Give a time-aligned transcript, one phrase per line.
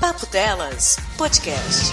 [0.00, 1.92] Papo Delas Podcast.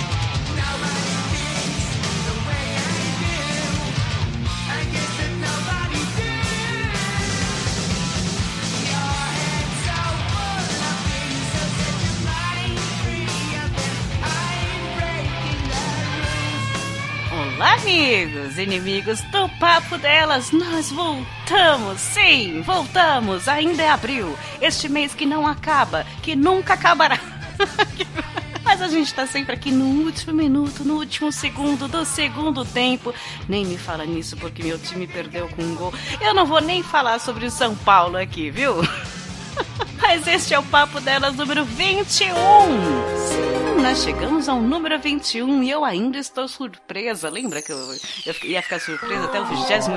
[17.29, 25.13] Olá, amigos, inimigos do Papo Delas, nós voltamos, sim, voltamos, ainda é abril, este mês
[25.13, 27.36] que não acaba, que nunca acabará.
[28.63, 33.13] Mas a gente tá sempre aqui no último minuto, no último segundo do segundo tempo.
[33.47, 35.93] Nem me fala nisso porque meu time perdeu com um gol.
[36.19, 38.75] Eu não vou nem falar sobre o São Paulo aqui, viu?
[40.01, 43.16] Mas este é o Papo Delas número 21.
[43.77, 47.29] Sim, nós chegamos ao número 21 e eu ainda estou surpresa.
[47.29, 47.77] Lembra que eu,
[48.25, 49.91] eu ia ficar surpresa até o 28?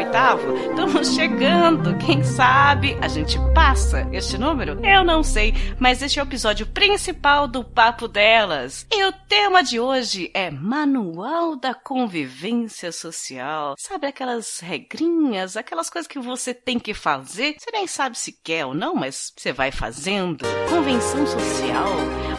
[0.70, 1.96] Estamos chegando.
[1.96, 4.78] Quem sabe a gente passa este número?
[4.84, 8.86] Eu não sei, mas este é o episódio principal do Papo Delas.
[8.92, 13.76] E o tema de hoje é Manual da Convivência Social.
[13.78, 17.56] Sabe aquelas regrinhas, aquelas coisas que você tem que fazer?
[17.58, 20.44] Você nem sabe se quer ou não, mas você vai fazendo.
[20.68, 21.88] Convenção social.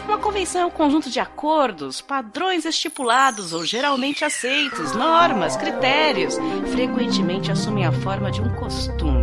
[0.04, 6.36] Uma convenção é um conjunto de acordos, padrões estipulados ou geralmente aceitos, normas, critérios.
[6.70, 9.21] Frequentemente assumem a forma de um costume.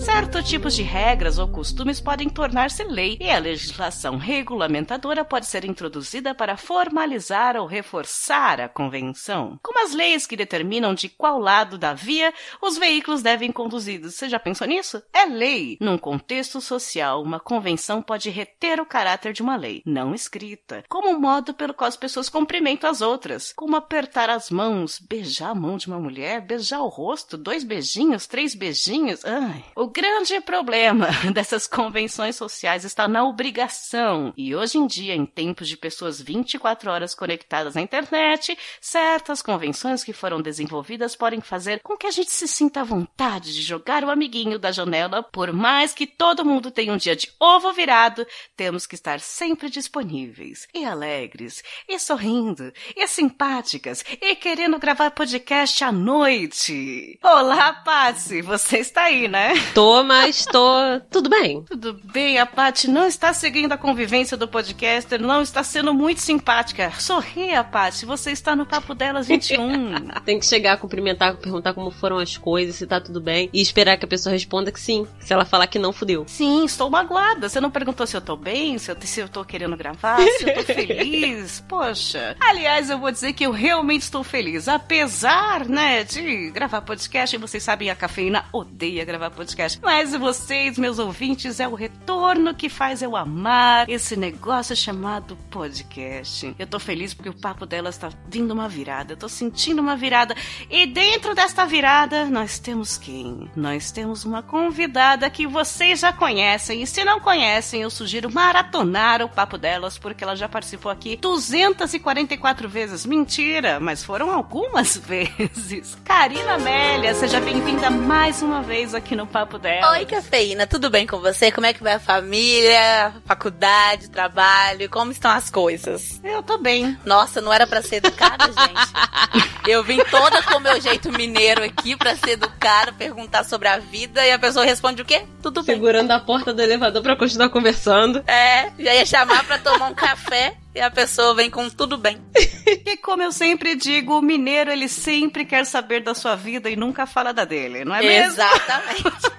[0.00, 5.62] Certos tipos de regras ou costumes podem tornar-se lei e a legislação regulamentadora pode ser
[5.66, 9.58] introduzida para formalizar ou reforçar a convenção.
[9.62, 14.14] Como as leis que determinam de qual lado da via os veículos devem conduzidos.
[14.14, 15.02] Você já pensou nisso?
[15.12, 15.76] É lei.
[15.78, 21.10] Num contexto social, uma convenção pode reter o caráter de uma lei, não escrita, como
[21.10, 25.54] um modo pelo qual as pessoas cumprimentam as outras, como apertar as mãos, beijar a
[25.54, 29.24] mão de uma mulher, beijar o rosto, dois beijinhos, três beijinhos.
[29.26, 29.62] Ai.
[29.76, 34.32] O grande problema dessas convenções sociais está na obrigação.
[34.36, 40.04] E hoje em dia, em tempos de pessoas 24 horas conectadas à internet, certas convenções
[40.04, 44.04] que foram desenvolvidas podem fazer com que a gente se sinta à vontade de jogar
[44.04, 48.26] o amiguinho da janela, por mais que todo mundo tenha um dia de ovo virado,
[48.56, 55.82] temos que estar sempre disponíveis e alegres e sorrindo e simpáticas e querendo gravar podcast
[55.82, 57.18] à noite.
[57.22, 59.54] Olá, Patsy, você está aí, né?
[59.74, 61.00] Tô, mas tô.
[61.10, 61.62] Tudo bem.
[61.62, 66.20] Tudo bem, a Paty não está seguindo a convivência do podcaster, não está sendo muito
[66.20, 66.92] simpática.
[66.98, 70.08] Sorria, Paty, você está no Papo Delas 21.
[70.24, 73.96] Tem que chegar, cumprimentar, perguntar como foram as coisas, se tá tudo bem, e esperar
[73.96, 75.06] que a pessoa responda que sim.
[75.20, 76.24] Se ela falar que não, fudeu.
[76.26, 77.48] Sim, estou magoada.
[77.48, 80.48] Você não perguntou se eu tô bem, se eu, se eu tô querendo gravar, se
[80.48, 81.64] eu tô feliz.
[81.66, 82.36] Poxa.
[82.40, 84.68] Aliás, eu vou dizer que eu realmente estou feliz.
[84.68, 89.69] Apesar, né, de gravar podcast, e vocês sabem, a cafeína odeia gravar podcast.
[89.82, 96.54] Mas vocês, meus ouvintes, é o retorno que faz eu amar esse negócio chamado podcast.
[96.58, 99.12] Eu tô feliz porque o papo delas tá vindo uma virada.
[99.12, 100.34] Eu tô sentindo uma virada.
[100.68, 103.50] E dentro desta virada, nós temos quem?
[103.54, 106.82] Nós temos uma convidada que vocês já conhecem.
[106.82, 111.16] E se não conhecem, eu sugiro maratonar o papo delas, porque ela já participou aqui
[111.16, 113.04] 244 vezes.
[113.06, 115.96] Mentira, mas foram algumas vezes.
[116.04, 119.98] Karina Amélia, seja bem-vinda mais uma vez aqui no Papo Delas.
[119.98, 121.52] Oi, cafeína, tudo bem com você?
[121.52, 124.88] Como é que vai a família, faculdade, trabalho?
[124.88, 126.20] Como estão as coisas?
[126.24, 126.98] Eu tô bem.
[127.04, 129.68] Nossa, não era para ser educada, gente?
[129.68, 133.78] Eu vim toda com o meu jeito mineiro aqui para ser educada, perguntar sobre a
[133.78, 135.24] vida e a pessoa responde o quê?
[135.42, 135.76] Tudo bem.
[135.76, 138.24] Segurando a porta do elevador pra continuar conversando.
[138.26, 142.20] É, já ia chamar pra tomar um café e a pessoa vem com tudo bem.
[142.86, 146.76] E como eu sempre digo, o mineiro ele sempre quer saber da sua vida e
[146.76, 148.32] nunca fala da dele, não é mesmo?
[148.32, 149.30] Exatamente.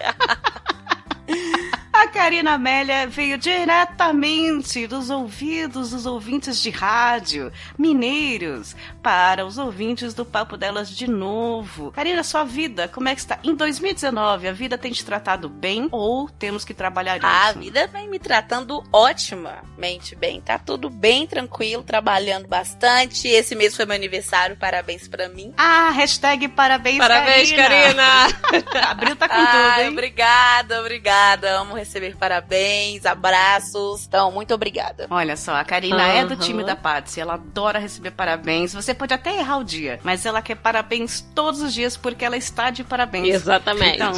[2.01, 10.11] A Karina Amélia veio diretamente dos ouvidos dos ouvintes de rádio, mineiros, para os ouvintes
[10.15, 11.91] do Papo Delas de novo.
[11.91, 13.37] Karina, sua vida, como é que está?
[13.43, 17.27] Em 2019, a vida tem te tratado bem ou temos que trabalhar isso?
[17.27, 20.41] A vida vem me tratando otimamente bem.
[20.41, 23.27] Tá tudo bem tranquilo, trabalhando bastante.
[23.27, 25.53] Esse mês foi meu aniversário, parabéns pra mim.
[25.55, 28.03] Ah, hashtag parabéns, Parabéns, Karina.
[28.41, 28.89] Karina!
[28.89, 29.89] Abril tá com Ai, tudo, hein?
[29.91, 31.59] obrigada, obrigada.
[31.59, 34.05] Amo receber parabéns, abraços.
[34.07, 35.07] Então, muito obrigada.
[35.09, 38.73] Olha só, a Karina é do time da Patsy, ela adora receber parabéns.
[38.73, 42.37] Você pode até errar o dia, mas ela quer parabéns todos os dias porque ela
[42.37, 43.35] está de parabéns.
[43.35, 43.95] Exatamente.
[43.95, 44.13] Então,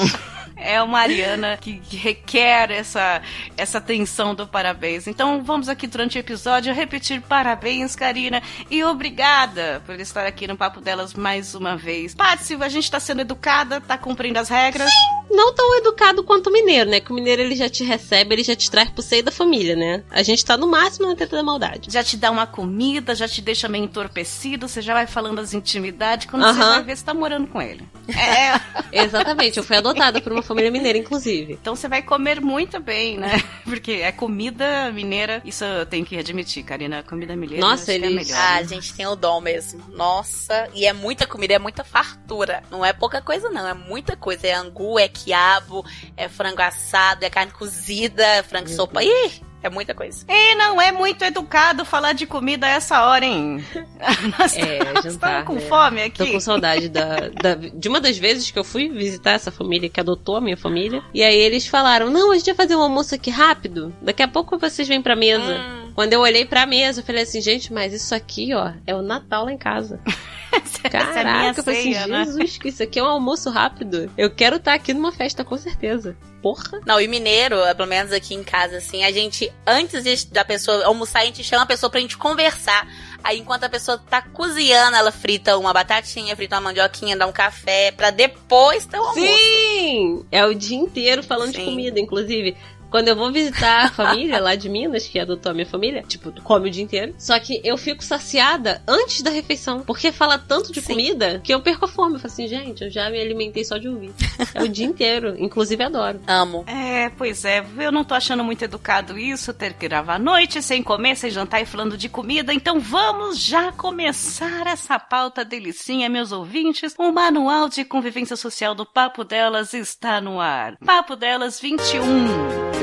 [0.56, 3.22] é uma Ariana que, que requer essa,
[3.58, 5.08] essa atenção do parabéns.
[5.08, 10.56] Então, vamos aqui durante o episódio repetir parabéns, Karina, e obrigada por estar aqui no
[10.56, 12.14] Papo Delas mais uma vez.
[12.14, 14.90] Patsy, a gente está sendo educada, tá cumprindo as regras.
[15.30, 17.00] não tão educado quanto o mineiro, né?
[17.00, 19.76] Que o mineiro ele já te recebe, ele já te traz pro seio da família,
[19.76, 20.04] né?
[20.12, 21.92] A gente tá no máximo na teta da maldade.
[21.92, 25.54] Já te dá uma comida, já te deixa meio entorpecido, você já vai falando as
[25.54, 27.84] intimidades, quando você vai ver, você tá morando com ele.
[28.10, 28.62] É.
[29.04, 31.54] Exatamente, eu fui adotada por uma família mineira, inclusive.
[31.54, 33.32] Então você vai comer muito bem, né?
[33.64, 38.12] Porque é comida mineira, isso eu tenho que admitir, Karina, comida mineira Nossa, é eles...
[38.12, 38.38] é melhor.
[38.38, 39.84] Ah, a gente tem o dom mesmo.
[39.90, 42.64] Nossa, e é muita comida, é muita fartura.
[42.70, 44.48] Não é pouca coisa, não, é muita coisa.
[44.48, 45.86] É angu, é quiabo,
[46.18, 49.04] é frango assado, é carne cozida, é frango Meu sopa.
[49.04, 49.53] Ih!
[49.64, 50.26] É muita coisa.
[50.28, 53.64] E não é muito educado falar de comida a essa hora, hein?
[54.38, 55.46] Nós é, jantar.
[55.46, 55.62] com é.
[55.62, 56.26] fome aqui.
[56.26, 59.90] Tô com saudade da, da, de uma das vezes que eu fui visitar essa família
[59.90, 61.02] que adotou a minha família.
[61.14, 63.96] E aí eles falaram: Não, a gente vai fazer um almoço aqui rápido.
[64.02, 65.56] Daqui a pouco vocês vêm pra mesa.
[65.56, 65.83] Hum.
[65.96, 69.02] Quando eu olhei pra mesa, eu falei assim: Gente, mas isso aqui, ó, é o
[69.02, 70.00] Natal lá em casa.
[70.90, 72.26] Caraca, eu falei assim, né?
[72.26, 74.12] Jesus, que isso aqui é um almoço rápido.
[74.18, 76.16] Eu quero estar tá aqui numa festa, com certeza.
[76.42, 76.82] Porra.
[76.86, 81.22] Não, e mineiro, pelo menos aqui em casa, assim, a gente, antes da pessoa almoçar,
[81.22, 82.86] a gente chama a pessoa pra gente conversar.
[83.24, 87.32] Aí, enquanto a pessoa tá cozinhando, ela frita uma batatinha, frita uma mandioquinha, dá um
[87.32, 89.26] café, pra depois ter o almoço.
[89.26, 90.26] Sim!
[90.30, 91.60] É o dia inteiro falando Sim.
[91.60, 92.58] de comida, inclusive.
[92.94, 96.32] Quando eu vou visitar a família lá de Minas, que adotou a minha família, tipo,
[96.44, 97.16] come o dia inteiro.
[97.18, 99.80] Só que eu fico saciada antes da refeição.
[99.80, 100.94] Porque fala tanto de Sim.
[100.94, 102.14] comida que eu perco a fome.
[102.14, 104.14] Eu falo assim, gente, eu já me alimentei só de ouvir.
[104.54, 105.36] É o dia inteiro.
[105.40, 106.20] Inclusive, adoro.
[106.28, 106.66] Amo.
[106.68, 107.66] É, pois é.
[107.80, 111.32] Eu não tô achando muito educado isso, ter que gravar à noite, sem comer, sem
[111.32, 112.54] jantar e falando de comida.
[112.54, 116.94] Então vamos já começar essa pauta delicinha, meus ouvintes.
[117.00, 120.78] O manual de convivência social do Papo Delas está no ar.
[120.78, 122.83] Papo Delas 21.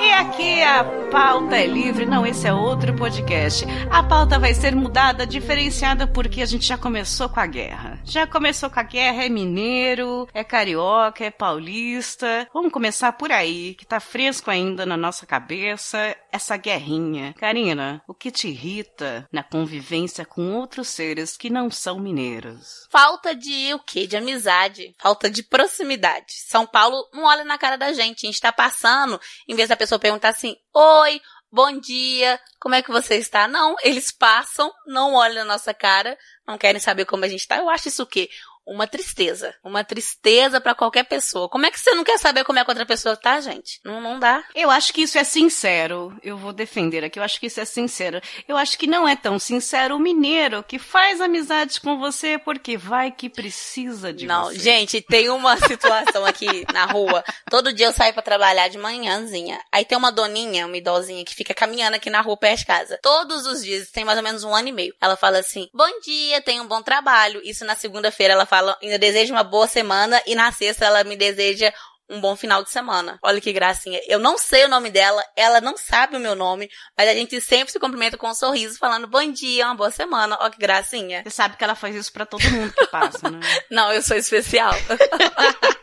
[0.00, 3.64] E aqui a pauta é livre, não, esse é outro podcast.
[3.92, 8.00] A pauta vai ser mudada, diferenciada, porque a gente já começou com a guerra.
[8.04, 12.48] Já começou com a guerra, é mineiro, é carioca, é paulista.
[12.52, 17.34] Vamos começar por aí, que tá fresco ainda na nossa cabeça, essa guerrinha.
[17.38, 22.88] Karina, o que te irrita na convivência com outros seres que não são mineiros?
[22.90, 24.08] Falta de o quê?
[24.08, 26.32] De amizade, falta de proximidade.
[26.48, 29.76] São Paulo não olha na cara da gente A gente tá passando, em vez da
[29.76, 31.20] pessoa perguntar assim: Oi,
[31.50, 33.48] bom dia, como é que você está?
[33.48, 36.16] Não, eles passam, não olham na nossa cara,
[36.46, 37.56] não querem saber como a gente tá.
[37.58, 38.28] Eu acho isso o quê?
[38.68, 39.54] Uma tristeza.
[39.64, 41.48] Uma tristeza para qualquer pessoa.
[41.48, 43.80] Como é que você não quer saber como é que outra pessoa tá, gente?
[43.84, 44.44] Não, não dá.
[44.54, 46.16] Eu acho que isso é sincero.
[46.22, 47.18] Eu vou defender aqui.
[47.18, 48.20] Eu acho que isso é sincero.
[48.46, 52.76] Eu acho que não é tão sincero o mineiro que faz amizade com você porque
[52.76, 54.56] vai que precisa de não, você.
[54.56, 57.24] Não, gente, tem uma situação aqui na rua.
[57.50, 59.58] Todo dia eu saio para trabalhar de manhãzinha.
[59.72, 62.98] Aí tem uma doninha, uma idosinha que fica caminhando aqui na rua perto de casa.
[63.02, 64.94] Todos os dias, tem mais ou menos um ano e meio.
[65.00, 67.40] Ela fala assim: "Bom dia, tenha um bom trabalho".
[67.44, 71.04] Isso na segunda-feira ela fala fala, ainda deseja uma boa semana e na sexta ela
[71.04, 71.72] me deseja
[72.10, 73.18] um bom final de semana.
[73.22, 74.00] Olha que gracinha.
[74.08, 77.38] Eu não sei o nome dela, ela não sabe o meu nome, mas a gente
[77.40, 80.36] sempre se cumprimenta com um sorriso, falando bom dia, uma boa semana.
[80.40, 81.22] Olha que gracinha.
[81.22, 83.40] Você sabe que ela faz isso para todo mundo que passa, né?
[83.70, 84.72] não, eu sou especial.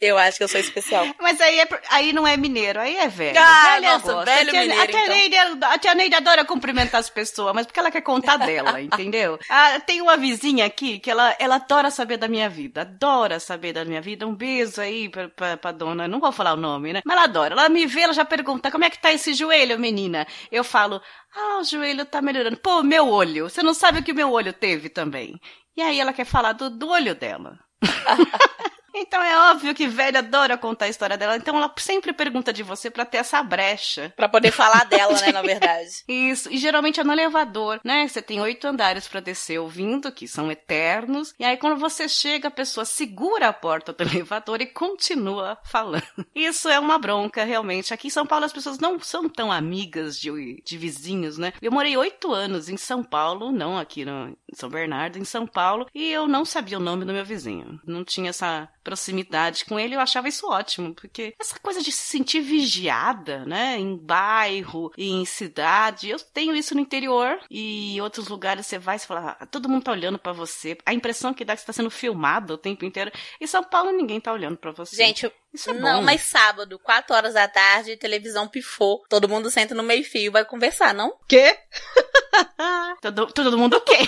[0.00, 1.06] Eu acho que eu sou especial.
[1.20, 3.38] Mas aí, é, aí não é mineiro, aí é velho.
[3.38, 4.24] Ah, velho nossa, gosta.
[4.24, 5.16] velho a tia, mineiro, a tia, então.
[5.16, 9.38] Neide, a tia Neide adora cumprimentar as pessoas, mas porque ela quer contar dela, entendeu?
[9.48, 13.72] Ah, tem uma vizinha aqui que ela, ela adora saber da minha vida, adora saber
[13.72, 14.26] da minha vida.
[14.26, 17.02] Um beijo aí pra, pra, pra dona, não vou falar o nome, né?
[17.04, 17.54] Mas ela adora.
[17.54, 20.26] Ela me vê, ela já pergunta, como é que tá esse joelho, menina?
[20.50, 21.02] Eu falo,
[21.34, 22.56] ah, o joelho tá melhorando.
[22.56, 25.40] Pô, meu olho, você não sabe o que meu olho teve também.
[25.76, 27.58] E aí ela quer falar do, do olho dela.
[28.94, 31.36] Então é óbvio que velha adora contar a história dela.
[31.36, 34.12] Então ela sempre pergunta de você para ter essa brecha.
[34.16, 36.04] para poder falar dela, né, na verdade.
[36.08, 36.50] Isso.
[36.50, 38.06] E geralmente é no elevador, né?
[38.06, 41.34] Você tem oito andares para descer ouvindo, que são eternos.
[41.38, 46.26] E aí quando você chega, a pessoa segura a porta do elevador e continua falando.
[46.34, 47.92] Isso é uma bronca, realmente.
[47.92, 51.52] Aqui em São Paulo as pessoas não são tão amigas de, de vizinhos, né?
[51.60, 55.46] Eu morei oito anos em São Paulo, não aqui no, em São Bernardo, em São
[55.46, 57.80] Paulo, e eu não sabia o nome do meu vizinho.
[57.86, 62.06] Não tinha essa proximidade com ele, eu achava isso ótimo, porque essa coisa de se
[62.08, 68.28] sentir vigiada, né, em bairro em cidade, eu tenho isso no interior e em outros
[68.28, 70.78] lugares você vai e fala, ah, todo mundo tá olhando para você.
[70.86, 73.12] A impressão que dá é que você tá sendo filmado o tempo inteiro.
[73.38, 74.96] Em São Paulo ninguém tá olhando para você.
[74.96, 76.04] Gente, Isso é Não, bom.
[76.04, 79.02] mas sábado, 4 horas da tarde, televisão pifou.
[79.08, 81.14] Todo mundo senta no meio-fio, vai conversar, não?
[81.26, 81.56] Quê?
[83.00, 84.06] Todo, todo mundo quer.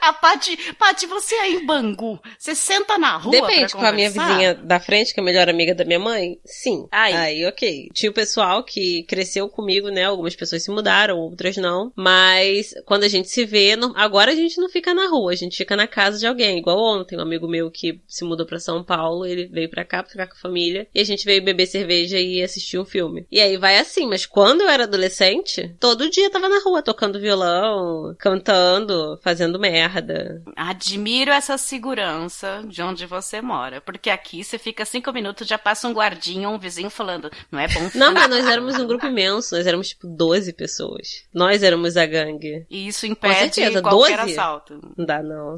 [0.00, 3.92] A Paty, Paty, você aí em Bangu, você senta na rua Depende, pra com a
[3.92, 6.86] minha vizinha da frente, que é a melhor amiga da minha mãe, sim.
[6.90, 7.14] Aí.
[7.14, 7.88] Aí, ok.
[7.92, 10.04] Tinha o pessoal que cresceu comigo, né?
[10.04, 11.92] Algumas pessoas se mudaram, outras não.
[11.96, 15.36] Mas quando a gente se vê, não- agora a gente não fica na rua, a
[15.36, 16.58] gente fica na casa de alguém.
[16.58, 20.02] Igual ontem, um amigo meu que se mudou pra São Paulo, ele veio pra cá
[20.02, 20.73] pra ficar com a família.
[20.94, 23.26] E a gente veio beber cerveja e assistir um filme.
[23.30, 26.82] E aí vai assim, mas quando eu era adolescente, todo dia eu tava na rua
[26.82, 30.42] tocando violão, cantando, fazendo merda.
[30.56, 33.80] Admiro essa segurança de onde você mora.
[33.80, 37.68] Porque aqui você fica cinco minutos, já passa um guardinha, um vizinho falando, não é
[37.68, 41.24] bom Não, mas nós éramos um grupo imenso, nós éramos tipo 12 pessoas.
[41.32, 42.66] Nós éramos a gangue.
[42.70, 44.32] E isso impede certeza, qualquer 12?
[44.32, 44.80] assalto.
[44.96, 45.54] Não dá, não.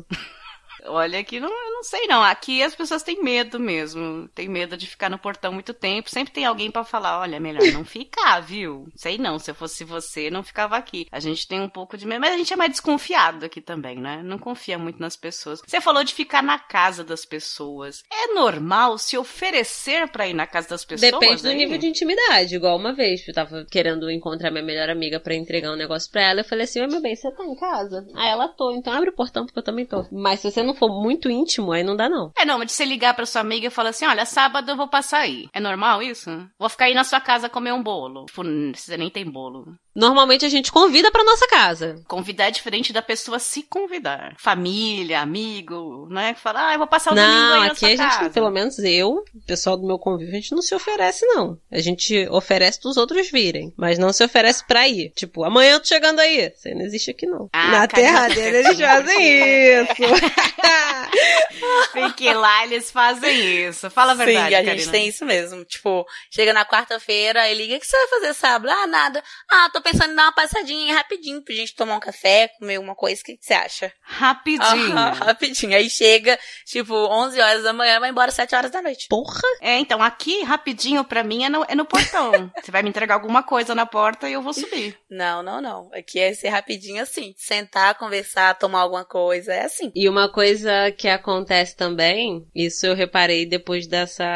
[0.88, 2.22] Olha, aqui não, não sei não.
[2.22, 4.28] Aqui as pessoas têm medo mesmo.
[4.34, 6.10] Tem medo de ficar no portão muito tempo.
[6.10, 8.88] Sempre tem alguém pra falar, olha, melhor não ficar, viu?
[8.94, 11.06] Sei não, se eu fosse você, não ficava aqui.
[11.10, 13.98] A gente tem um pouco de medo, mas a gente é mais desconfiado aqui também,
[13.98, 14.22] né?
[14.22, 15.60] Não confia muito nas pessoas.
[15.66, 18.02] Você falou de ficar na casa das pessoas.
[18.12, 21.12] É normal se oferecer pra ir na casa das pessoas?
[21.12, 21.56] Depende do aí?
[21.56, 22.54] nível de intimidade.
[22.54, 26.22] Igual uma vez, eu tava querendo encontrar minha melhor amiga pra entregar um negócio pra
[26.22, 26.40] ela.
[26.40, 28.06] Eu falei assim: meu bem, você tá em casa?
[28.14, 30.06] Aí ela tô, então abre o portão porque eu também tô.
[30.12, 32.30] Mas se você não for muito íntimo, aí não dá, não.
[32.36, 34.76] É, não, mas de você ligar pra sua amiga e falar assim, olha, sábado eu
[34.76, 35.48] vou passar aí.
[35.52, 36.30] É normal isso?
[36.58, 38.26] Vou ficar aí na sua casa comer um bolo.
[38.26, 38.42] Tipo,
[38.74, 39.74] você nem tem bolo.
[39.96, 42.02] Normalmente a gente convida pra nossa casa.
[42.06, 44.34] Convidar é diferente da pessoa se convidar.
[44.38, 46.34] Família, amigo, não é?
[46.34, 48.30] Falar, ah, eu vou passar o domingo Não, aí na aqui sua a gente, casa.
[48.30, 51.58] pelo menos eu, o pessoal do meu convívio, a gente não se oferece, não.
[51.72, 55.10] A gente oferece pros outros virem, mas não se oferece pra ir.
[55.16, 56.52] Tipo, amanhã eu tô chegando aí.
[56.54, 57.48] Isso aí não existe aqui, não.
[57.52, 60.02] Ah, Na terra dele eles fazem isso.
[61.92, 63.88] Porque lá eles fazem isso.
[63.90, 64.92] Fala a verdade, Sim, a gente Karina.
[64.92, 65.64] tem isso mesmo.
[65.64, 68.70] Tipo, chega na quarta-feira e liga, o que você vai fazer sábado?
[68.70, 69.22] Ah, nada.
[69.50, 72.94] Ah, tô pensando em dar uma passadinha rapidinho pra gente tomar um café, comer uma
[72.96, 73.20] coisa.
[73.20, 73.92] O que que você acha?
[74.02, 74.94] Rapidinho.
[74.94, 75.76] Rapidinho.
[75.76, 79.06] Aí chega, tipo, 11 horas da manhã, vai embora 7 horas da noite.
[79.08, 79.40] Porra!
[79.60, 82.50] É, então, aqui, rapidinho, pra mim, é no, é no portão.
[82.60, 84.98] Você vai me entregar alguma coisa na porta e eu vou subir.
[85.08, 85.88] Não, não, não.
[85.92, 87.32] Aqui é ser rapidinho assim.
[87.36, 89.52] Sentar, conversar, tomar alguma coisa.
[89.52, 89.92] É assim.
[89.94, 94.26] E uma coisa que acontece também, isso eu reparei depois dessa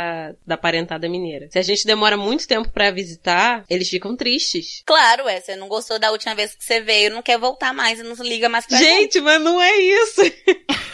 [0.46, 1.48] da parentada mineira.
[1.50, 4.82] Se a gente demora muito tempo pra visitar, eles ficam tristes.
[4.86, 5.39] Claro, é.
[5.40, 8.14] Você não gostou da última vez que você veio, não quer voltar mais e não
[8.24, 9.14] liga mais pra gente.
[9.14, 10.22] Gente, mas não é isso.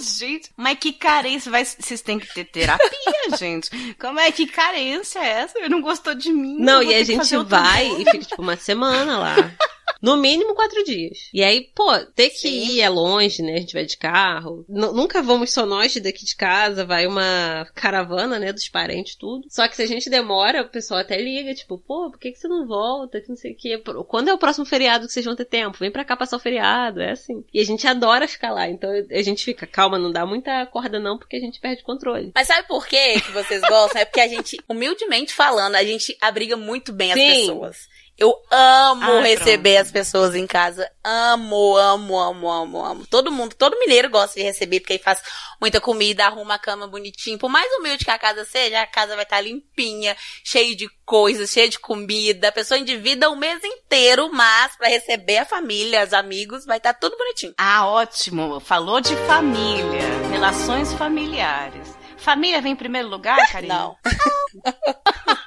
[0.00, 1.50] Gente, mas que carência.
[1.50, 2.88] Vai, vocês têm que ter terapia,
[3.36, 3.68] gente.
[3.98, 5.58] Como é que carência é essa?
[5.58, 6.56] Eu não gostou de mim.
[6.60, 9.34] Não, e a gente vai e fica tipo uma semana lá.
[10.00, 11.28] No mínimo quatro dias.
[11.34, 12.68] E aí, pô, ter que Sim.
[12.70, 13.54] ir é longe, né?
[13.54, 14.64] A gente vai de carro.
[14.68, 18.52] N- nunca vamos só nós daqui de casa, vai uma caravana, né?
[18.52, 19.46] Dos parentes, tudo.
[19.50, 22.38] Só que se a gente demora, o pessoal até liga, tipo, pô, por que, que
[22.38, 23.20] você não volta?
[23.20, 23.82] Que não sei o quê.
[24.06, 25.78] Quando é o próximo feriado que vocês vão ter tempo?
[25.78, 27.44] Vem pra cá passar o feriado, é assim.
[27.52, 28.68] E a gente adora ficar lá.
[28.68, 31.84] Então a gente fica, calma, não dá muita corda não, porque a gente perde o
[31.84, 32.30] controle.
[32.34, 34.00] Mas sabe por quê que vocês gostam?
[34.00, 37.26] É porque a gente, humildemente falando, a gente abriga muito bem as Sim.
[37.40, 37.88] pessoas.
[38.18, 39.86] Eu amo Ah, receber pronto.
[39.86, 40.90] as pessoas em casa.
[41.04, 43.06] Amo, amo, amo, amo, amo.
[43.06, 45.22] Todo mundo, todo mineiro gosta de receber, porque aí faz
[45.60, 47.38] muita comida, arruma a cama bonitinho.
[47.38, 51.48] Por mais humilde que a casa seja, a casa vai estar limpinha, cheia de coisas,
[51.50, 52.48] cheia de comida.
[52.48, 56.94] A pessoa endivida o mês inteiro, mas pra receber a família, os amigos, vai estar
[56.94, 57.54] tudo bonitinho.
[57.56, 58.58] Ah, ótimo.
[58.58, 61.96] Falou de família, relações familiares.
[62.16, 63.74] Família vem em primeiro lugar, Karina?
[63.74, 63.96] Não.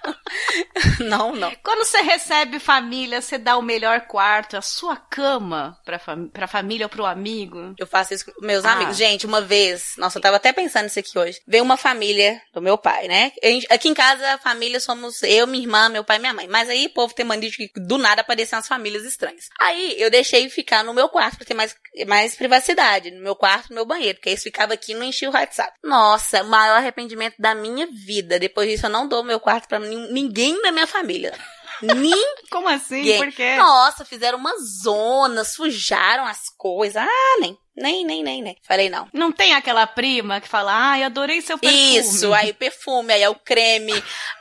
[0.99, 1.51] não, não.
[1.63, 6.47] Quando você recebe família, você dá o melhor quarto, a sua cama pra, fam pra
[6.47, 7.73] família ou pro amigo.
[7.77, 8.73] Eu faço isso com meus Ah.
[8.73, 8.97] amigos.
[8.97, 11.39] Gente, uma vez, nossa, eu tava até pensando nisso aqui hoje.
[11.47, 13.31] Veio uma família do meu pai, né?
[13.69, 16.47] Aqui em casa, a família somos eu, minha irmã, meu pai e minha mãe.
[16.47, 19.45] Mas aí o povo tem mania de que do nada aparecem as famílias estranhas.
[19.59, 21.75] Aí eu deixei ficar no meu quarto pra ter mais,
[22.07, 23.11] mais privacidade.
[23.11, 24.17] No meu quarto, no meu banheiro.
[24.17, 25.71] Porque eles ficavam aqui e não enchia o WhatsApp.
[25.83, 28.39] Nossa, o maior arrependimento da minha vida.
[28.39, 31.37] Depois disso, eu não dou meu quarto pra nin- ninguém da minha família.
[31.81, 32.13] Ninguém.
[32.49, 33.17] Como assim?
[33.17, 33.55] Por quê?
[33.57, 37.03] Nossa, fizeram uma zona, sujaram as coisas.
[37.03, 38.57] Ah, nem, nem, nem, nem, nem.
[38.63, 39.07] Falei, não.
[39.13, 41.97] Não tem aquela prima que fala, ai, adorei seu perfume.
[41.97, 43.93] Isso, aí o perfume, aí é o creme,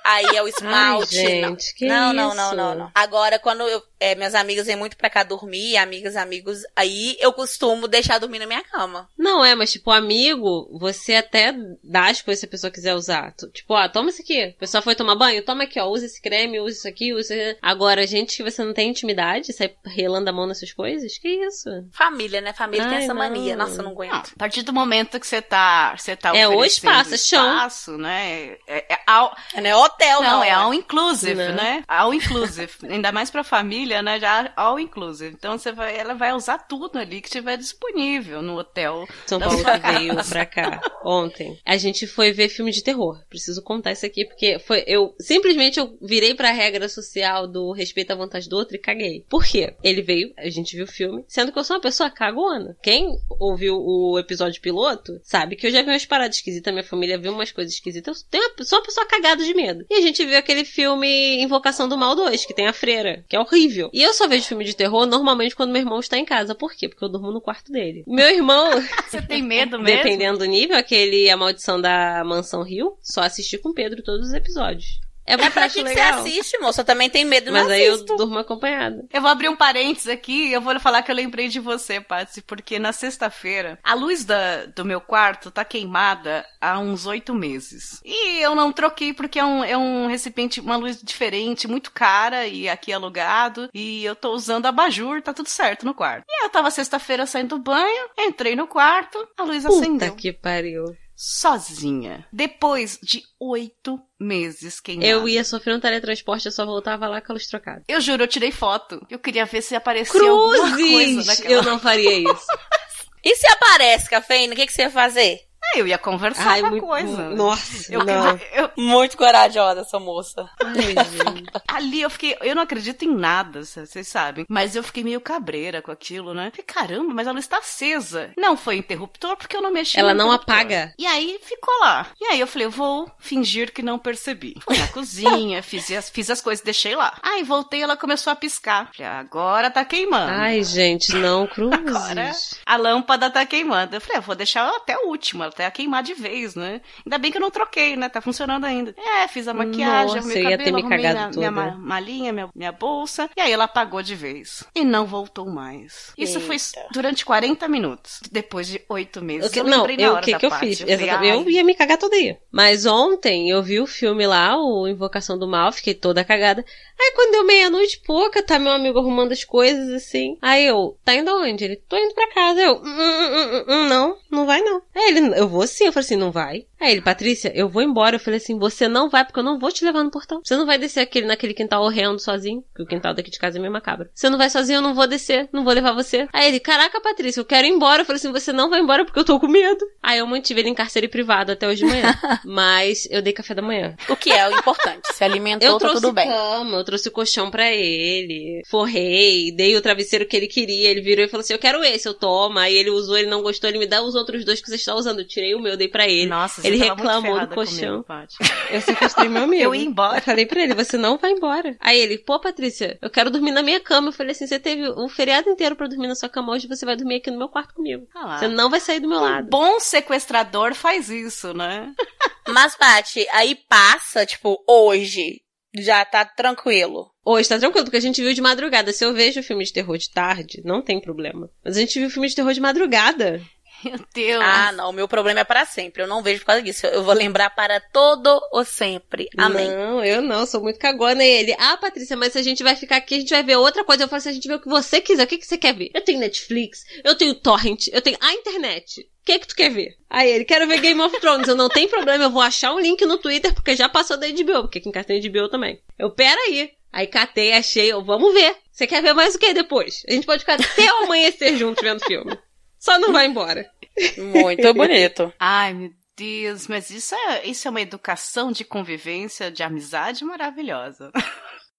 [0.04, 1.18] aí é o esmalte.
[1.18, 1.50] Ai, não.
[1.50, 2.36] gente, que não, não, isso?
[2.36, 2.90] não, não, não.
[2.94, 7.32] Agora, quando eu, é, minhas amigas vêm muito pra cá dormir, amigas, amigos, aí eu
[7.32, 9.08] costumo deixar dormir na minha cama.
[9.16, 13.32] Não é, mas tipo, amigo, você até dá as coisas se a pessoa quiser usar.
[13.52, 14.42] Tipo, ó, toma isso aqui.
[14.42, 17.34] A pessoa foi tomar banho, toma aqui, ó, usa esse creme, usa isso aqui, usa.
[17.62, 21.70] Agora, gente que você não tem intimidade, sai relando a mão nessas coisas, que isso?
[21.92, 22.52] Família, né?
[22.52, 23.19] Família tem Ai, essa não.
[23.28, 23.56] Mania.
[23.56, 24.32] Nossa, eu não Não, aguento.
[24.34, 27.46] a partir do momento que você tá, você tá É o espaço, é chão.
[27.54, 28.56] espaço, né?
[28.66, 30.30] É, é ao, Não é hotel, não.
[30.30, 31.54] não, é all inclusive, Não.
[31.54, 31.84] né?
[31.88, 32.72] All inclusive.
[32.88, 34.18] Ainda mais pra família, né?
[34.20, 35.34] Já all inclusive.
[35.36, 39.06] Então você vai, ela vai usar tudo ali que tiver disponível no hotel.
[39.26, 41.58] São da Paulo que veio pra cá ontem.
[41.66, 43.20] A gente foi ver filme de terror.
[43.28, 44.84] Preciso contar isso aqui, porque foi.
[44.86, 49.24] Eu simplesmente eu virei pra regra social do respeito à vontade do outro e caguei.
[49.28, 49.74] Por quê?
[49.82, 52.76] Ele veio, a gente viu o filme, sendo que eu sou uma pessoa cagona.
[52.82, 57.18] Quem ouviu o episódio piloto sabe que eu já vi umas paradas esquisitas, minha família
[57.18, 58.26] viu umas coisas esquisitas.
[58.32, 59.84] Eu uma, sou uma pessoa cagada de medo.
[59.88, 63.36] E a gente viu aquele filme Invocação do Mal 2, que tem a freira, que
[63.36, 63.90] é horrível.
[63.92, 66.54] E eu só vejo filme de terror normalmente quando meu irmão está em casa.
[66.54, 66.88] Por quê?
[66.88, 68.04] Porque eu durmo no quarto dele.
[68.06, 68.70] Meu irmão.
[69.08, 70.02] Você tem medo mesmo?
[70.02, 74.28] Dependendo do nível, aquele A Maldição da Mansão Rio, só assisti com o Pedro todos
[74.28, 75.00] os episódios.
[75.30, 76.80] É, É porque eu pra que, que você assiste, moça?
[76.80, 79.04] Eu também tenho medo, Mas aí eu durmo acompanhada.
[79.12, 82.00] Eu vou abrir um parênteses aqui e eu vou falar que eu lembrei de você,
[82.00, 87.34] Patsy, porque na sexta-feira a luz da, do meu quarto tá queimada há uns oito
[87.34, 88.00] meses.
[88.04, 92.46] E eu não troquei porque é um, é um recipiente, uma luz diferente, muito cara
[92.46, 93.68] e aqui alugado.
[93.72, 96.24] E eu tô usando abajur, tá tudo certo no quarto.
[96.28, 100.14] E eu tava sexta-feira saindo do banho, entrei no quarto, a luz Puta acendeu.
[100.14, 100.96] que pariu.
[101.22, 102.26] Sozinha.
[102.32, 105.06] Depois de oito meses queimada.
[105.06, 107.84] Eu ia sofrer um teletransporte, eu só voltava lá com a luz trocada.
[107.86, 109.06] Eu juro, eu tirei foto.
[109.10, 111.26] Eu queria ver se aparecia alguma coisa Cruzes!
[111.26, 112.46] naquela Eu não faria isso.
[113.22, 115.40] E se aparece, cafeína, o que, que você ia fazer?
[115.74, 116.86] Ah, eu ia conversar Ai, com a muito...
[116.86, 117.30] coisa.
[117.30, 118.40] Nossa, Eu, não.
[118.52, 120.48] eu- Muito corajosa essa moça.
[120.62, 120.74] Ai,
[121.04, 121.46] gente.
[121.68, 125.80] ali eu fiquei, eu não acredito em nada, vocês sabem, mas eu fiquei meio cabreira
[125.82, 126.50] com aquilo, né?
[126.50, 128.32] Falei, caramba, mas ela está acesa.
[128.36, 130.54] Não foi interruptor porque eu não mexi Ela no não interruptor.
[130.54, 130.94] apaga.
[130.98, 132.06] E aí ficou lá.
[132.20, 134.56] E aí eu falei, eu vou fingir que não percebi.
[134.64, 137.16] Fui na cozinha, fiz as, fiz as coisas, deixei lá.
[137.22, 138.90] Aí voltei, ela começou a piscar.
[138.96, 140.32] Falei, agora tá queimando.
[140.32, 141.78] Ai, gente, não, cruzes.
[141.86, 142.30] Agora
[142.66, 143.94] a lâmpada tá queimando.
[143.96, 146.80] Eu falei, eu vou deixar ela até o último, até queimar de vez, né?
[147.04, 148.08] Ainda bem que eu não troquei, né?
[148.08, 148.94] Tá funcionando ainda.
[148.96, 151.76] É, fiz a maquiagem, Nossa, meu eu ia cabelo, ter me arrumei cagado minha, minha
[151.76, 153.28] malinha, minha, minha bolsa.
[153.36, 154.62] E aí ela apagou de vez.
[154.74, 156.12] E não voltou mais.
[156.16, 156.86] Isso foi Eita.
[156.92, 158.20] durante 40 minutos.
[158.30, 159.50] Depois de oito meses.
[159.50, 160.66] Que- eu não, eu- o hora que que eu parte.
[160.68, 160.78] fiz?
[160.80, 161.34] falei, Exatamente.
[161.34, 162.38] Eu "Ai, ia me cagar todo dia.
[162.52, 166.64] Mas ontem eu vi o filme lá, o Invocação do Mal, fiquei toda cagada.
[167.00, 170.36] Aí quando deu meia-noite pouca, tá meu amigo arrumando as coisas assim.
[170.42, 171.64] Aí eu, tá indo aonde?
[171.64, 172.60] Ele, tô indo pra casa.
[172.60, 174.82] Eu, hum, hum, hum, não, não vai não.
[174.94, 175.84] Aí ele, eu vou sim.
[175.84, 176.66] Eu falei assim, não vai.
[176.80, 178.16] Aí ele, Patrícia, eu vou embora.
[178.16, 180.40] Eu falei assim, você não vai porque eu não vou te levar no portão.
[180.44, 183.58] Você não vai descer aquele, naquele quintal horrendo sozinho, que o quintal daqui de casa
[183.58, 184.08] é meio macabro.
[184.14, 186.26] Você não vai sozinho, eu não vou descer, não vou levar você.
[186.32, 188.02] Aí ele, caraca, Patrícia, eu quero ir embora.
[188.02, 189.84] Eu falei assim, você não vai embora porque eu tô com medo.
[190.02, 192.14] Aí eu mantive ele em cárcere privado até hoje de manhã.
[192.44, 193.94] Mas eu dei café da manhã.
[194.08, 195.12] O que é o importante.
[195.12, 196.28] Se alimentou, Eu tá trouxe tudo bem.
[196.28, 201.24] cama, eu trouxe colchão pra ele, forrei, dei o travesseiro que ele queria, ele virou
[201.24, 203.78] e falou assim, eu quero esse, eu toma, aí ele usou, ele não gostou, ele
[203.78, 206.08] me dá os outros dois que você está usando, eu tirei o meu, dei pra
[206.08, 206.26] ele.
[206.28, 208.02] Nossa, ele muito reclamou do colchão.
[208.02, 208.26] comigo.
[208.70, 209.62] Eu sequestrei meu amigo.
[209.62, 210.18] Eu ia embora.
[210.18, 211.76] Eu falei pra ele, você não vai embora.
[211.80, 214.08] Aí ele, pô, Patrícia, eu quero dormir na minha cama.
[214.08, 216.86] Eu falei assim, você teve um feriado inteiro pra dormir na sua cama, hoje você
[216.86, 218.06] vai dormir aqui no meu quarto comigo.
[218.14, 218.38] Ah lá.
[218.38, 219.48] Você não vai sair do meu Um lado.
[219.48, 221.92] bom sequestrador faz isso, né?
[222.48, 225.40] Mas, Paty, aí passa, tipo, hoje.
[225.72, 227.12] Já tá tranquilo.
[227.24, 228.92] Hoje tá tranquilo, porque a gente viu de madrugada.
[228.92, 231.48] Se eu vejo filme de terror de tarde, não tem problema.
[231.64, 233.40] Mas a gente viu filme de terror de madrugada.
[233.84, 234.44] Meu Deus.
[234.44, 236.02] Ah, não, o meu problema é para sempre.
[236.02, 236.86] Eu não vejo por causa disso.
[236.86, 239.28] Eu vou lembrar para todo o sempre.
[239.36, 239.68] Amém.
[239.68, 241.24] Não, eu não, sou muito cagona.
[241.24, 243.56] E ele, ah, Patrícia, mas se a gente vai ficar aqui, a gente vai ver
[243.56, 244.04] outra coisa.
[244.04, 245.24] Eu falo assim, a gente vê o que você quiser.
[245.24, 245.90] O que, que você quer ver?
[245.94, 249.00] Eu tenho Netflix, eu tenho Torrent, eu tenho a internet.
[249.00, 249.96] O que que tu quer ver?
[250.08, 251.48] Aí ele, quero ver Game of Thrones.
[251.48, 254.26] Eu não tenho problema, eu vou achar um link no Twitter, porque já passou da
[254.26, 255.80] HBO, porque aqui em casa tem HBO também.
[255.98, 256.70] Eu, pera aí.
[256.92, 258.56] Aí catei, achei, eu, vamos ver.
[258.72, 260.02] Você quer ver mais o que depois?
[260.08, 262.36] A gente pode ficar até o amanhecer juntos vendo filme.
[262.80, 263.70] Só não vai embora.
[264.16, 265.32] Muito bonito.
[265.38, 271.12] Ai, meu Deus, mas isso é, isso é uma educação de convivência, de amizade maravilhosa.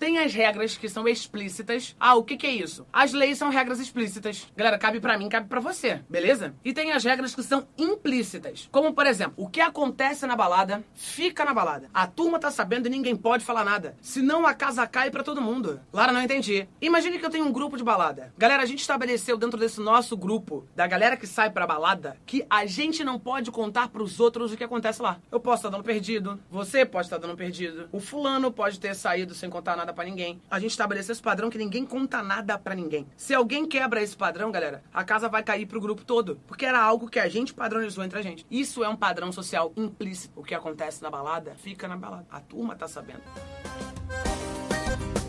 [0.00, 1.94] Tem as regras que são explícitas.
[2.00, 2.86] Ah, o que, que é isso?
[2.90, 4.50] As leis são regras explícitas.
[4.56, 6.54] Galera, cabe pra mim, cabe pra você, beleza?
[6.64, 8.66] E tem as regras que são implícitas.
[8.72, 11.90] Como, por exemplo, o que acontece na balada, fica na balada.
[11.92, 13.94] A turma tá sabendo e ninguém pode falar nada.
[14.00, 15.78] Senão a casa cai pra todo mundo.
[15.92, 16.66] Lara, não entendi.
[16.80, 18.32] Imagine que eu tenho um grupo de balada.
[18.38, 22.46] Galera, a gente estabeleceu dentro desse nosso grupo, da galera que sai pra balada, que
[22.48, 25.20] a gente não pode contar pros outros o que acontece lá.
[25.30, 29.34] Eu posso estar dando perdido, você pode estar dando perdido, o fulano pode ter saído
[29.34, 30.40] sem contar nada nada para ninguém.
[30.50, 33.06] A gente estabeleceu esse padrão que ninguém conta nada para ninguém.
[33.16, 36.40] Se alguém quebra esse padrão, galera, a casa vai cair pro grupo todo.
[36.46, 38.46] Porque era algo que a gente padronizou entre a gente.
[38.50, 40.38] Isso é um padrão social implícito.
[40.40, 42.26] O que acontece na balada, fica na balada.
[42.30, 43.22] A turma tá sabendo.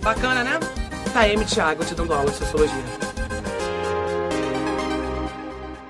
[0.01, 0.59] Bacana, né?
[1.13, 1.43] Tá, M.
[1.45, 2.83] Thiago, te dando aula de sociologia.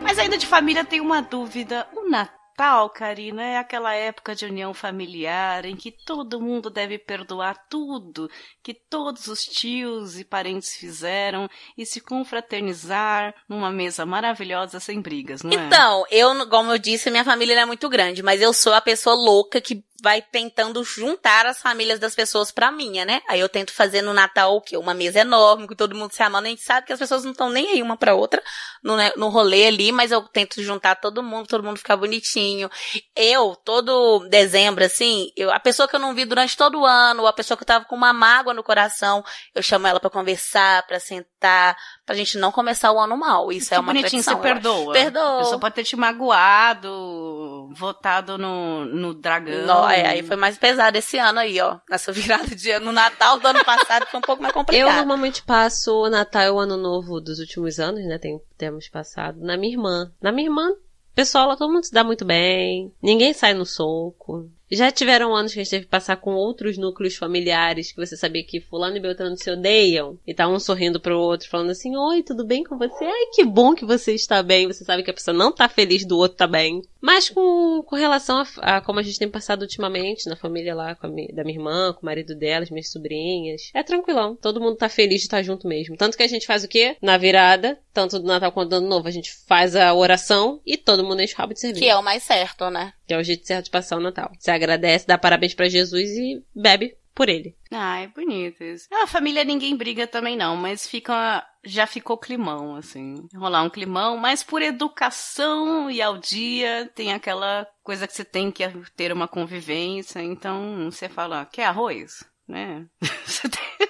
[0.01, 1.87] Mas ainda de família tem uma dúvida.
[1.95, 2.40] O Natal
[2.89, 8.29] Karina, é aquela época de união familiar em que todo mundo deve perdoar tudo
[8.61, 15.41] que todos os tios e parentes fizeram e se confraternizar numa mesa maravilhosa sem brigas,
[15.41, 15.55] não é?
[15.55, 19.15] Então, eu, como eu disse, minha família é muito grande, mas eu sou a pessoa
[19.15, 23.21] louca que vai tentando juntar as famílias das pessoas pra minha, né?
[23.29, 24.75] Aí eu tento fazer no Natal o quê?
[24.75, 26.47] Uma mesa enorme, com todo mundo se amando.
[26.47, 28.41] A gente sabe que as pessoas não estão nem aí uma pra outra
[28.83, 32.69] no, né, no rolê ali, mas eu tento juntar todo mundo, todo mundo ficar bonitinho.
[33.15, 37.21] Eu, todo dezembro, assim, eu, a pessoa que eu não vi durante todo o ano,
[37.21, 40.09] ou a pessoa que eu tava com uma mágoa no coração, eu chamo ela pra
[40.09, 43.51] conversar, pra sentar, pra gente não começar o ano mal.
[43.51, 44.37] Isso Que é uma bonitinho, tradição.
[44.37, 44.93] você perdoa.
[44.93, 45.35] Perdoa.
[45.35, 49.65] A pessoa pode ter te magoado, votado no, no dragão.
[49.91, 51.77] É, aí foi mais pesado esse ano aí, ó.
[51.89, 52.87] Nessa virada de ano.
[52.87, 54.95] No Natal do ano passado foi um pouco mais Eu complicado.
[54.95, 58.17] normalmente passo o Natal e o Ano Novo dos últimos anos, né?
[58.17, 60.11] Tem, temos passado na minha irmã.
[60.21, 60.69] Na minha irmã,
[61.15, 62.93] pessoal, lá todo mundo se dá muito bem.
[63.01, 64.49] Ninguém sai no soco.
[64.71, 68.15] Já tiveram anos que a gente teve que passar com outros núcleos familiares que você
[68.15, 70.17] sabia que fulano e beltrano se odeiam.
[70.25, 73.03] E tá um sorrindo pro outro, falando assim, oi, tudo bem com você?
[73.03, 74.67] Ai, que bom que você está bem.
[74.67, 76.81] Você sabe que a pessoa não tá feliz do outro tá bem.
[77.01, 80.95] Mas com, com relação a, a como a gente tem passado ultimamente na família lá,
[80.95, 84.35] com a da minha irmã, com o marido dela, as minhas sobrinhas, é tranquilão.
[84.35, 85.97] Todo mundo tá feliz de estar junto mesmo.
[85.97, 86.95] Tanto que a gente faz o quê?
[87.01, 90.77] Na virada, tanto do Natal quanto do Ano Novo, a gente faz a oração e
[90.77, 91.83] todo mundo enche o rabo de cerveja.
[91.83, 92.93] Que é o mais certo, né?
[93.11, 94.31] Que é o jeito certo de passar o Natal.
[94.39, 97.57] Você agradece, dá parabéns pra Jesus e bebe por ele.
[97.69, 98.87] Ah, é bonito isso.
[98.89, 103.27] A família ninguém briga também não, mas fica já ficou climão assim.
[103.35, 108.49] Rolar um climão, mas por educação e ao dia tem aquela coisa que você tem
[108.49, 108.63] que
[108.95, 112.23] ter uma convivência, então você fala, quer arroz?
[112.51, 112.85] Né?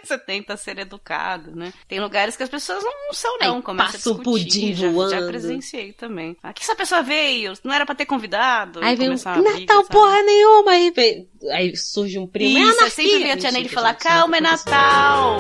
[0.04, 1.74] Você, tenta ser educado, né?
[1.88, 3.56] Tem lugares que as pessoas não são, não.
[3.58, 4.44] Aí Começa passa a o discutir.
[4.44, 5.28] pudim já, já voando.
[5.28, 6.38] presenciei também.
[6.44, 8.80] Aqui essa pessoa veio, não era pra ter convidado.
[8.84, 9.90] Aí vem briga, Natal sabe?
[9.90, 12.56] porra nenhuma, aí, vem, aí surge um primo.
[12.58, 12.90] é Isso, eu anarquia.
[12.90, 14.42] sempre vi a tia Neide falar, não calma, é.
[14.42, 15.40] Natal.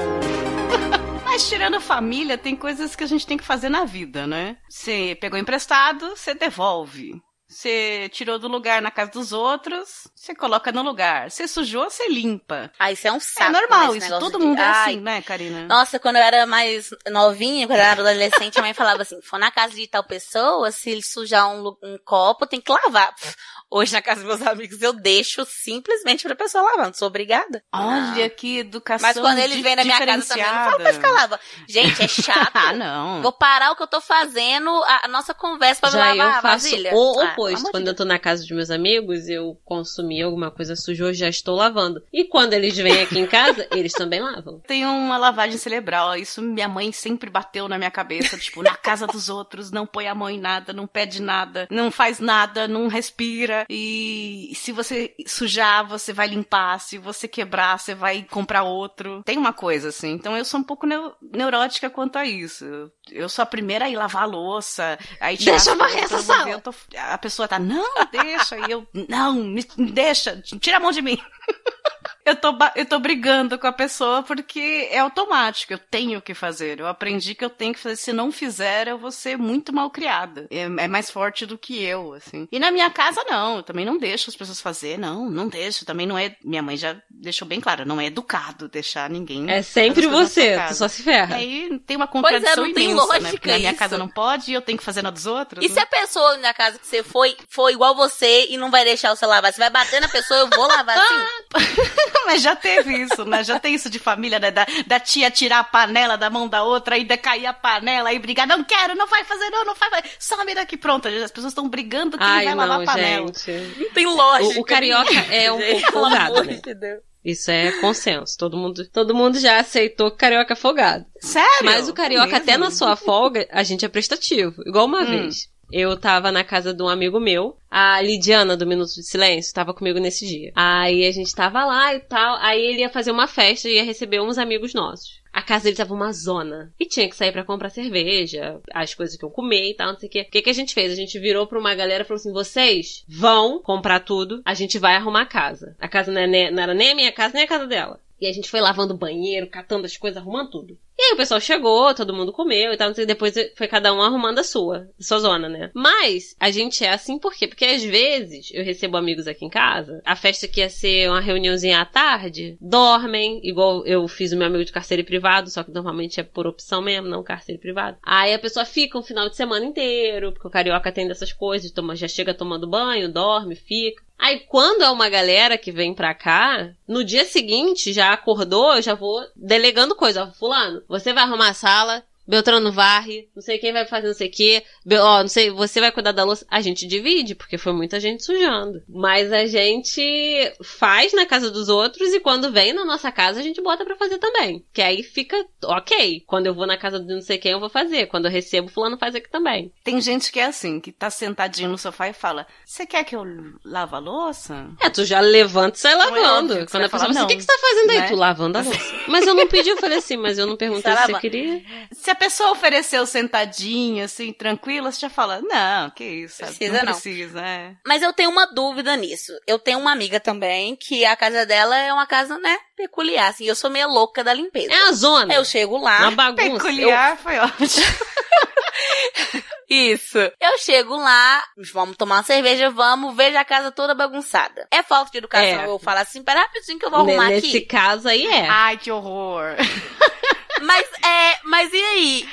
[1.25, 4.57] Mas tirando a família, tem coisas que a gente tem que fazer na vida, né?
[4.67, 7.13] Você pegou emprestado, você devolve.
[7.51, 11.29] Você tirou do lugar na casa dos outros, você coloca no lugar.
[11.29, 12.71] Você sujou, você limpa.
[12.79, 13.43] Ah, isso é um saco.
[13.43, 15.65] é normal, esse isso todo de- mundo é Ai, assim, né, Karina?
[15.67, 19.37] Nossa, quando eu era mais novinha, quando eu era adolescente, a mãe falava assim: for
[19.37, 23.13] na casa de tal pessoa, se ele sujar um, um copo, tem que lavar.
[23.15, 23.35] Pff,
[23.73, 27.63] Hoje, na casa dos meus amigos, eu deixo simplesmente pra pessoa lavar, não sou obrigada.
[27.73, 30.83] Olha que educação Mas quando eles di- vêm na minha casa também, eu não falo
[30.83, 31.41] pra ficar lavando.
[31.69, 32.51] Gente, é chato.
[32.53, 33.21] Ah, não.
[33.21, 36.23] Vou parar o que eu tô fazendo, a, a nossa conversa pra Já lavar eu
[36.29, 36.91] a faço vasilha.
[36.93, 37.71] o Ah, oposto.
[37.71, 41.29] Quando eu tô na casa dos meus amigos, eu consumi alguma coisa suja, eu já
[41.29, 42.01] estou lavando.
[42.11, 44.59] E quando eles vêm aqui em casa, eles também lavam.
[44.67, 46.15] Tem uma lavagem cerebral.
[46.15, 48.37] Isso minha mãe sempre bateu na minha cabeça.
[48.37, 51.91] Tipo, na casa dos outros, não põe a mão em nada, não pede nada, não
[51.91, 53.65] faz nada, não respira.
[53.69, 56.79] E se você sujar, você vai limpar.
[56.79, 59.21] Se você quebrar, você vai comprar outro.
[59.25, 60.11] Tem uma coisa assim.
[60.11, 62.65] Então eu sou um pouco neu- neurótica quanto a isso.
[63.11, 64.97] Eu sou a primeira a ir lavar a louça.
[65.19, 66.49] Aí Deixa eu varrer essa sala.
[66.49, 68.57] eu tô- a pessoa tá, não, deixa.
[68.67, 71.17] E eu, não, me deixa, tira a mão de mim.
[72.25, 76.79] Eu tô, eu tô brigando com a pessoa porque é automático, eu tenho que fazer.
[76.79, 77.95] Eu aprendi que eu tenho que fazer.
[77.95, 80.47] Se não fizer, eu vou ser muito mal criada.
[80.51, 82.47] É, é mais forte do que eu, assim.
[82.51, 83.57] E na minha casa, não.
[83.57, 84.97] Eu também não deixo as pessoas fazer.
[84.99, 85.85] Não, não deixo.
[85.85, 86.35] Também não é.
[86.43, 89.49] Minha mãe já deixou bem claro, não é educado deixar ninguém.
[89.49, 91.35] É sempre você, tu só se ferra.
[91.35, 93.13] Aí tem uma Pois é, contradição não tem imensa, né?
[93.13, 93.79] lógica Porque na minha isso.
[93.79, 95.63] casa não pode e eu tenho que fazer na dos outros.
[95.63, 95.73] E né?
[95.73, 99.15] se a pessoa na casa que você foi, foi igual você e não vai deixar
[99.15, 99.51] você lavar?
[99.51, 102.10] Você vai bater na pessoa, eu vou lavar assim?
[102.25, 103.43] Mas já teve isso, né?
[103.43, 104.51] Já tem isso de família, né?
[104.51, 108.19] Da, da tia tirar a panela da mão da outra, aí decair a panela, aí
[108.19, 110.03] brigar, não quero, não vai fazer, não, não vai, vai.
[110.19, 111.07] some daqui, pronto.
[111.07, 113.27] As pessoas estão brigando quem Ai, vai lavar não, a panela.
[113.27, 113.51] gente.
[113.79, 114.59] Não tem lógica.
[114.59, 116.53] O- o carioca é um pouco folgado, né?
[116.55, 116.99] de.
[117.23, 118.35] Isso é consenso.
[118.35, 121.05] Todo mundo, todo mundo já aceitou carioca é folgado.
[121.19, 121.49] Sério?
[121.65, 122.37] Mas o carioca, Mesmo?
[122.41, 124.55] até na sua folga, a gente é prestativo.
[124.65, 125.05] Igual uma Hum.
[125.05, 125.47] vez.
[125.71, 129.73] Eu tava na casa de um amigo meu, a Lidiana do Minuto de Silêncio, tava
[129.73, 130.51] comigo nesse dia.
[130.55, 133.83] Aí a gente tava lá e tal, aí ele ia fazer uma festa e ia
[133.83, 135.21] receber uns amigos nossos.
[135.31, 136.73] A casa dele tava uma zona.
[136.77, 139.99] E tinha que sair pra comprar cerveja, as coisas que eu comer e tal, não
[139.99, 140.21] sei o quê.
[140.21, 140.91] O que, que a gente fez?
[140.91, 144.77] A gente virou pra uma galera e falou assim: vocês vão comprar tudo, a gente
[144.77, 145.75] vai arrumar a casa.
[145.79, 147.99] A casa não, é não era nem a minha casa, nem a casa dela.
[148.19, 150.77] E a gente foi lavando o banheiro, catando as coisas, arrumando tudo.
[151.01, 154.03] E aí o pessoal chegou, todo mundo comeu e tal, e depois foi cada um
[154.03, 155.71] arrumando a sua, a sua zona, né?
[155.73, 157.47] Mas a gente é assim por quê?
[157.47, 161.19] Porque às vezes eu recebo amigos aqui em casa, a festa que ia ser uma
[161.19, 165.71] reuniãozinha à tarde, dormem, igual eu fiz o meu amigo de carceiro privado, só que
[165.71, 167.97] normalmente é por opção mesmo, não carceiro privado.
[168.03, 171.71] Aí a pessoa fica um final de semana inteiro, porque o carioca tem dessas coisas,
[171.71, 174.03] toma, já chega tomando banho, dorme, fica.
[174.21, 178.81] Aí quando é uma galera que vem pra cá, no dia seguinte já acordou, eu
[178.83, 180.31] já vou delegando coisa.
[180.37, 184.27] Fulano, você vai arrumar a sala, Beltrano varre, não sei quem vai fazer não sei
[184.27, 184.63] o quê,
[184.99, 186.45] ó, não sei, você vai cuidar da louça.
[186.49, 188.81] A gente divide, porque foi muita gente sujando.
[188.87, 193.43] Mas a gente faz na casa dos outros e quando vem na nossa casa a
[193.43, 194.63] gente bota para fazer também.
[194.73, 196.23] Que aí fica ok.
[196.25, 198.07] Quando eu vou na casa de não sei quem eu vou fazer.
[198.07, 199.71] Quando eu recebo, fulano faz aqui também.
[199.83, 203.15] Tem gente que é assim, que tá sentadinho no sofá e fala, você quer que
[203.15, 203.25] eu
[203.65, 204.69] lave a louça?
[204.79, 206.53] É, tu já levanta e sai é lavando.
[206.53, 207.99] É Quando a pessoa fala, o que, que você tá fazendo aí?
[207.99, 208.07] Né?
[208.07, 208.95] Tu lavando a louça.
[209.07, 211.61] mas eu não pedi, eu falei assim, mas eu não perguntei se você queria.
[211.91, 216.85] Se a pessoa ofereceu sentadinho, assim, tranquila, você já fala, não, que isso, precisa, não,
[216.85, 216.93] não.
[216.93, 217.75] precisa, é.
[217.85, 219.31] Mas eu tenho uma dúvida nisso.
[219.47, 223.45] Eu tenho uma amiga também, que a casa dela é uma casa, né, peculiar, assim,
[223.45, 224.73] eu sou meio louca da limpeza.
[224.73, 225.33] É a zona.
[225.33, 226.01] Eu chego lá.
[226.01, 226.63] Uma bagunça.
[226.65, 227.17] Peculiar eu...
[227.17, 227.85] foi ótimo.
[229.69, 230.17] Isso.
[230.17, 231.43] Eu chego lá,
[231.73, 234.67] vamos tomar uma cerveja, vamos, vejo a casa toda bagunçada.
[234.69, 235.65] É falta de educação é.
[235.65, 237.53] eu falar assim, pera rapidinho que eu vou arrumar Nesse aqui.
[237.53, 238.49] Nesse caso aí é.
[238.49, 239.55] Ai, que horror.
[240.61, 242.27] Mas é, mas e aí?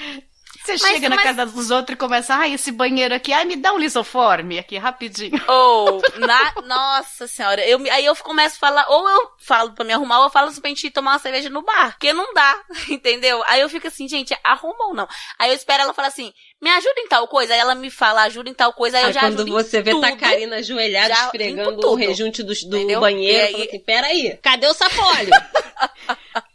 [0.77, 1.25] Você mas, chega na mas...
[1.25, 4.77] casa dos outros e começa, ai, esse banheiro aqui, ai, me dá um lisoforme aqui,
[4.77, 5.43] rapidinho.
[5.49, 6.53] Ou, oh, na...
[6.67, 10.25] nossa senhora, eu, aí eu começo a falar, ou eu falo pra me arrumar, ou
[10.27, 12.55] eu falo assim pra gente tomar uma cerveja no bar, porque não dá,
[12.91, 13.43] entendeu?
[13.47, 15.09] Aí eu fico assim, gente, arruma ou não?
[15.39, 18.25] Aí eu espero ela falar assim, me ajuda em tal coisa, aí ela me fala,
[18.25, 21.89] ajuda em tal coisa, aí eu já quando ajudo você vê tudo, Tacarina ajoelhada, esfregando
[21.89, 23.53] o rejunte do, do banheiro, aí...
[23.53, 25.31] fala assim, peraí, cadê o sapólio?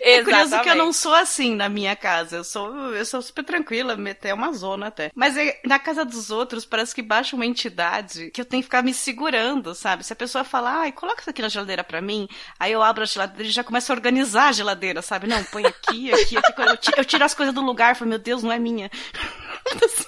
[0.00, 2.36] É curioso que eu não sou assim na minha casa.
[2.36, 5.10] Eu sou, eu sou super tranquila, até uma zona até.
[5.14, 8.66] Mas é, na casa dos outros, parece que baixa uma entidade que eu tenho que
[8.66, 10.04] ficar me segurando, sabe?
[10.04, 13.02] Se a pessoa falar, ai, coloca isso aqui na geladeira pra mim, aí eu abro
[13.02, 15.26] a geladeira e já começo a organizar a geladeira, sabe?
[15.26, 16.90] Não, põe aqui, aqui, aqui.
[16.96, 18.90] Eu tiro as coisas do lugar, falo, meu Deus, não é minha.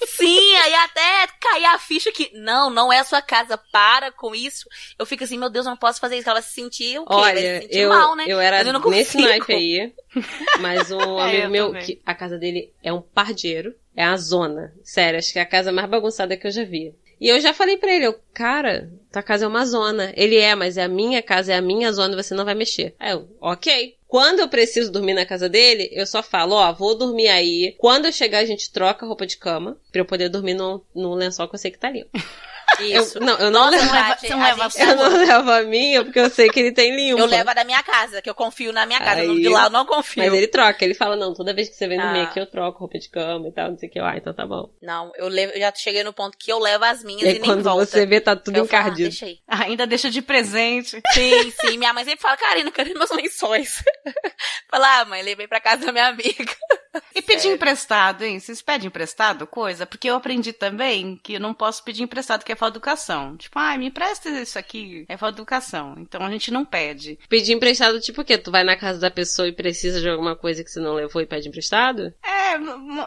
[0.07, 4.35] Sim, aí até cair a ficha que, não, não é a sua casa, para com
[4.35, 4.69] isso.
[4.99, 6.29] Eu fico assim, meu Deus, eu não posso fazer isso.
[6.29, 7.15] Ela se sentir o quê?
[7.15, 8.25] Olha, eu, mal, né?
[8.27, 9.93] eu era eu nesse naipe aí,
[10.61, 14.75] mas um é, amigo meu, que a casa dele é um pardieiro, é a zona.
[14.83, 16.95] Sério, acho que é a casa mais bagunçada que eu já vi.
[17.21, 20.11] E eu já falei pra ele, eu, cara, tua casa é uma zona.
[20.17, 22.95] Ele é, mas é a minha casa, é a minha zona, você não vai mexer.
[22.99, 23.95] Aí eu, ok.
[24.11, 27.77] Quando eu preciso dormir na casa dele, eu só falo, ó, vou dormir aí.
[27.79, 31.15] Quando eu chegar, a gente troca a roupa de cama, pra eu poder dormir no
[31.15, 32.11] lençol que eu sei que tá limpo.
[32.79, 33.19] Isso.
[33.19, 36.05] Eu, não, eu não, Nossa, levo, Tati, não leva, gente, eu não levo a minha
[36.05, 37.21] porque eu sei que ele tem limpa.
[37.21, 39.21] Eu levo a da minha casa, que eu confio na minha casa.
[39.21, 40.23] Aí, de lá eu não confio.
[40.23, 42.25] Mas ele troca, ele fala, não, toda vez que você vem dormir ah.
[42.25, 43.99] aqui eu troco roupa de cama e tal, não sei o que.
[43.99, 44.71] Ah, então tá bom.
[44.81, 47.39] Não, eu, levo, eu já cheguei no ponto que eu levo as minhas e, e
[47.39, 47.87] nem quando volta.
[47.87, 49.15] você vê, tá tudo eu encardido.
[49.15, 51.01] Falo, ah, Ainda deixa de presente.
[51.13, 51.79] Sim, sim.
[51.79, 53.83] Minha mãe sempre fala, Karina, cadê meus lençóis?
[54.71, 56.57] fala, ah, mãe, levei pra casa da minha amiga.
[57.15, 58.39] E pedir emprestado, hein?
[58.39, 59.85] Vocês pedem emprestado coisa?
[59.85, 63.37] Porque eu aprendi também que eu não posso pedir emprestado, que é falta educação.
[63.37, 65.05] Tipo, ah, me empresta isso aqui.
[65.09, 65.95] É falta educação.
[65.99, 67.19] Então a gente não pede.
[67.29, 68.39] Pedir emprestado, tipo o quê?
[68.39, 71.21] Tu vai na casa da pessoa e precisa de alguma coisa que você não levou
[71.21, 72.15] e pede emprestado?
[72.23, 72.59] É,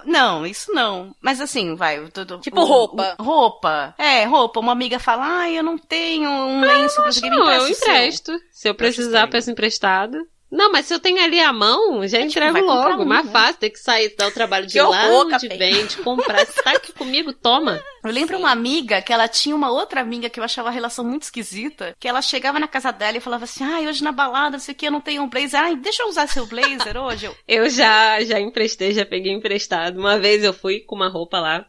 [0.05, 1.15] não, isso não.
[1.21, 2.07] Mas assim, vai.
[2.09, 3.15] Tudo, tipo roupa.
[3.19, 3.95] Roupa.
[3.97, 4.59] É, roupa.
[4.59, 7.67] Uma amiga fala, ah, eu não tenho um lenço ah, pra seguir, me Não, eu
[7.67, 8.39] empresto.
[8.51, 10.17] Se eu precisar, peço emprestado.
[10.53, 13.01] Não, mas se eu tenho ali a mão, já entrego logo.
[13.01, 13.31] Um, mais né?
[13.31, 16.45] fácil ter que sair, dar o trabalho de que lá horror, onde vem, de comprar.
[16.45, 17.81] Se tá aqui comigo, toma.
[18.03, 18.43] Eu lembro Sim.
[18.43, 21.95] uma amiga que ela tinha uma outra amiga que eu achava a relação muito esquisita,
[21.99, 24.75] que ela chegava na casa dela e falava assim, ai, hoje na balada, não sei
[24.75, 25.59] o que, eu não tenho um blazer.
[25.59, 27.25] Ai, deixa eu usar seu blazer hoje.
[27.25, 27.35] Eu,
[27.65, 29.97] eu já, já emprestei, já peguei emprestado.
[29.99, 31.65] Uma vez eu fui com uma roupa lá,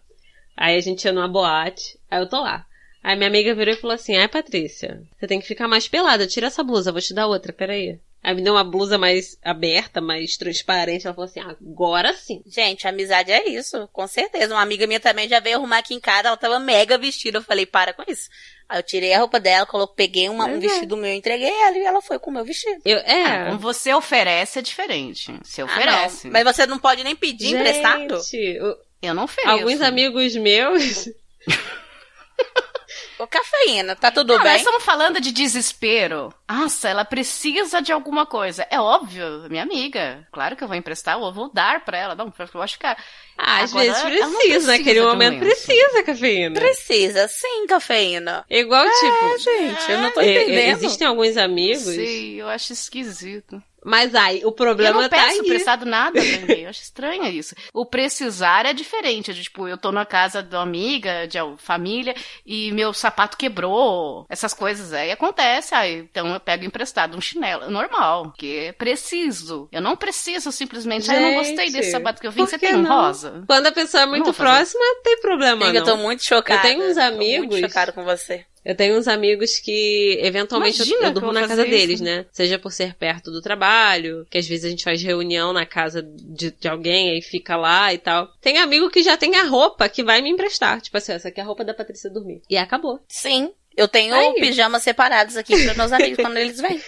[0.54, 2.66] aí a gente ia numa boate, aí eu tô lá.
[3.02, 6.26] Aí minha amiga virou e falou assim, ai, Patrícia, você tem que ficar mais pelada,
[6.26, 7.98] tira essa blusa, vou te dar outra, peraí.
[8.24, 11.06] Aí me deu uma blusa mais aberta, mais transparente.
[11.06, 12.42] Ela falou assim, agora sim.
[12.46, 14.54] Gente, amizade é isso, com certeza.
[14.54, 17.36] Uma amiga minha também já veio arrumar aqui em casa, ela tava mega vestida.
[17.36, 18.30] Eu falei, para com isso.
[18.66, 20.58] Aí eu tirei a roupa dela, coloquei, peguei uma, um é.
[20.58, 22.80] vestido meu, entreguei ela e ela foi com o meu vestido.
[22.82, 23.24] Eu, é.
[23.24, 25.30] Ah, como você oferece é diferente.
[25.42, 26.28] Você oferece.
[26.28, 28.22] Ah, Mas você não pode nem pedir Gente, emprestado?
[29.02, 29.50] Eu não ofereço.
[29.50, 31.10] Alguns amigos meus
[33.24, 34.52] Ô, cafeína, tá tudo não, bem?
[34.52, 36.32] Nós estamos falando de desespero.
[36.46, 38.66] Nossa, ela precisa de alguma coisa.
[38.70, 40.28] É óbvio, minha amiga.
[40.30, 42.14] Claro que eu vou emprestar, eu vou dar pra ela.
[42.14, 42.86] Não, eu acho que.
[42.86, 42.96] Ah,
[43.62, 46.60] às vezes precisa, precisa, naquele momento precisa, cafeína.
[46.60, 48.44] Precisa, sim, cafeína.
[48.50, 49.38] Igual, é, tipo.
[49.38, 50.84] gente, eu não tô entendendo.
[50.84, 51.82] existem alguns amigos.
[51.82, 53.62] Sim, eu acho esquisito.
[53.84, 55.38] Mas aí, o Eu problema não tá peço aí.
[55.38, 56.62] emprestado nada também.
[56.62, 57.54] Eu acho estranho isso.
[57.72, 59.32] O precisar é diferente.
[59.32, 62.14] de, Tipo, eu tô na casa de uma amiga, de uma família,
[62.46, 64.24] e meu sapato quebrou.
[64.28, 65.74] Essas coisas aí acontece.
[65.74, 67.70] Aí, então eu pego emprestado um chinelo.
[67.70, 69.68] Normal, porque é preciso.
[69.70, 71.10] Eu não preciso simplesmente.
[71.10, 72.38] ah, eu não gostei Gente, desse sapato que eu vi.
[72.38, 73.02] por Você tem um não?
[73.02, 73.44] rosa?
[73.46, 75.96] Quando a pessoa é muito próxima, tem problema, Amiga, eu não.
[75.96, 76.60] tô muito chocada.
[76.60, 78.44] Eu tenho uns Tô amigos- muito chocada com você.
[78.64, 81.96] Eu tenho uns amigos que, eventualmente, eu- Imagina eu que durmo eu na casa deles,
[81.96, 82.04] isso.
[82.04, 82.24] né?
[82.32, 86.02] Seja por ser perto do trabalho, que às vezes a gente faz reunião na casa
[86.02, 88.28] de, de alguém e fica lá e tal.
[88.40, 90.80] Tem amigo que já tem a roupa que vai me emprestar.
[90.80, 92.40] Tipo assim, essa aqui é a roupa da Patrícia dormir.
[92.48, 93.00] E acabou.
[93.08, 93.52] Sim.
[93.76, 94.34] Eu tenho Aí.
[94.40, 96.80] pijamas separados aqui para meus amigos quando eles vêm.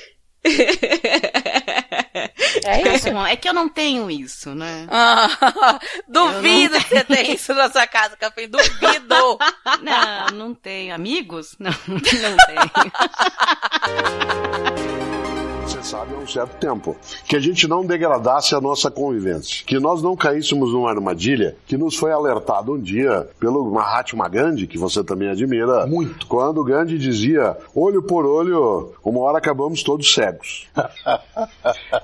[2.64, 3.10] É isso.
[3.12, 4.86] Não, é que eu não tenho isso, né?
[4.90, 5.28] Ah,
[6.08, 8.46] duvido que você tenha isso na sua casa, Café.
[8.46, 9.38] Duvido.
[9.82, 10.94] Não, não tenho.
[10.94, 11.54] Amigos?
[11.58, 12.36] Não, não tenho.
[16.06, 16.96] Sabe há um certo tempo.
[17.26, 19.64] Que a gente não degradasse a nossa convivência.
[19.66, 24.66] Que nós não caíssemos numa armadilha que nos foi alertado um dia pelo Mahatma Gandhi,
[24.66, 25.86] que você também admira.
[25.86, 26.26] Muito.
[26.26, 30.68] Quando Gandhi dizia: olho por olho, uma hora acabamos todos cegos.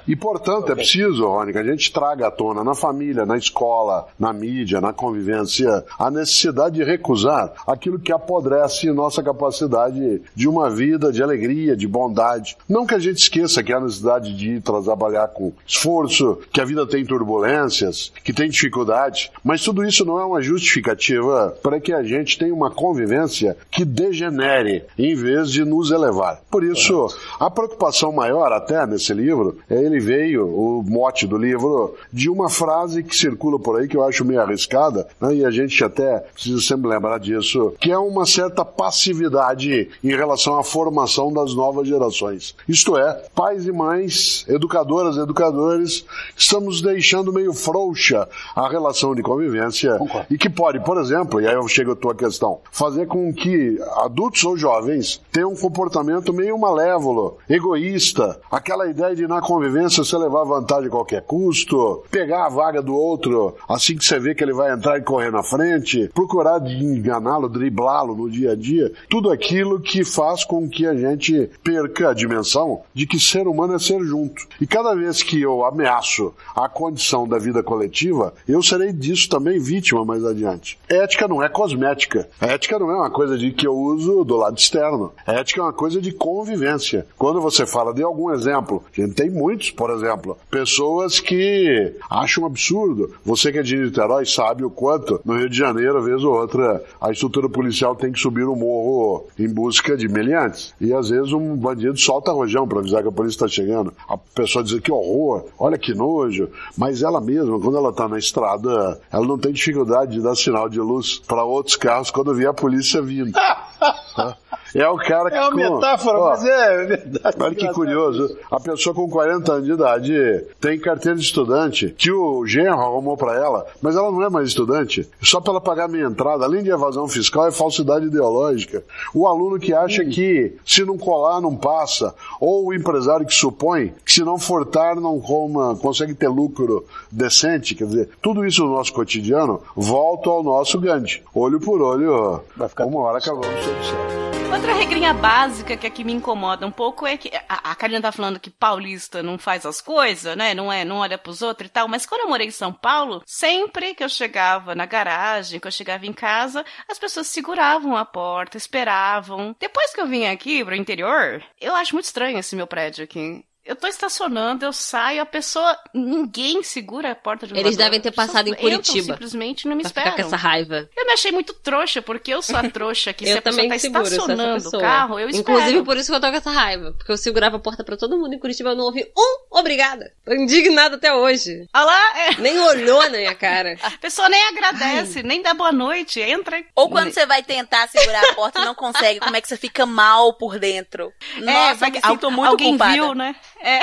[0.06, 4.06] E, portanto, é preciso, Rony, que a gente traga à tona na família, na escola,
[4.18, 10.68] na mídia, na convivência, a necessidade de recusar aquilo que apodrece nossa capacidade de uma
[10.68, 12.56] vida de alegria, de bondade.
[12.68, 16.64] Não que a gente esqueça que há necessidade de ir trabalhar com esforço, que a
[16.64, 21.92] vida tem turbulências, que tem dificuldade, mas tudo isso não é uma justificativa para que
[21.92, 26.40] a gente tenha uma convivência que degenere em vez de nos elevar.
[26.50, 27.07] Por isso,
[27.38, 32.48] a preocupação maior até nesse livro, é ele veio, o mote do livro, de uma
[32.48, 36.18] frase que circula por aí que eu acho meio arriscada, né, e a gente até
[36.18, 41.88] precisa sempre lembrar disso, que é uma certa passividade em relação à formação das novas
[41.88, 42.55] gerações.
[42.68, 46.05] Isto é, pais e mães, educadoras educadores,
[46.37, 49.99] estamos deixando meio frouxa a relação de convivência
[50.31, 53.79] e que pode, por exemplo, e aí eu chego à tua questão, fazer com que
[53.97, 60.16] adultos ou jovens tenham um comportamento meio malévolo, egoísta, aquela ideia de na convivência você
[60.16, 64.45] levar vantagem a qualquer custo, pegar a vaga do outro assim que você vê que
[64.45, 69.31] ele vai entrar e correr na frente, procurar enganá-lo, driblá-lo no dia a dia, tudo
[69.31, 74.00] aquilo que faz com que a gente perca a dimensão de que ser humano ser
[74.04, 74.46] junto.
[74.61, 79.58] E cada vez que eu ameaço a condição da vida coletiva, eu serei disso também
[79.58, 80.78] vítima mais adiante.
[80.88, 82.28] Ética não é cosmética.
[82.40, 85.12] Ética não é uma coisa de que eu uso do lado externo.
[85.26, 87.06] Ética é uma coisa de convivência.
[87.18, 92.44] Quando você fala de algum exemplo, a gente tem muitos, por exemplo, pessoas que acham
[92.44, 93.14] um absurdo.
[93.24, 96.82] Você que é de Niterói sabe o quanto no Rio de Janeiro, vez ou outra,
[97.00, 100.74] a estrutura policial tem que subir o morro em busca de meliantes.
[100.80, 103.92] E às vezes um bandido solta rojão para avisar que a polícia está chegando.
[104.08, 106.48] A pessoa diz que horror, olha que nojo.
[106.76, 110.68] Mas ela mesma, quando ela está na estrada, ela não tem dificuldade de dar sinal
[110.68, 113.32] de luz para outros carros quando vê a polícia vindo.
[114.74, 115.37] É o cara que.
[115.37, 117.37] É uma com- metáfora, ó, mas é verdade.
[117.40, 118.37] Olha que curioso.
[118.50, 123.16] A pessoa com 40 anos de idade tem carteira de estudante que o genro arrumou
[123.16, 125.08] pra ela, mas ela não é mais estudante.
[125.22, 128.82] Só pra ela pagar minha entrada, além de evasão fiscal, é falsidade ideológica.
[129.14, 133.92] O aluno que acha que se não colar não passa, ou o empresário que supõe
[134.04, 138.72] que se não furtar não coma, consegue ter lucro decente, quer dizer, tudo isso no
[138.72, 141.22] nosso cotidiano volta ao nosso Gandhi.
[141.35, 144.62] Olho por olho, Vai ficar uma hora acabamos todos certos.
[144.62, 148.12] Outra regrinha básica que aqui me incomoda um pouco é que a, a Karina tá
[148.12, 150.55] falando que paulista não faz as coisas, né?
[150.55, 151.88] Não é, não olha pros outros e tal.
[151.88, 155.72] Mas quando eu morei em São Paulo, sempre que eu chegava na garagem, que eu
[155.72, 159.57] chegava em casa, as pessoas seguravam a porta, esperavam.
[159.59, 163.44] Depois que eu vim aqui pro interior, eu acho muito estranho esse meu prédio aqui.
[163.64, 165.79] Eu tô estacionando, eu saio, a pessoa.
[165.94, 167.85] Ninguém segura a porta de Eles elevador.
[167.85, 169.12] devem ter passado em entram, Curitiba.
[169.14, 170.11] simplesmente não me esperam.
[170.11, 170.88] ficar com essa raiva.
[170.96, 173.68] Eu me achei muito trouxa, porque eu sou a trouxa que se a pessoa também
[173.68, 175.57] tá estacionando o carro, eu espero.
[175.59, 176.92] Inclusive por isso que eu tô com essa raiva.
[176.92, 180.12] Porque eu segurava a porta pra todo mundo em Curitiba eu não ouvi um obrigada.
[180.25, 181.68] Tô indignada até hoje.
[181.72, 183.77] Olha lá, é, Nem olhou na minha cara.
[183.83, 186.64] a pessoa nem agradece, nem dá boa noite, entra.
[186.75, 189.57] Ou quando você vai tentar segurar a porta e não consegue, como é que você
[189.57, 191.12] fica mal por dentro?
[191.38, 192.92] Nossa, vai eu me sinto muito alguém culpada.
[192.92, 193.37] viu, né?
[193.62, 193.81] É.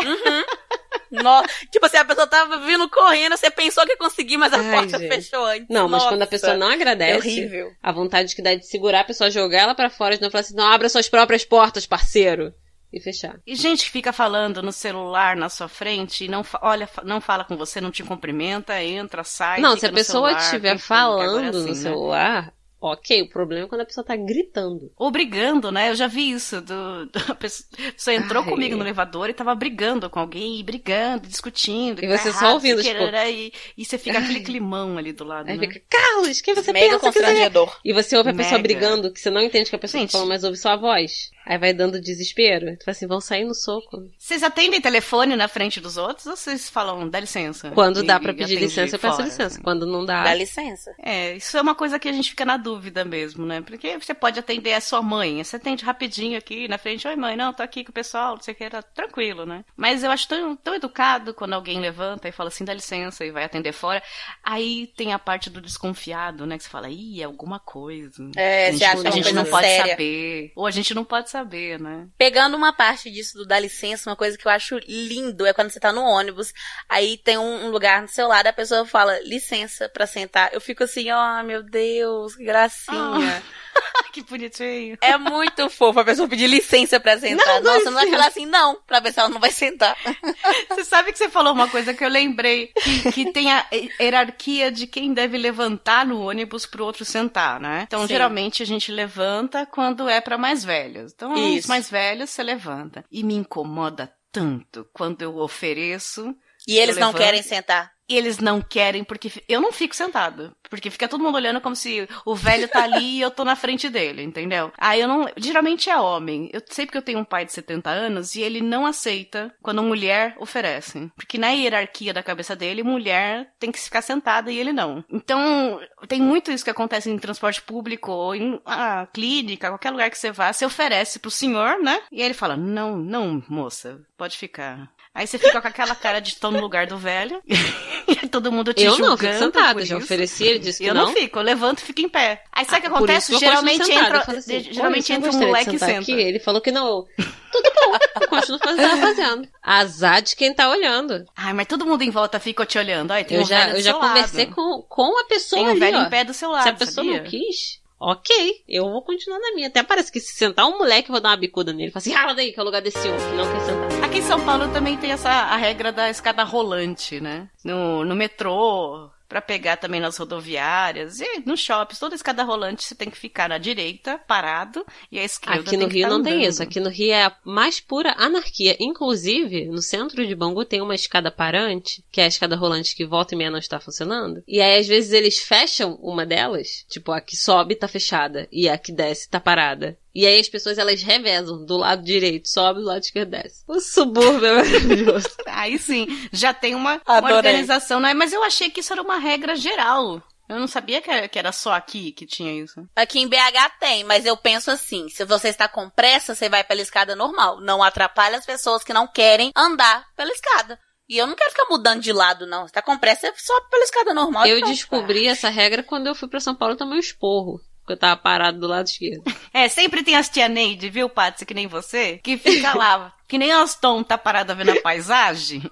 [1.11, 4.57] No- Tipo assim, a pessoa tava vindo correndo, você pensou que ia conseguir, mas a
[4.59, 5.13] Ai, porta gente.
[5.13, 5.67] fechou antes.
[5.69, 7.71] Não, mas Nossa, quando a pessoa não agradece, É horrível.
[7.81, 10.41] a vontade que dá de segurar a pessoa, jogar ela pra fora e não falar
[10.41, 12.53] assim, não, abra suas próprias portas, parceiro.
[12.91, 13.35] E fechar.
[13.45, 17.21] E gente que fica falando no celular na sua frente e não fa- olha, não
[17.21, 19.61] fala com você, não te cumprimenta, entra, sai.
[19.61, 22.51] não, se a pessoa celular, estiver é falando assim, no né?
[22.81, 24.89] Ok, o problema é quando a pessoa tá gritando.
[24.95, 25.89] Ou brigando, né?
[25.89, 26.61] Eu já vi isso.
[26.61, 27.67] Do, do- a pessoa,
[28.15, 28.49] entrou Ai.
[28.49, 32.03] comigo no elevador e tava brigando com alguém, e brigando, discutindo.
[32.03, 35.49] E tá você só ouvindo, tipo, e, e você fica aquele climão ali do lado,
[35.49, 35.67] Aí né?
[35.67, 37.77] fica, Carlos, quem você Mega pensa que você é?" constrangedor.
[37.83, 38.63] E você ouve a pessoa Mega.
[38.63, 40.11] brigando, que você não entende que a pessoa Gente.
[40.11, 41.31] tá falando, mas ouve só a voz.
[41.49, 42.77] Aí vai dando desespero.
[42.77, 44.07] Tu fala assim, vão sair no soco.
[44.19, 47.71] Vocês atendem telefone na frente dos outros ou vocês falam, dá licença?
[47.71, 49.45] Quando E- dá pra e pedir licença, eu peço fora, licença.
[49.47, 49.61] assim?
[49.63, 50.23] Quando não dá.
[50.23, 50.91] Dá licença.
[51.01, 53.61] É, isso é uma coisa que a gente fica na dúvida mesmo, né?
[53.61, 57.35] Porque você pode atender a sua mãe, você atende rapidinho aqui na frente, oi mãe,
[57.35, 59.65] não, tô aqui com o pessoal, não sei o que, era tranquilo, né?
[59.75, 63.31] Mas eu acho tão, tão educado quando alguém levanta e fala assim, dá licença e
[63.31, 64.03] vai atender fora.
[64.43, 66.57] Aí tem a parte do desconfiado, né?
[66.57, 68.29] Que você fala, ih, é alguma coisa.
[68.35, 69.91] É, a gente, você acha que a gente não pode séria.
[69.93, 70.51] saber.
[70.55, 71.38] Ou a gente não pode saber,
[71.77, 72.07] né?
[72.17, 75.69] Pegando uma parte disso do dá licença, uma coisa que eu acho lindo é quando
[75.69, 76.53] você tá no ônibus,
[76.87, 80.53] aí tem um, um lugar no seu lado, a pessoa fala licença pra sentar.
[80.53, 83.43] Eu fico assim, ó, meu Deus, que gracinha.
[84.11, 84.97] que bonitinho.
[85.01, 87.45] É muito fofo a pessoa pedir licença pra sentar.
[87.45, 88.17] Não, dá Nossa, não vai licença.
[88.17, 89.95] falar assim, não, pra ver se ela não vai sentar.
[90.69, 92.71] Você sabe que você falou uma coisa que eu lembrei,
[93.13, 93.65] que, tem a
[93.99, 97.83] hierarquia de quem deve levantar no ônibus pro outro sentar, né?
[97.87, 98.07] Então, Sim.
[98.07, 101.11] geralmente a gente levanta quando é pra mais velhos.
[101.13, 101.67] Então, os Isso.
[101.67, 103.03] mais velhos você levanta.
[103.11, 106.33] E me incomoda tanto quando eu ofereço
[106.67, 107.21] E eles não levanto.
[107.23, 107.91] querem sentar.
[108.09, 110.51] E eles não querem, porque eu não fico sentado.
[110.69, 113.55] Porque fica todo mundo olhando como se o velho tá ali e eu tô na
[113.55, 114.71] frente dele, entendeu?
[114.77, 115.27] Aí eu não.
[115.37, 116.49] Geralmente é homem.
[116.53, 119.81] Eu sei porque eu tenho um pai de 70 anos e ele não aceita quando
[119.81, 121.11] mulher oferece.
[121.15, 125.03] Porque na hierarquia da cabeça dele, mulher tem que ficar sentada e ele não.
[125.09, 130.09] Então, tem muito isso que acontece em transporte público ou em ah, clínica, qualquer lugar
[130.09, 132.01] que você vá, você oferece pro senhor, né?
[132.11, 134.91] E aí ele fala: Não, não, moça, pode ficar.
[135.13, 137.41] Aí você fica com aquela cara de tô no lugar do velho.
[138.07, 139.09] e todo mundo te Eu julgando.
[139.09, 139.85] não, fico sentada.
[139.85, 141.07] Já ofereci, ele disse que Eu não.
[141.07, 142.43] não fico, eu levanto e fico em pé.
[142.53, 143.27] Aí sabe o que Ah, acontece?
[143.27, 144.17] que eu continuo Geralmente sentada.
[144.19, 145.99] entra, Eu assim, geralmente "Olha, entra eu um moleque e senta.
[145.99, 146.11] Aqui.
[146.11, 147.05] Ele falou que não.
[147.51, 147.97] Tudo bom.
[148.21, 149.47] Eu continuo fazendo, fazendo.
[149.63, 151.25] Azar de quem tá olhando.
[151.35, 153.11] Ai, mas todo mundo em volta fica te olhando.
[153.11, 154.55] Ai, tem Eu um já, velho do eu já conversei lado.
[154.55, 156.01] com, com a pessoa Tem um ali, velho ó.
[156.03, 157.23] em pé do seu lado, Se a pessoa sabia?
[157.23, 159.67] não quis, ok, eu vou continuar na minha.
[159.67, 161.91] Até parece que se sentar um moleque, eu vou dar uma bicuda nele.
[161.91, 164.03] Fala assim, rala daí, que é o lugar desse outro, que não quer sentar.
[164.05, 167.49] Aqui em São Paulo também tem essa a regra da escada rolante, né?
[167.63, 172.95] No, no metrô, pra pegar também nas rodoviárias e nos shoppings, toda escada rolante você
[172.95, 176.23] tem que ficar na direita, parado, e a esquerda Aqui no tem Rio tá não
[176.23, 176.49] tem andando.
[176.49, 176.63] isso.
[176.63, 178.75] Aqui no Rio é a mais pura anarquia.
[178.79, 183.05] Inclusive, no centro de Bangu tem uma escada parante, que é a escada rolante que
[183.05, 184.43] volta e meia não está funcionando.
[184.47, 188.67] E aí, às vezes, eles fecham uma delas, tipo, a que sobe tá fechada e
[188.67, 189.97] a que desce tá parada.
[190.13, 193.63] E aí as pessoas elas revezam do lado direito, sobe, do lado esquerdo desce.
[193.67, 195.29] O subúrbio é maravilhoso.
[195.47, 198.13] Aí sim, já tem uma, uma organização, né?
[198.13, 200.21] Mas eu achei que isso era uma regra geral.
[200.49, 202.83] Eu não sabia que era, só aqui que tinha isso.
[202.95, 206.63] Aqui em BH tem, mas eu penso assim: se você está com pressa, você vai
[206.63, 207.61] pela escada normal.
[207.61, 210.79] Não atrapalha as pessoas que não querem andar pela escada.
[211.07, 212.67] E eu não quero ficar mudando de lado, não.
[212.67, 214.45] Se tá com pressa, você sobe pela escada normal.
[214.47, 217.59] Eu descobri essa regra quando eu fui pra São Paulo e tomei um esporro.
[217.89, 219.23] Porque eu tava parado do lado esquerdo.
[219.51, 223.35] É, sempre tem as tia Neide, viu, Patsy, que nem você, que fica lá, que
[223.35, 225.63] nem as Tom tá parada vendo a paisagem,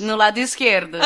[0.00, 0.98] no lado esquerdo.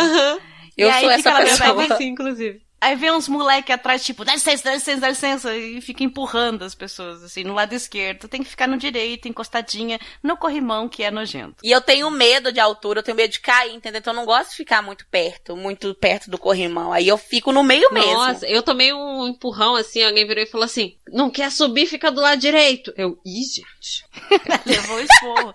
[0.77, 1.75] Eu E aí sou fica essa pessoa.
[1.75, 2.63] vai assim, inclusive.
[2.85, 6.65] Aí vem uns moleque atrás, tipo, dá licença, dá licença, dá licença, e fica empurrando
[6.65, 8.29] as pessoas, assim, no lado esquerdo.
[8.29, 11.57] Tem que ficar no direito, encostadinha, no corrimão, que é nojento.
[11.65, 14.01] E eu tenho medo de altura, eu tenho medo de cair, entendeu?
[14.01, 16.93] Então eu não gosto de ficar muito perto, muito perto do corrimão.
[16.93, 18.13] Aí eu fico no meio mesmo.
[18.13, 22.13] Nossa, eu tomei um empurrão assim, alguém virou e falou assim: não quer subir, fica
[22.13, 22.93] do lado direito.
[22.99, 24.05] Eu, ih, gente.
[24.67, 25.55] Levou esporro.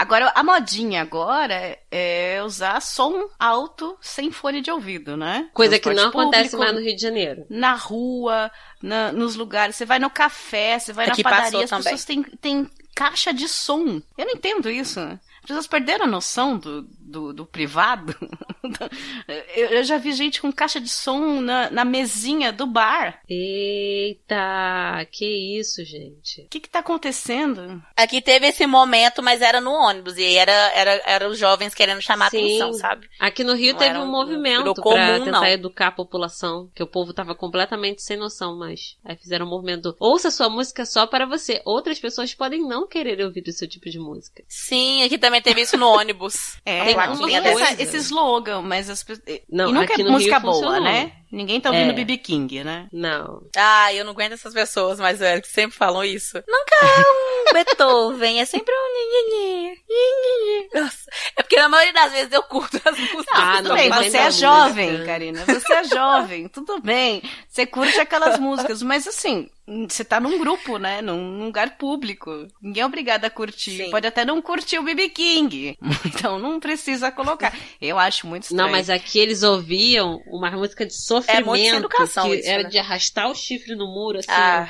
[0.00, 5.50] Agora, a modinha agora é usar som alto sem fone de ouvido, né?
[5.52, 7.44] Coisa que não Transporte acontece público, mais no Rio de Janeiro.
[7.50, 8.50] Na rua,
[8.82, 9.76] na- nos lugares.
[9.76, 11.82] Você vai no café, você vai Aqui na padaria, as também.
[11.84, 14.00] pessoas têm, têm caixa de som.
[14.16, 14.98] Eu não entendo isso.
[15.00, 18.14] As pessoas perderam a noção do, do, do privado.
[19.56, 23.20] eu, já vi gente com caixa de som na, na mesinha do bar.
[23.28, 26.42] Eita, que isso, gente.
[26.42, 27.82] O que que tá acontecendo?
[27.96, 30.16] Aqui teve esse momento, mas era no ônibus.
[30.16, 32.38] E aí era, era, era os jovens querendo chamar Sim.
[32.44, 33.08] atenção, sabe?
[33.18, 35.44] Aqui no Rio Não teve um um- movimento virou pra comum, tentar não.
[35.46, 39.94] educar a população, que o povo tava completamente sem noção, mas aí fizeram um movimento.
[39.98, 41.60] Ouça sua música só para você.
[41.64, 44.42] Outras pessoas podem não querer ouvir o seu tipo de música.
[44.48, 46.56] Sim, aqui também teve isso no ônibus.
[46.64, 47.62] É, Tem uma tem coisa.
[47.70, 49.40] essa- esse slogan, mas as pessoas.
[49.50, 50.82] Não, e nunca é música Rio boa, funcionou.
[50.82, 51.12] né?
[51.32, 51.94] Ninguém tá ouvindo É.
[51.94, 52.88] BB King, né?
[52.92, 53.42] Não.
[53.56, 56.36] Ah, eu não aguento essas pessoas mais velhas que sempre falam isso.
[56.46, 60.80] Nunca é um Beethoven, é sempre um.
[60.80, 63.26] Nossa, é porque na maioria das vezes eu curto as músicas.
[63.32, 64.30] Ah, Tudo não, bem, você é música.
[64.30, 65.44] jovem, Karina.
[65.44, 67.22] Você é jovem, tudo bem.
[67.48, 69.48] Você curte aquelas músicas, mas assim,
[69.88, 71.00] você tá num grupo, né?
[71.02, 72.46] Num lugar público.
[72.62, 73.84] Ninguém é obrigado a curtir.
[73.84, 73.90] Sim.
[73.90, 75.76] Pode até não curtir o BB King.
[76.20, 77.56] Então não precisa colocar.
[77.80, 78.64] Eu acho muito estranho.
[78.64, 80.92] Não, mas aqui eles ouviam uma música de
[81.22, 81.74] sofrimento.
[81.74, 82.68] É educação que era né?
[82.68, 84.30] de arrastar o chifre no muro, assim.
[84.30, 84.68] Ah,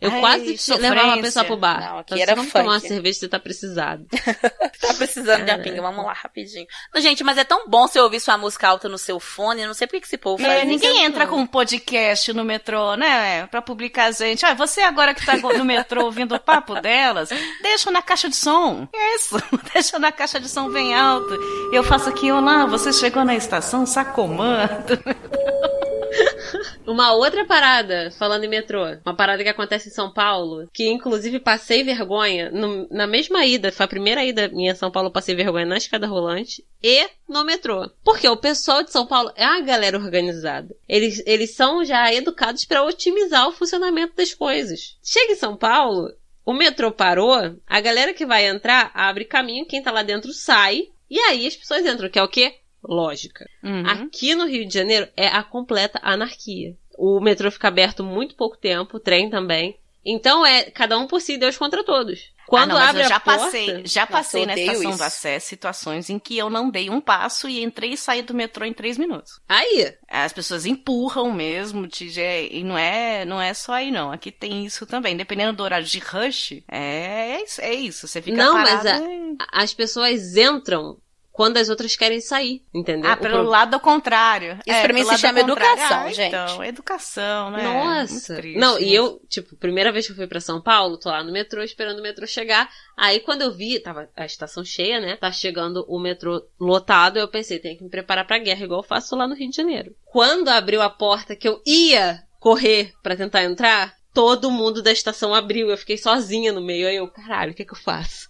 [0.00, 0.94] eu Ai, quase sofrência.
[0.94, 1.80] levava a pessoa pro bar.
[1.80, 2.88] Não, aqui Então, era vamos tomar uma funk.
[2.88, 4.06] cerveja, você tá precisado.
[4.80, 5.82] tá precisando de uma pinga.
[5.82, 6.66] Vamos lá, rapidinho.
[6.94, 9.62] Não, gente, mas é tão bom você ouvir sua música alta no seu fone.
[9.62, 12.44] Eu não sei por que esse povo faz É, ninguém entra com um podcast no
[12.44, 13.46] metrô, né?
[13.48, 14.44] Pra publicar a gente.
[14.46, 17.30] Ah, você agora que tá no metrô ouvindo o papo delas,
[17.62, 18.88] deixa na caixa de som.
[18.94, 19.36] É Isso,
[19.72, 21.34] deixa na caixa de som bem alto.
[21.72, 24.68] Eu faço aqui, olá, você chegou na estação Sacomã.
[26.86, 31.38] Uma outra parada, falando em metrô, uma parada que acontece em São Paulo, que inclusive
[31.38, 35.34] passei vergonha no- na mesma ida, foi a primeira ida minha em São Paulo, passei
[35.34, 37.88] vergonha na escada rolante e no metrô.
[38.04, 40.74] Porque o pessoal de São Paulo é uma galera organizada.
[40.88, 44.96] Eles, eles são já educados para otimizar o funcionamento das coisas.
[45.02, 46.12] Chega em São Paulo,
[46.44, 47.34] o metrô parou,
[47.66, 51.56] a galera que vai entrar abre caminho, quem tá lá dentro sai, e aí as
[51.56, 52.54] pessoas entram, que é o quê?
[52.82, 53.46] Lógica.
[53.62, 53.86] Uhum.
[53.86, 56.76] Aqui no Rio de Janeiro é a completa anarquia.
[56.98, 59.78] O metrô fica aberto muito pouco tempo, o trem também.
[60.04, 62.32] Então é cada um por si, Deus contra todos.
[62.46, 64.98] Quando ah, não, mas abre eu já a porta, passei, já passei na estação isso.
[64.98, 68.34] da Sé situações em que eu não dei um passo e entrei e saí do
[68.34, 69.40] metrô em três minutos.
[69.48, 72.06] aí, As pessoas empurram mesmo, te,
[72.50, 74.10] e não é, não é só aí não.
[74.10, 75.16] Aqui tem isso também.
[75.16, 78.06] Dependendo do horário de rush, é, é isso.
[78.06, 78.08] É.
[78.08, 80.96] Você fica Não, mas parado a- e- as pessoas entram
[81.32, 83.10] quando as outras querem sair, entendeu?
[83.10, 84.58] Ah, pelo pro- lado ao contrário.
[84.66, 85.72] Isso pra mim se chama contrário.
[85.72, 86.28] educação, Ah, gente.
[86.28, 87.62] Então, educação, né?
[87.62, 88.12] Nossa!
[88.12, 88.58] Muito triste.
[88.58, 91.32] Não, e eu, tipo, primeira vez que eu fui pra São Paulo, tô lá no
[91.32, 92.68] metrô esperando o metrô chegar.
[92.96, 95.16] Aí quando eu vi, tava a estação cheia, né?
[95.16, 98.86] Tá chegando o metrô lotado, eu pensei, tenho que me preparar pra guerra, igual eu
[98.86, 99.94] faço lá no Rio de Janeiro.
[100.04, 105.34] Quando abriu a porta que eu ia correr pra tentar entrar, todo mundo da estação
[105.34, 105.70] abriu.
[105.70, 106.88] Eu fiquei sozinha no meio.
[106.88, 108.28] Aí eu, caralho, o que que eu faço?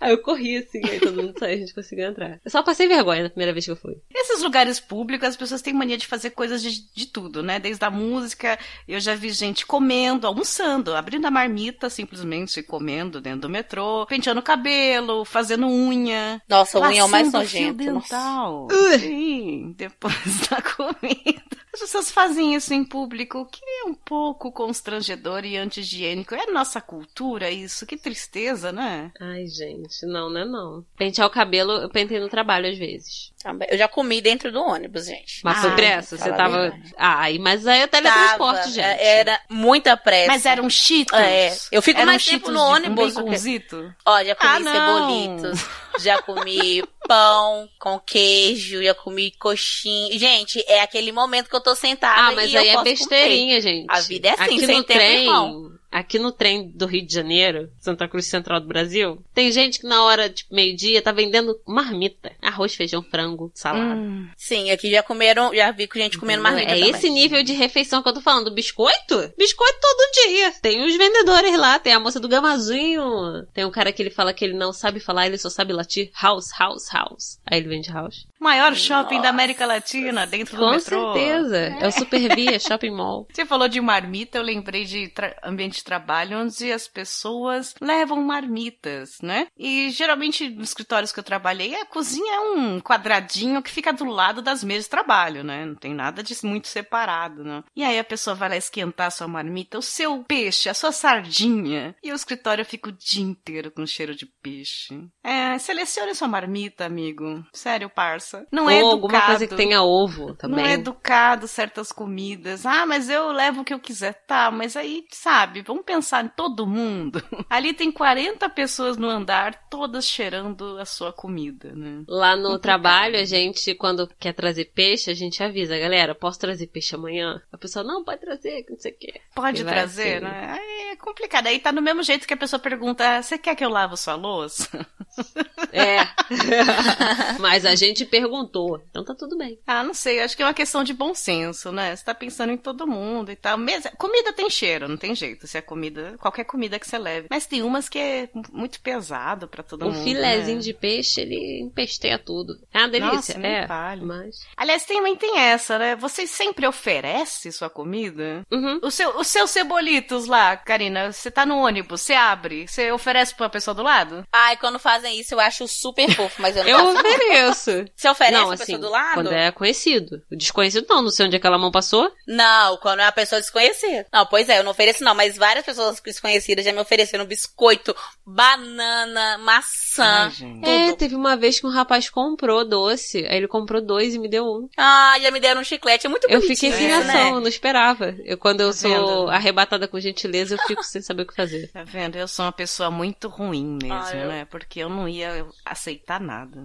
[0.00, 2.40] Aí eu corri assim, aí todo mundo saiu, a gente conseguiu entrar.
[2.44, 3.96] Eu só passei vergonha na primeira vez que eu fui.
[4.14, 7.58] Esses lugares públicos, as pessoas têm mania de fazer coisas de, de tudo, né?
[7.58, 13.42] Desde a música, eu já vi gente comendo, almoçando, abrindo a marmita, simplesmente comendo dentro
[13.42, 16.40] do metrô, penteando o cabelo, fazendo unha.
[16.48, 17.92] Nossa, unha é o mais passando fio nojento.
[17.92, 18.08] Nossa.
[18.08, 18.68] dental.
[19.00, 21.62] Sim, depois da comida.
[21.74, 26.34] As pessoas fazem isso em público, o que é um pouco constrangedor e anti-higiênico.
[26.34, 29.10] É nossa cultura isso, que tristeza, né?
[29.18, 29.71] Ai, gente,
[30.06, 30.84] não, não é não.
[30.96, 33.32] Pentear o cabelo, eu pentei no trabalho às vezes.
[33.68, 35.40] Eu já comi dentro do ônibus, gente.
[35.42, 36.16] Mas Ah, foi pressa?
[36.16, 36.72] Você tava.
[36.96, 38.84] Ai, mas aí é teletransporte, Tava, gente.
[38.84, 40.28] é, Era muita pressa.
[40.28, 41.18] Mas eram cheetos.
[41.18, 43.94] É, eu fico Eram mais tempo cheetos no de- ônibus que- baconzito?
[44.06, 45.68] Ó, já comi Ah, cebolitos,
[45.98, 50.16] já comi pão com queijo, já comi coxinha.
[50.18, 52.84] Gente, é aquele momento que eu tô sentada Ah, mas e eu aí é posso
[52.84, 53.86] besteirinha, gente.
[53.88, 55.72] A vida é assim, aqui sem no tempo, trem, irmão.
[55.92, 59.86] Aqui no trem do Rio de Janeiro, Santa Cruz Central do Brasil, tem gente que
[59.86, 62.32] na hora, tipo, meio-dia, tá vendendo marmita.
[62.40, 63.94] Arroz, feijão, frango, salada.
[64.00, 64.26] Hum.
[64.36, 66.90] Sim, aqui já comeram, já vi com gente comendo marmita é também.
[66.90, 68.50] esse nível de refeição que eu tô falando.
[68.54, 69.32] Biscoito?
[69.36, 70.52] Biscoito todo dia.
[70.62, 73.46] Tem os vendedores lá, tem a moça do gamazinho.
[73.52, 76.10] Tem um cara que ele fala que ele não sabe falar, ele só sabe latir
[76.20, 77.38] house, house, house.
[77.46, 78.26] Aí ele vende house.
[78.40, 81.12] Maior shopping da América Latina, dentro do Com metrô.
[81.12, 81.56] certeza.
[81.80, 83.28] É o Super Via Shopping Mall.
[83.32, 85.12] Você falou de marmita, eu lembrei de
[85.44, 89.46] ambiente de trabalho onde as pessoas levam marmitas, né?
[89.58, 94.04] E geralmente nos escritórios que eu trabalhei, a cozinha é um quadradinho que fica do
[94.04, 95.66] lado das mesas de trabalho, né?
[95.66, 97.62] Não tem nada de muito separado, né?
[97.76, 100.92] E aí a pessoa vai lá esquentar a sua marmita, o seu peixe, a sua
[100.92, 101.94] sardinha.
[102.02, 104.98] E o escritório fica o dia inteiro com cheiro de peixe.
[105.22, 107.44] É, selecione sua marmita, amigo.
[107.52, 108.46] Sério, parça.
[108.50, 108.92] Não é Ou educado.
[108.92, 110.64] alguma coisa que tenha ovo também.
[110.64, 112.66] Não é educado certas comidas.
[112.66, 114.14] Ah, mas eu levo o que eu quiser.
[114.26, 117.22] Tá, mas aí, sabe, vamos pensar em todo mundo.
[117.48, 122.04] Ali tem 40 pessoas no andar, todas cheirando a sua comida, né?
[122.06, 126.66] Lá no trabalho, a gente, quando quer trazer peixe, a gente avisa, galera, posso trazer
[126.66, 127.42] peixe amanhã?
[127.50, 129.20] A pessoa, não, pode trazer, que não sei o quê.
[129.34, 130.24] Pode trazer, assim.
[130.24, 130.58] né?
[130.58, 131.46] Aí é complicado.
[131.46, 134.14] Aí tá no mesmo jeito que a pessoa pergunta: você quer que eu lavo sua
[134.14, 134.68] louça?
[135.72, 136.00] É.
[137.40, 139.58] Mas a gente perguntou, então tá tudo bem.
[139.66, 141.96] Ah, não sei, acho que é uma questão de bom senso, né?
[141.96, 143.58] Você tá pensando em todo mundo e tal.
[143.96, 145.46] Comida tem cheiro, não tem jeito.
[145.46, 147.28] Se é comida, qualquer comida que você leve.
[147.30, 150.04] Mas tem umas que é muito pesado pra todo Um mundo.
[150.04, 150.62] filezinho né?
[150.62, 152.58] de peixe, ele empesteia tudo.
[152.72, 153.66] É uma delícia, Nossa, é.
[153.66, 154.02] fale.
[154.04, 154.40] Mas.
[154.56, 155.96] Aliás, também tem essa, né?
[155.96, 158.42] Você sempre oferece sua comida?
[158.50, 158.78] Uhum.
[158.82, 163.34] O seu, os seus cebolitos lá, Karina, você tá no ônibus, você abre, você oferece
[163.34, 164.24] pra pessoa do lado?
[164.32, 167.84] Ai, quando fazem isso, eu acho super fofo, mas eu não Eu ofereço.
[167.94, 169.14] Você oferece não, a assim, pessoa do lado?
[169.14, 170.22] quando é conhecido.
[170.30, 172.10] O desconhecido não, não sei onde aquela mão passou.
[172.26, 174.06] Não, quando é uma pessoa desconhecida.
[174.12, 177.94] Não, pois é, eu não ofereço não, mas várias pessoas desconhecidas já me ofereceram biscoito,
[178.24, 180.30] banana, maçã,
[180.64, 180.88] Ai.
[180.90, 184.28] É, teve uma vez que um rapaz comprou doce, aí ele comprou dois e me
[184.28, 184.68] deu um.
[184.76, 187.30] Ah, já me deram um chiclete, é muito Eu fiquei sem ação, né?
[187.30, 188.14] eu não esperava.
[188.24, 189.30] Eu, quando eu Tá sou vendo?
[189.30, 191.68] arrebatada com gentileza, eu fico sem saber o que fazer.
[191.72, 192.16] Tá vendo?
[192.16, 194.44] Eu sou uma pessoa muito ruim mesmo, Ah, eu- né?
[194.44, 196.62] Porque eu não ia aceitar nada.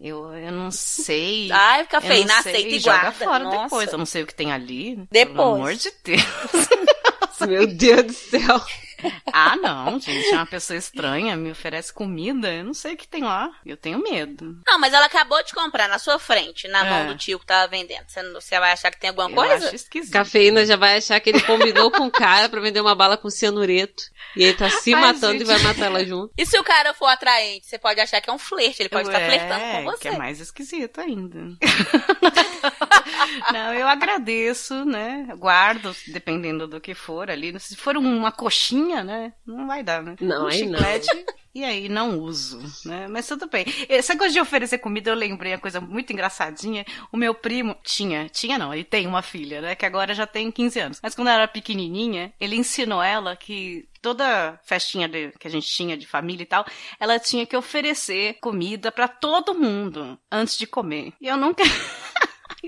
[0.00, 1.50] Eu, eu não sei.
[1.52, 3.12] Ai, fica feio, não não sei, aceita e joga guarda.
[3.24, 3.62] fora Nossa.
[3.64, 3.92] depois.
[3.92, 4.96] Eu não sei o que tem ali.
[4.96, 5.38] Pelo Depois.
[5.54, 6.22] amor de Deus.
[7.40, 8.60] Meu Deus do céu.
[9.32, 10.28] Ah, não, gente.
[10.30, 12.52] É uma pessoa estranha, me oferece comida.
[12.52, 13.50] Eu não sei o que tem lá.
[13.64, 14.56] Eu tenho medo.
[14.66, 16.90] Não, mas ela acabou de comprar na sua frente, na É.
[16.90, 18.04] mão do tio que tava vendendo.
[18.08, 19.66] Você, não- você vai achar que tem alguma Eu coisa?
[19.66, 20.12] acho esquisito.
[20.12, 23.28] Cafeína já vai achar que ele combinou com o cara pra vender uma bala com
[23.30, 24.02] cianureto.
[24.36, 25.42] E ele tá se Ai, matando gente.
[25.42, 26.32] e vai matar ela junto.
[26.36, 29.08] E se o cara for atraente, você pode achar que é um flerte, ele pode
[29.08, 29.98] estar Ué, flertando com você.
[30.00, 31.38] Que é mais esquisito ainda.
[33.52, 35.26] não, eu agradeço, né?
[35.36, 37.58] Guardo, dependendo do que for ali.
[37.60, 39.32] Se for uma coxinha, né?
[39.46, 40.16] Não vai dar, né?
[40.20, 40.78] Não, um aí não.
[40.78, 43.06] chiclete, E aí não uso, né?
[43.08, 43.64] Mas tudo bem.
[43.88, 46.84] Essa coisa de oferecer comida, eu lembrei uma coisa muito engraçadinha.
[47.12, 49.74] O meu primo tinha, tinha não, ele tem uma filha, né?
[49.76, 51.00] Que agora já tem 15 anos.
[51.00, 55.66] Mas quando ela era pequenininha, ele ensinou ela que toda festinha de- que a gente
[55.68, 56.66] tinha de família e tal,
[56.98, 61.12] ela tinha que oferecer comida pra todo mundo antes de comer.
[61.20, 61.62] E eu nunca.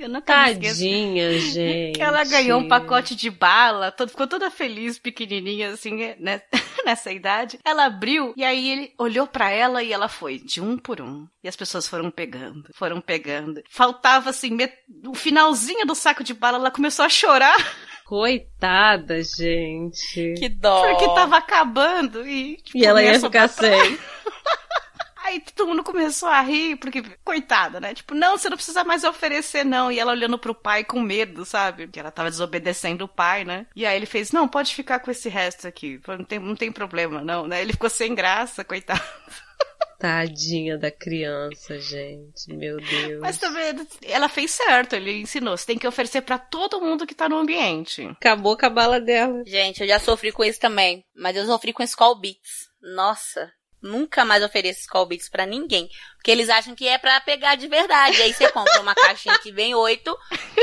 [0.03, 0.75] Eu nunca me esqueço.
[0.81, 2.01] Tadinha, gente.
[2.01, 6.43] Ela ganhou um pacote de bala, todo- ficou toda feliz, pequenininha, assim, né,
[6.85, 7.59] nessa idade.
[7.65, 11.27] Ela abriu e aí ele olhou pra ela e ela foi de um por um.
[11.43, 13.63] E as pessoas foram pegando, foram pegando.
[13.71, 14.75] Faltava, assim, met-
[15.07, 17.57] o finalzinho do saco de bala, ela começou a chorar
[18.05, 20.35] Coitada, gente.
[20.39, 20.81] Que dó.
[20.91, 22.57] porque tava acabando e...
[22.59, 23.99] tipo, E ela ia ficar pra- sem.
[25.27, 27.93] Aí todo mundo começou a rir, porque, coitada, né?
[27.93, 29.91] Tipo, não, você não precisa mais oferecer, não.
[29.91, 31.89] E ela olhando pro pai com medo, sabe?
[31.89, 33.67] Que ela tava desobedecendo o pai, né?
[33.75, 36.01] E aí ele fez, não, pode ficar com esse resto aqui.
[36.07, 37.61] Não tem, não tem problema, não, né?
[37.61, 39.03] Ele ficou sem graça, coitado.
[39.99, 42.55] Tadinha da criança, gente.
[42.55, 43.21] Meu Deus.
[43.21, 45.57] Mas também, ela fez certo, ele ensinou.
[45.57, 48.07] Você tem que oferecer pra todo mundo que tá no ambiente.
[48.07, 49.43] Acabou com a bala dela.
[49.45, 51.05] Gente, eu já sofri com isso também.
[51.17, 52.69] Mas eu sofri com Skull Beats.
[52.95, 53.51] Nossa.
[53.81, 55.89] Nunca mais ofereço Skull Beats pra ninguém.
[56.17, 58.21] Porque eles acham que é pra pegar de verdade.
[58.21, 60.17] Aí você compra uma caixinha que vem oito,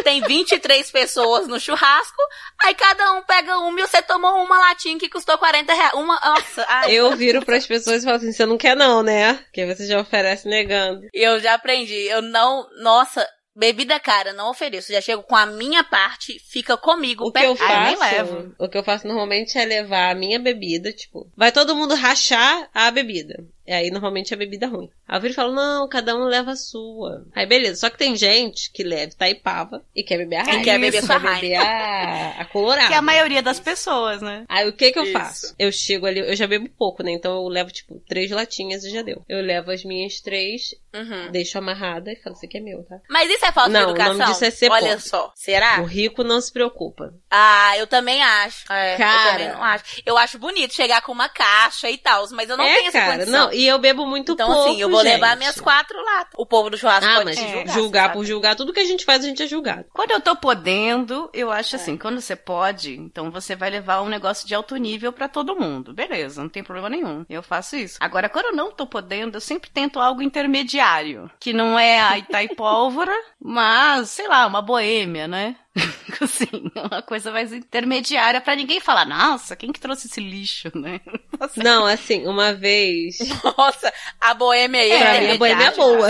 [0.03, 2.21] tem 23 pessoas no churrasco,
[2.61, 5.93] aí cada um pega uma e você tomou uma latinha que custou 40 reais.
[5.93, 9.35] Uma, nossa, ai, Eu viro pras pessoas e falo assim: você não quer, não, né?
[9.35, 11.01] Porque você já oferece negando.
[11.13, 12.07] Eu já aprendi.
[12.07, 12.67] Eu não.
[12.81, 13.25] Nossa,
[13.55, 14.91] bebida cara, não ofereço.
[14.91, 17.27] Já chego com a minha parte, fica comigo.
[17.27, 18.55] O que eu Ah, eu faço, levo.
[18.57, 22.69] o que eu faço normalmente é levar a minha bebida, tipo, vai todo mundo rachar
[22.73, 23.43] a bebida.
[23.65, 24.89] E aí normalmente é bebida ruim.
[25.07, 27.25] Aí eu viro e falo, não, cada um leva a sua.
[27.33, 30.63] Aí beleza, só que tem gente que leva Taipava e quer beber a E Heineken.
[30.63, 32.87] quer beber sua quer beber a, a colorada.
[32.87, 34.43] Que é a maioria das pessoas, né?
[34.49, 35.13] Aí o que que eu Isso.
[35.13, 35.55] faço?
[35.57, 37.11] Eu chego ali, eu já bebo pouco, né?
[37.11, 39.23] Então eu levo, tipo, três latinhas e já deu.
[39.29, 41.31] Eu levo as minhas três, Uhum.
[41.31, 42.97] deixo amarrada e falo, isso aqui é meu, tá?
[43.09, 44.13] Mas isso é falta Não, de o educação?
[44.17, 44.99] nome disso é ser Olha pobre.
[45.01, 45.31] só.
[45.35, 45.81] Será?
[45.81, 47.13] O rico não se preocupa.
[47.31, 48.71] Ah, eu também acho.
[48.71, 49.27] É, Cara.
[49.27, 49.83] eu também não acho.
[50.05, 52.99] Eu acho bonito chegar com uma caixa e tal, mas eu não é, tenho essa
[52.99, 53.45] cara, condição.
[53.45, 55.37] não, e eu bebo muito então, pouco, assim, eu vou levar gente.
[55.39, 56.33] minhas quatro latas.
[56.37, 57.73] O povo do churrasco Ah, pode mas te julgar.
[57.73, 59.85] julgar você por julgar, tudo que a gente faz, a gente é julgado.
[59.93, 61.59] Quando eu tô podendo, eu É.
[61.59, 65.27] acho assim, quando você pode, então você vai levar um negócio de alto nível pra
[65.27, 65.93] todo mundo.
[65.93, 67.25] Beleza, não tem problema nenhum.
[67.29, 67.97] Eu faço isso.
[67.99, 72.17] Agora, quando eu não tô podendo, eu sempre tento algo intermediário, que não é a
[72.17, 75.55] Itaipólvora, mas, sei lá, uma boêmia, né?
[76.21, 80.99] assim, uma coisa mais intermediária pra ninguém falar, nossa, quem que trouxe esse lixo, né?
[81.39, 83.17] Assim, Não, assim, uma vez.
[83.57, 86.09] Nossa, a boêmia aí é mim a boêmia é boa.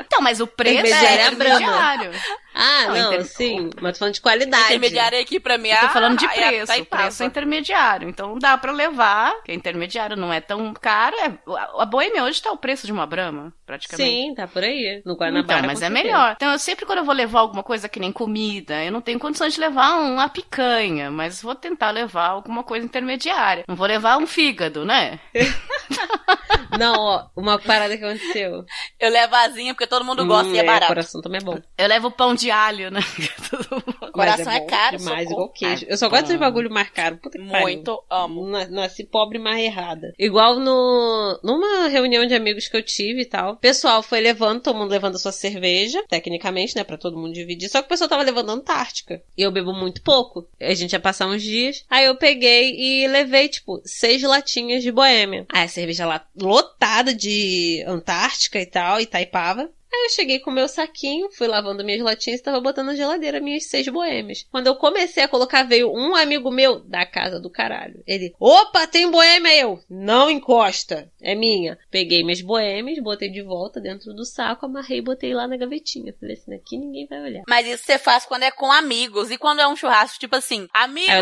[0.00, 2.10] Então, mas o preço é é Brahma.
[2.58, 2.86] Intermediário.
[2.86, 3.70] Ah, Não, não, inter- sim.
[3.80, 4.64] Mas tô falando de qualidade.
[4.64, 6.64] Intermediária aqui pra mim Eu tô falando de ah, é preço.
[6.64, 7.02] O Taipava.
[7.04, 8.08] preço é intermediário.
[8.08, 11.16] Então dá pra levar, que é intermediário, não é tão caro.
[11.16, 11.32] É,
[11.78, 14.10] a, boêmia hoje tá o preço de uma brama, praticamente.
[14.10, 15.02] Sim, tá por aí.
[15.04, 15.58] No Guanabara.
[15.60, 16.32] Então, mas é melhor.
[16.36, 19.18] Então, eu sempre quando eu vou levar alguma coisa que nem comida, eu não tenho
[19.18, 23.64] condições de levar uma picanha, mas vou tentar levar alguma coisa intermediária.
[23.68, 25.18] Não vou levar um fígado, né?
[26.78, 28.64] Não, ó, uma parada que aconteceu.
[29.00, 30.86] Eu levo asinha porque todo mundo gosta Hum, e é barato.
[30.86, 31.58] coração também é bom.
[31.76, 33.00] Eu levo pão de alho, né?
[34.12, 35.86] Coração é bom caro, demais, igual queijo.
[35.88, 37.16] Eu só gosto de bagulho mais caro.
[37.18, 37.62] Puta que pariu.
[37.66, 38.46] Muito amo.
[38.46, 40.12] Na- Nasci pobre, mas errada.
[40.18, 43.52] Igual no, numa reunião de amigos que eu tive e tal.
[43.52, 46.84] O pessoal foi levando, todo mundo levando a sua cerveja, tecnicamente, né?
[46.84, 47.68] Pra todo mundo dividir.
[47.68, 49.22] Só que o pessoal tava levando Antártica.
[49.36, 50.46] E eu bebo muito pouco.
[50.60, 51.84] A gente ia passar uns dias.
[51.88, 55.46] Aí eu peguei e levei, tipo, seis latinhas de boêmia.
[55.52, 59.70] Aí a cerveja lá lotada de Antártica e tal, Itaipava.
[59.92, 62.94] Aí eu cheguei com o meu saquinho, fui lavando minhas latinhas e tava botando na
[62.94, 64.46] geladeira minhas seis boêmias.
[64.50, 68.02] Quando eu comecei a colocar, veio um amigo meu da casa do caralho.
[68.06, 69.80] Ele, opa, tem boêmia eu.
[69.88, 71.78] Não encosta, é minha.
[71.90, 76.14] Peguei minhas boêmias, botei de volta dentro do saco, amarrei e botei lá na gavetinha.
[76.20, 77.42] Falei assim, aqui ninguém vai olhar.
[77.48, 79.30] Mas isso você faz quando é com amigos.
[79.30, 80.68] E quando é um churrasco, tipo assim,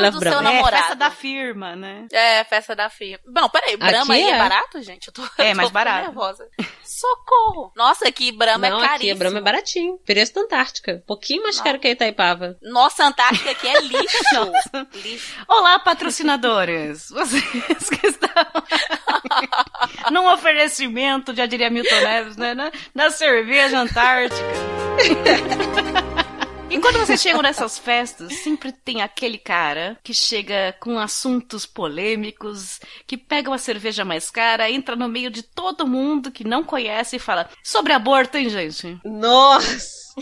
[0.01, 0.51] levo do seu Brahma.
[0.51, 0.83] É, namorado.
[0.83, 2.07] festa da firma, né?
[2.12, 3.21] É, festa da firma.
[3.27, 4.35] Não, peraí, Brahma Aqui aí é.
[4.35, 4.39] é.
[4.39, 5.09] barato, gente?
[5.09, 6.07] Eu tô, É, eu tô mais barato.
[6.07, 6.49] nervosa.
[6.83, 7.73] Socorro!
[7.77, 9.13] Nossa, aqui Brahma Não, é aqui caríssimo.
[9.13, 9.99] a Brahma é baratinho.
[10.05, 10.93] Preço da Antártica.
[11.03, 11.65] Um pouquinho mais Não.
[11.65, 12.57] caro que a Itaipava.
[12.63, 14.19] Nossa, a Antártica aqui é lixo.
[15.05, 15.35] lixo.
[15.49, 17.09] Olá, patrocinadores!
[17.15, 17.43] Vocês
[17.91, 18.29] que estão
[20.13, 22.55] num oferecimento, já diria Milton Neves, né?
[22.55, 24.43] Na, na cerveja antártica.
[26.69, 32.81] E quando vocês chegam nessas festas, sempre tem aquele cara que chega com assuntos polêmicos,
[33.07, 37.17] que pega uma cerveja mais cara, entra no meio de todo mundo que não conhece
[37.17, 38.99] e fala sobre aborto, hein, gente?
[39.05, 40.14] Nossa!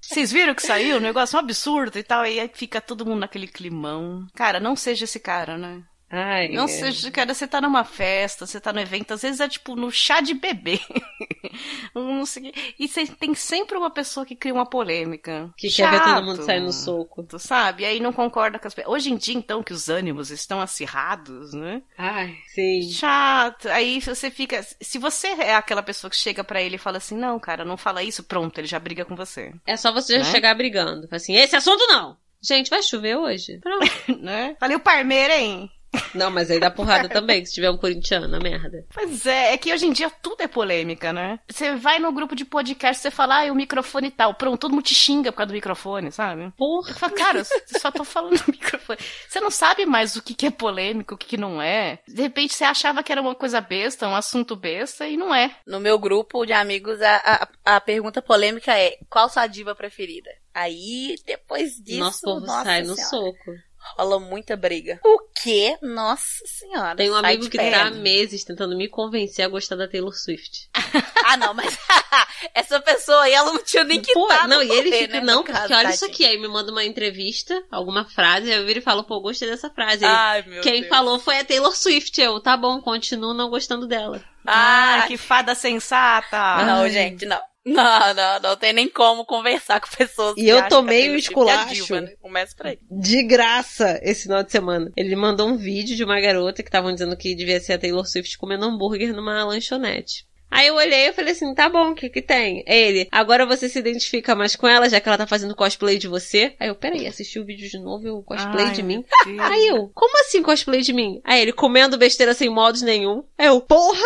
[0.00, 0.96] Vocês viram que saiu?
[0.96, 4.26] Um negócio um absurdo e tal, e aí fica todo mundo naquele climão.
[4.34, 5.82] Cara, não seja esse cara, né?
[6.10, 6.68] Ai, Não é.
[6.68, 9.90] seja, cara, você tá numa festa, você tá no evento, às vezes é tipo no
[9.92, 10.80] chá de bebê.
[11.94, 15.52] Não sei e você tem sempre uma pessoa que cria uma polêmica.
[15.56, 16.46] Que quer ver todo mundo Chato.
[16.46, 17.22] sair no soco.
[17.22, 17.82] Tu sabe?
[17.82, 18.94] E aí não concorda com as pessoas.
[18.94, 21.82] Hoje em dia, então, que os ânimos estão acirrados, né?
[21.96, 22.90] Ai, sim.
[22.90, 23.68] Chato.
[23.68, 24.64] Aí você fica.
[24.80, 27.76] Se você é aquela pessoa que chega pra ele e fala assim, não, cara, não
[27.76, 29.52] fala isso, pronto, ele já briga com você.
[29.66, 30.24] É só você Né?
[30.24, 31.08] chegar brigando.
[31.10, 32.16] Assim, esse assunto não!
[32.42, 33.58] Gente, vai chover hoje?
[33.58, 33.90] Pronto.
[34.22, 34.56] né?
[34.58, 35.70] Falei o Parmeira, hein?
[36.14, 38.84] Não, mas aí dá porrada também, se tiver um corintiano, a merda.
[38.92, 41.38] Pois é, é que hoje em dia tudo é polêmica, né?
[41.48, 44.34] Você vai no grupo de podcast, você fala, ah, o microfone e tal.
[44.34, 46.52] Pronto, todo mundo te xinga por causa do microfone, sabe?
[46.56, 46.90] Porra.
[46.90, 48.98] Eu falo, cara, eu só tô falando do microfone.
[49.28, 51.98] Você não sabe mais o que, que é polêmico, o que, que não é.
[52.06, 55.56] De repente você achava que era uma coisa besta, um assunto besta, e não é.
[55.66, 60.30] No meu grupo de amigos, a, a, a pergunta polêmica é: qual sua diva preferida?
[60.52, 63.52] Aí, depois disso, Nosso povo nossa sai no senhora, soco.
[63.96, 65.00] Rola muita briga.
[65.04, 65.76] O quê?
[65.82, 66.96] Nossa senhora.
[66.96, 67.74] Tem um amigo que perto.
[67.74, 70.68] tá há meses tentando me convencer a gostar da Taylor Swift.
[71.22, 71.78] Ah, não, mas
[72.54, 75.20] essa pessoa aí, ela não tinha nem que Pô, tá não, e ele rolê, fica,
[75.20, 76.12] né, não, porque caso, olha isso tadinho.
[76.14, 76.26] aqui.
[76.26, 79.70] Aí me manda uma entrevista, alguma frase, aí eu viro e falo, pô, gostei dessa
[79.70, 80.04] frase.
[80.04, 80.88] Ai, meu Quem Deus.
[80.88, 82.18] falou foi a Taylor Swift.
[82.20, 84.20] Eu, tá bom, continuo não gostando dela.
[84.44, 86.36] Ah, Ah, que fada sensata!
[86.64, 86.90] Não, Ai.
[86.90, 87.40] gente, não.
[87.74, 91.14] Não, não, não tem nem como conversar com pessoas E que eu tomei um Swift
[91.14, 91.74] é esculacho.
[91.74, 92.12] diva, né?
[92.20, 92.78] Começa por aí.
[92.90, 94.90] De graça esse final de semana.
[94.96, 98.06] Ele mandou um vídeo de uma garota que estavam dizendo que devia ser a Taylor
[98.06, 100.28] Swift comendo hambúrguer numa lanchonete.
[100.50, 102.64] Aí eu olhei e falei assim, tá bom, o que que tem?
[102.66, 106.08] Ele, agora você se identifica mais com ela, já que ela tá fazendo cosplay de
[106.08, 106.54] você?
[106.58, 109.04] Aí eu, peraí, assisti o vídeo de novo e o cosplay Ai, de mim?
[109.38, 111.20] Aí eu, como assim cosplay de mim?
[111.22, 113.22] Aí ele, comendo besteira sem modos nenhum.
[113.38, 114.02] Aí eu, porra!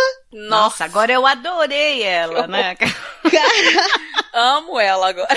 [0.49, 2.75] Nossa, agora eu adorei ela, né?
[4.33, 5.29] Amo ela agora.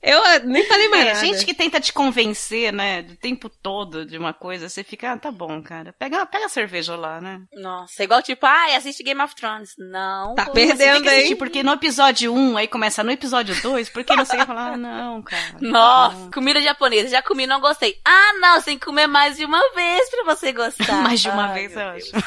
[0.00, 1.26] Eu ah, nem falei mais É, nada.
[1.26, 5.18] gente que tenta te convencer, né, do tempo todo de uma coisa, você fica, ah,
[5.18, 5.92] tá bom, cara.
[5.98, 7.40] Pega, pega a cerveja lá, né?
[7.52, 9.74] Nossa, igual tipo, ai, assiste Game of Thrones.
[9.76, 10.36] Não.
[10.36, 11.36] Tá perdendo, Tem que assistir, hein?
[11.36, 14.76] porque no episódio 1, aí começa no episódio 2, porque não sei o falar, ah,
[14.76, 15.56] não, cara.
[15.60, 17.98] Nossa, comida japonesa, já comi, não gostei.
[18.04, 20.92] Ah, não, você tem que comer mais de uma vez pra você gostar.
[21.02, 22.12] Mais de uma Ai, vez, eu Deus.
[22.14, 22.24] acho.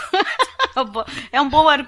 [0.76, 1.85] É um É um bom argumento,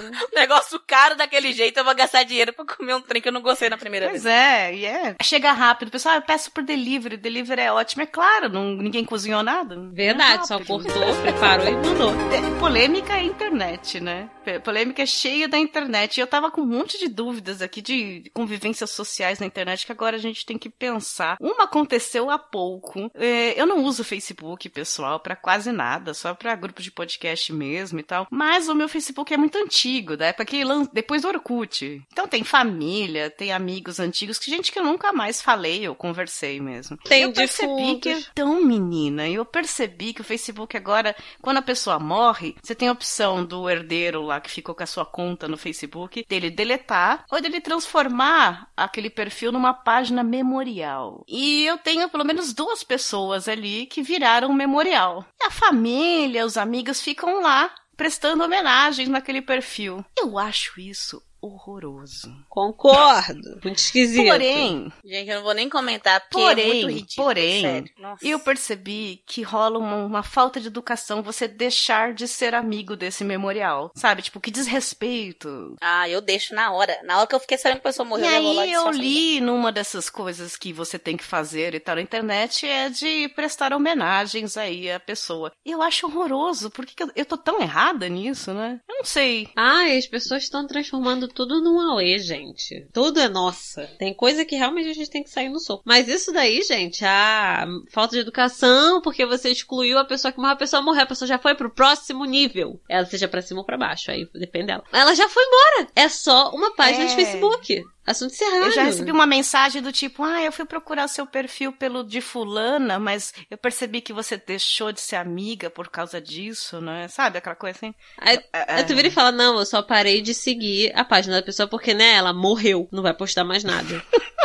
[0.00, 0.10] né?
[0.34, 3.40] Negócio caro daquele jeito, eu vou gastar dinheiro pra comer um trem que eu não
[3.40, 4.34] gostei na primeira Pois vez.
[4.34, 5.14] é, e é.
[5.22, 5.90] Chega rápido.
[5.90, 7.16] Pessoal, ah, eu peço por delivery.
[7.16, 8.02] Delivery é ótimo.
[8.02, 9.76] É claro, não, ninguém cozinhou nada.
[9.92, 12.12] Verdade, É só cortou, preparou e mandou.
[12.32, 14.28] É, Polêmica é internet, né?
[14.62, 16.16] Polêmica é cheia da internet.
[16.16, 19.92] E eu tava com um monte de dúvidas aqui de convivências sociais na internet que
[19.92, 21.36] agora a gente tem que pensar.
[21.40, 23.10] Uma aconteceu há pouco.
[23.14, 28.00] É, eu não uso Facebook, pessoal, pra quase nada, só pra grupo de podcast mesmo
[28.00, 28.26] e tal.
[28.30, 32.02] Mas o meu Facebook é muito antigo, da época que depois do Orkut.
[32.12, 36.60] Então tem família, tem amigos antigos, que gente que eu nunca mais falei ou conversei
[36.60, 36.96] mesmo.
[37.04, 38.30] Tem eu percebi que defuntos.
[38.32, 42.92] então, menina, eu percebi que o Facebook agora, quando a pessoa morre, você tem a
[42.92, 47.40] opção do herdeiro lá que ficou com a sua conta no Facebook, dele deletar ou
[47.40, 51.24] dele transformar aquele perfil numa página memorial.
[51.28, 55.24] E eu tenho pelo menos duas pessoas ali que viraram um memorial.
[55.42, 60.04] A família, os amigos ficam lá prestando homenagens naquele perfil.
[60.16, 62.34] Eu acho isso horroroso.
[62.48, 63.58] Concordo.
[63.62, 64.26] Muito esquisito.
[64.26, 67.90] Porém, Gente, eu não vou nem comentar, porque Porém, é muito ridículo, porém, sério.
[67.98, 68.26] Nossa.
[68.26, 73.24] eu percebi que rola uma, uma falta de educação você deixar de ser amigo desse
[73.24, 73.90] memorial.
[73.94, 74.22] Sabe?
[74.22, 75.76] Tipo, que desrespeito.
[75.80, 76.98] Ah, eu deixo na hora.
[77.04, 78.70] Na hora que eu fiquei sabendo que a pessoa morreu, E eu vou lá aí
[78.70, 82.66] e eu li numa dessas coisas que você tem que fazer e tal na internet
[82.66, 85.52] é de prestar homenagens aí à pessoa.
[85.64, 88.80] Eu acho horroroso, porque que eu, eu tô tão errada nisso, né?
[88.88, 89.48] Eu não sei.
[89.56, 92.86] Ai, as pessoas estão transformando tudo num auê, gente.
[92.92, 93.86] Tudo é nossa.
[93.98, 95.82] Tem coisa que realmente a gente tem que sair no soco.
[95.86, 100.52] Mas isso daí, gente, a falta de educação, porque você excluiu a pessoa que morreu,
[100.54, 102.80] a pessoa morreu, a pessoa já foi pro próximo nível.
[102.88, 104.84] Ela seja pra cima ou pra baixo, aí depende dela.
[104.92, 105.90] Ela já foi embora.
[105.94, 107.16] É só uma página de É.
[107.16, 107.82] Facebook.
[108.10, 108.64] Assunto encerrado.
[108.64, 112.20] Eu já recebi uma mensagem do tipo, ah, eu fui procurar seu perfil pelo de
[112.20, 117.06] fulana, mas eu percebi que você deixou de ser amiga por causa disso, né?
[117.08, 117.94] Sabe aquela coisa assim?
[118.16, 121.36] Aí, É, aí tu vira e fala, não, eu só parei de seguir a página
[121.36, 122.88] da pessoa porque, né, ela morreu.
[122.90, 124.02] Não vai postar mais nada.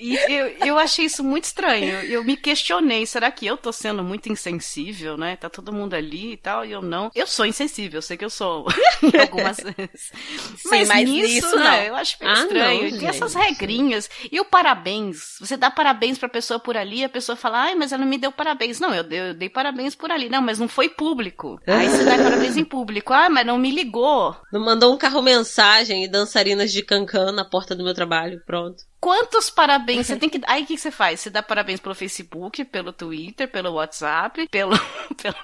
[0.00, 2.00] E eu, eu achei isso muito estranho.
[2.04, 5.36] Eu me questionei, será que eu tô sendo muito insensível, né?
[5.36, 7.10] Tá todo mundo ali e tal, e eu não.
[7.14, 8.66] Eu sou insensível, eu sei que eu sou
[9.20, 10.10] algumas vezes.
[10.56, 11.76] Sim, mas nisso, nisso né, não.
[11.84, 12.80] Eu acho meio Ah, estranho.
[12.82, 14.08] não, E Tem essas regrinhas.
[14.30, 15.36] E o parabéns.
[15.40, 18.18] Você dá parabéns pra pessoa por ali, a pessoa fala, ai, mas ela não me
[18.18, 18.80] deu parabéns.
[18.80, 20.28] Não, eu dei, eu dei parabéns por ali.
[20.28, 21.60] Não, mas não foi público.
[21.66, 23.12] Aí você dá parabéns em público.
[23.12, 24.36] Ah, mas não me ligou.
[24.52, 28.40] Não mandou um carro mensagem e dançarinas de cancan na porta do meu trabalho.
[28.46, 28.82] Pronto.
[29.00, 30.06] Quantos parabéns?
[30.06, 30.40] Você tem que.
[30.46, 31.20] Aí o que você faz?
[31.20, 34.78] Você dá parabéns pelo Facebook, pelo Twitter, pelo WhatsApp, pelo.
[35.16, 35.36] pelo...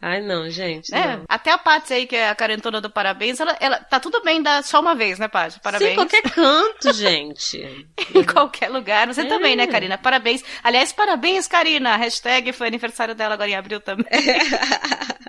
[0.00, 0.94] Ai, não, gente.
[0.94, 1.24] É, não.
[1.28, 4.42] até a Paty aí, que é a carentona do parabéns, ela, ela tá tudo bem
[4.42, 5.58] dar só uma vez, né, Paty?
[5.60, 5.90] Parabéns.
[5.90, 7.86] Sim, qualquer canto, gente.
[8.14, 9.06] em qualquer lugar.
[9.06, 9.24] Você É.
[9.24, 9.96] também, né, Karina?
[9.96, 10.44] Parabéns.
[10.62, 11.96] Aliás, parabéns, Karina.
[11.96, 14.06] Hashtag foi aniversário dela agora em abril também.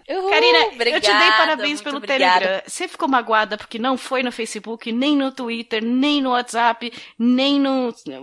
[0.09, 2.39] Uhul, Karina, eu te obrigada, dei parabéns pelo obrigada.
[2.39, 2.61] Telegram.
[2.67, 7.59] Você ficou magoada porque não foi no Facebook, nem no Twitter, nem no WhatsApp, nem
[7.59, 7.68] no.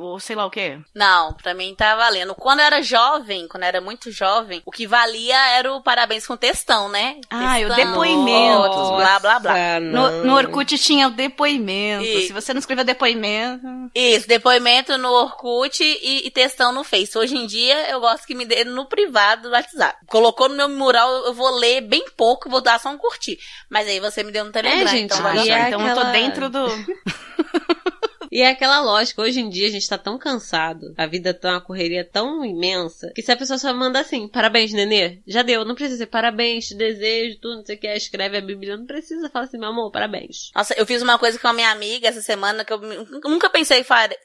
[0.00, 0.78] Ou sei lá o quê?
[0.94, 2.34] Não, pra mim tá valendo.
[2.34, 6.26] Quando eu era jovem, quando eu era muito jovem, o que valia era o parabéns
[6.26, 7.16] com textão, né?
[7.30, 8.62] Ah, o depoimento.
[8.62, 9.54] fotos, blá, blá, blá.
[9.76, 12.04] Ah, No, no Orkut tinha o depoimento.
[12.04, 13.66] E- Se você não escreveu depoimento.
[13.94, 17.16] Isso, depoimento no Orkut e, e textão no Face.
[17.16, 19.98] Hoje em dia, eu gosto que me dê no privado do WhatsApp.
[20.06, 23.38] Colocou no meu mural, eu vou ler bem pouco, vou dar só um curtir.
[23.70, 25.68] Mas aí você me deu no Telegram, gente, então Ah, e já, é certo.
[25.68, 26.66] então eu tô aquela- dentro do.
[28.36, 31.52] E é aquela lógica, hoje em dia a gente tá tão cansado, a vida tá
[31.52, 35.64] uma correria tão imensa, que se a pessoa só manda assim, parabéns, nenê, já deu,
[35.64, 38.84] não precisa dizer parabéns, te desejo, tudo, não sei o que, escreve a Bíblia, não
[38.84, 40.50] precisa, fala assim, meu amor, parabéns.
[40.54, 43.48] Nossa, eu fiz uma coisa com a minha amiga essa semana que eu nu- nunca
[43.48, 43.82] pensei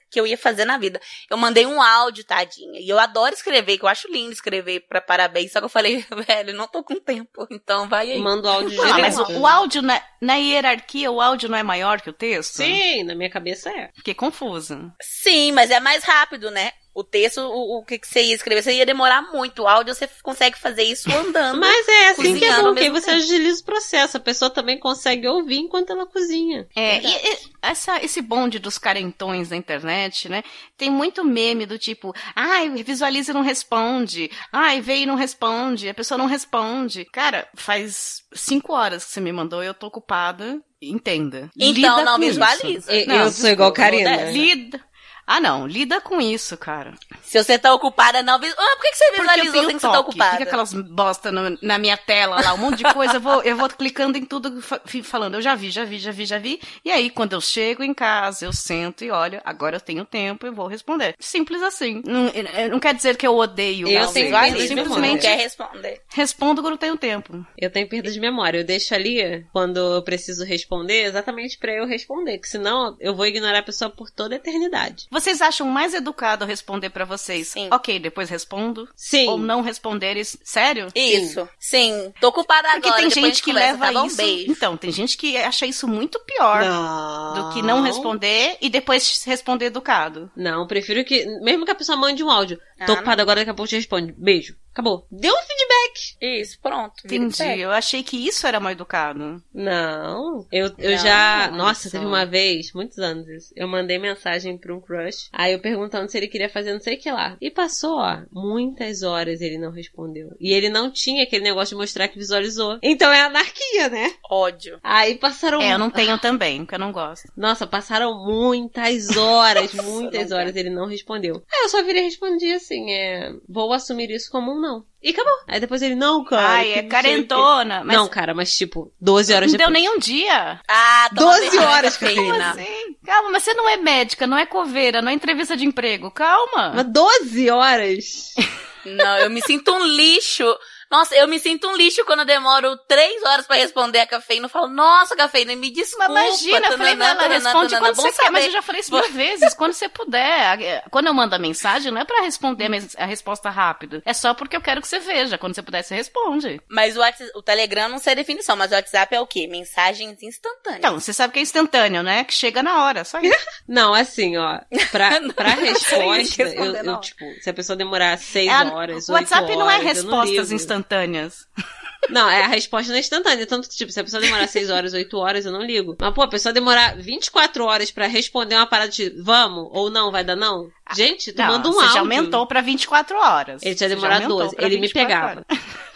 [0.10, 1.00] que eu ia fazer na vida.
[1.30, 2.82] Eu mandei um áudio, tadinha.
[2.82, 5.54] E eu adoro escrever, que eu acho lindo escrever pra parabéns.
[5.54, 7.48] Só que eu falei, velho, não tô com tempo.
[7.50, 8.20] Então vai aí.
[8.20, 9.32] Manda o áudio Ah, mas direto.
[9.38, 12.56] o, o áudio, na, na hierarquia, o áudio não é maior que o texto?
[12.56, 13.90] Sim, na minha cabeça é.
[14.02, 14.92] Fiquei confusa.
[15.00, 16.72] Sim, mas é mais rápido, né?
[16.92, 19.62] O texto, o, o que, você ia escrever, você ia demorar muito.
[19.62, 21.60] O áudio você consegue fazer isso andando.
[21.62, 23.18] Mas é assim que é bom, que você tempo.
[23.18, 26.68] agiliza o processo, a pessoa também consegue ouvir enquanto ela cozinha.
[26.76, 30.44] É, e, e essa, esse bonde dos carentões da internet, né?
[30.76, 34.32] Tem muito meme do tipo, ai, visualiza e não responde.
[34.52, 35.88] Ai, veio e não responde.
[35.88, 37.06] A pessoa não responde.
[37.06, 40.60] Cara, faz cinco horas que você me mandou, eu tô ocupada.
[40.82, 41.50] Entenda.
[41.56, 42.92] Então Lida não com visualiza.
[42.92, 44.32] Eu- eu sou igual Karina.
[44.32, 44.80] Lida.
[45.26, 45.66] Ah, não.
[45.68, 46.94] Lida com isso, cara.
[47.22, 48.36] Se você tá ocupada, não.
[48.36, 50.32] Ah, por que, que você Porque eu visualizou sem que você tá ocupada?
[50.32, 53.16] Fica aquelas bosta no- na minha tela lá, um monte de coisa.
[53.16, 54.62] Eu vou, eu vou clicando em tudo,
[55.04, 56.60] falando, eu já vi, já vi, já vi, já vi.
[56.84, 60.46] E aí, quando eu chego em casa, eu sento e olho, agora eu tenho tempo,
[60.46, 61.16] eu vou responder.
[61.20, 62.02] Simples assim.
[62.06, 63.88] Não, eh, não quer dizer que eu odeio.
[63.88, 66.02] Eu não, tenho eu simplesmente quer responder.
[66.14, 67.46] respondo quando eu tenho tempo.
[67.58, 68.58] Eu tenho perda de memória.
[68.60, 72.38] Eu deixo ali quando eu preciso responder, exatamente pra eu responder.
[72.40, 75.08] Que senão eu vou ignorar a pessoa por toda a eternidade.
[75.12, 77.50] Vocês acham mais educado responder pra vocês?
[77.50, 77.68] Sim.
[77.72, 78.88] Ok, depois respondo.
[78.96, 79.28] Sim.
[79.28, 80.38] Ou não responderes.
[80.44, 80.88] Sério?
[80.96, 81.48] Isso.
[81.60, 82.14] Sim.
[82.22, 83.02] Tô ocupada Porque agora.
[83.02, 84.06] tem depois a gente que conversa, leva tá bom?
[84.08, 84.18] isso.
[84.18, 84.52] Beijo.
[84.52, 86.64] Então, tem gente que acha isso muito pior.
[86.64, 87.34] Não.
[87.34, 90.32] do que não responder e depois responder educado.
[90.36, 91.26] Não, prefiro que.
[91.42, 92.58] Mesmo que a pessoa mande um áudio.
[92.86, 94.14] Tô Ah, ocupada agora, daqui a pouco te responde.
[94.18, 94.56] Beijo.
[94.72, 95.06] Acabou.
[95.12, 96.16] Deu um feedback.
[96.42, 96.94] Isso, pronto.
[97.06, 97.60] Entendi.
[97.60, 99.42] Eu achei que isso era mal educado.
[99.54, 100.46] Não.
[100.52, 101.48] Eu, eu Não, já.
[101.48, 101.92] olha Nossa, só.
[101.92, 103.54] teve uma vez, muitos anos isso.
[103.56, 105.30] Eu mandei mensagem pra um crush.
[105.34, 107.36] Aí eu perguntando se ele queria fazer não sei o que lá.
[107.42, 110.30] E passou, ó, muitas horas ele não respondeu.
[110.40, 112.80] E ele não tinha aquele negócio de mostrar que visualizou.
[112.82, 114.14] Então é anarquia, né?
[114.30, 114.80] Ódio.
[114.84, 115.62] Aí passaram.
[115.62, 117.28] É, eu não tenho também, porque eu não gosto.
[117.36, 121.44] Nossa, passaram muitas horas, muitas não horas ele não respondeu.
[121.52, 123.34] Aí eu só virei e respondi assim, é...
[123.50, 124.86] Vou assumir isso como um não.
[125.02, 125.34] E acabou.
[125.48, 126.48] Aí depois ele, não, cara.
[126.48, 127.84] Ai, é não sei o quê." carentona.
[127.84, 129.84] Mas Não, cara, mas tipo, 12 horas não deu depois.
[129.84, 130.62] nem um dia.
[130.68, 132.54] Ah, toma 12 vergonha, horas, cafeína.
[132.54, 132.96] Sim.
[133.04, 136.12] Calma, mas você não é médica, não é coveira, não é entrevista de emprego.
[136.12, 136.72] Calma.
[136.76, 138.34] Mas 12 horas?
[138.84, 140.44] Não, eu me sinto um lixo.
[140.92, 144.46] Nossa, eu me sinto um lixo quando eu demoro três horas pra responder a cafeína.
[144.46, 146.10] Eu falo, nossa, cafeína, me desculpa.
[146.10, 149.10] Mas imagina, eu falei, ela responde quando você quer, mas eu já falei isso mil
[149.12, 150.84] vezes, quando você puder.
[150.92, 154.02] Quando eu mando a mensagem, não é pra responder a resposta rápido.
[154.06, 155.38] É só porque eu quero que você veja.
[155.38, 156.62] Quando você puder, você responde.
[156.70, 159.48] Mas o, WhatsApp- o Telegram não sei a definição, mas o WhatsApp é o quê?
[159.48, 160.80] Mensagens instantâneas.
[160.80, 162.24] Então, você sabe que é instantâneo, né?
[162.26, 163.32] Que chega na hora, só isso.
[163.68, 164.60] Não, assim, ó.
[164.92, 169.46] Pra, pra resposta, eu, eu, tipo, se a pessoa demorar 6 É horas, o WhatsApp
[169.46, 170.56] 8 não é horas, respostas ligo.
[170.82, 171.48] Instantâneas.
[172.10, 173.46] Não, é a resposta não é instantânea.
[173.46, 175.96] Tanto que, tipo, se a pessoa demorar 6 horas, 8 horas, eu não ligo.
[176.00, 180.12] Mas, pô, a pessoa demorar 24 horas pra responder uma parada de vamos ou não,
[180.12, 180.70] vai dar não?
[180.96, 181.94] Gente, tu Não, manda um você áudio.
[181.94, 183.62] já aumentou pra 24 horas.
[183.64, 184.56] Ele tinha demorado aumentou 12.
[184.56, 185.46] pra Ele me 24 pegava.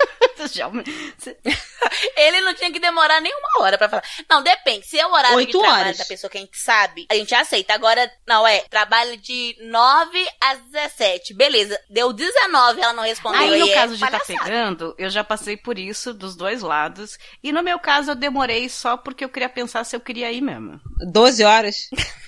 [0.53, 0.69] já
[2.17, 4.03] Ele não tinha que demorar nem uma hora pra falar.
[4.29, 4.85] Não, depende.
[4.85, 5.97] Se é o horário Oito de trabalho horas.
[5.97, 7.73] da pessoa que a gente sabe, a gente aceita.
[7.73, 11.33] Agora, não, é, trabalho de 9 às 17.
[11.33, 13.41] Beleza, deu 19 ela não respondeu.
[13.41, 14.43] Aí, no é caso de estar palhaçada.
[14.49, 17.17] pegando, eu já passei por isso dos dois lados.
[17.43, 20.41] E no meu caso, eu demorei só porque eu queria pensar se eu queria ir
[20.41, 20.79] mesmo.
[20.99, 21.89] 12 horas?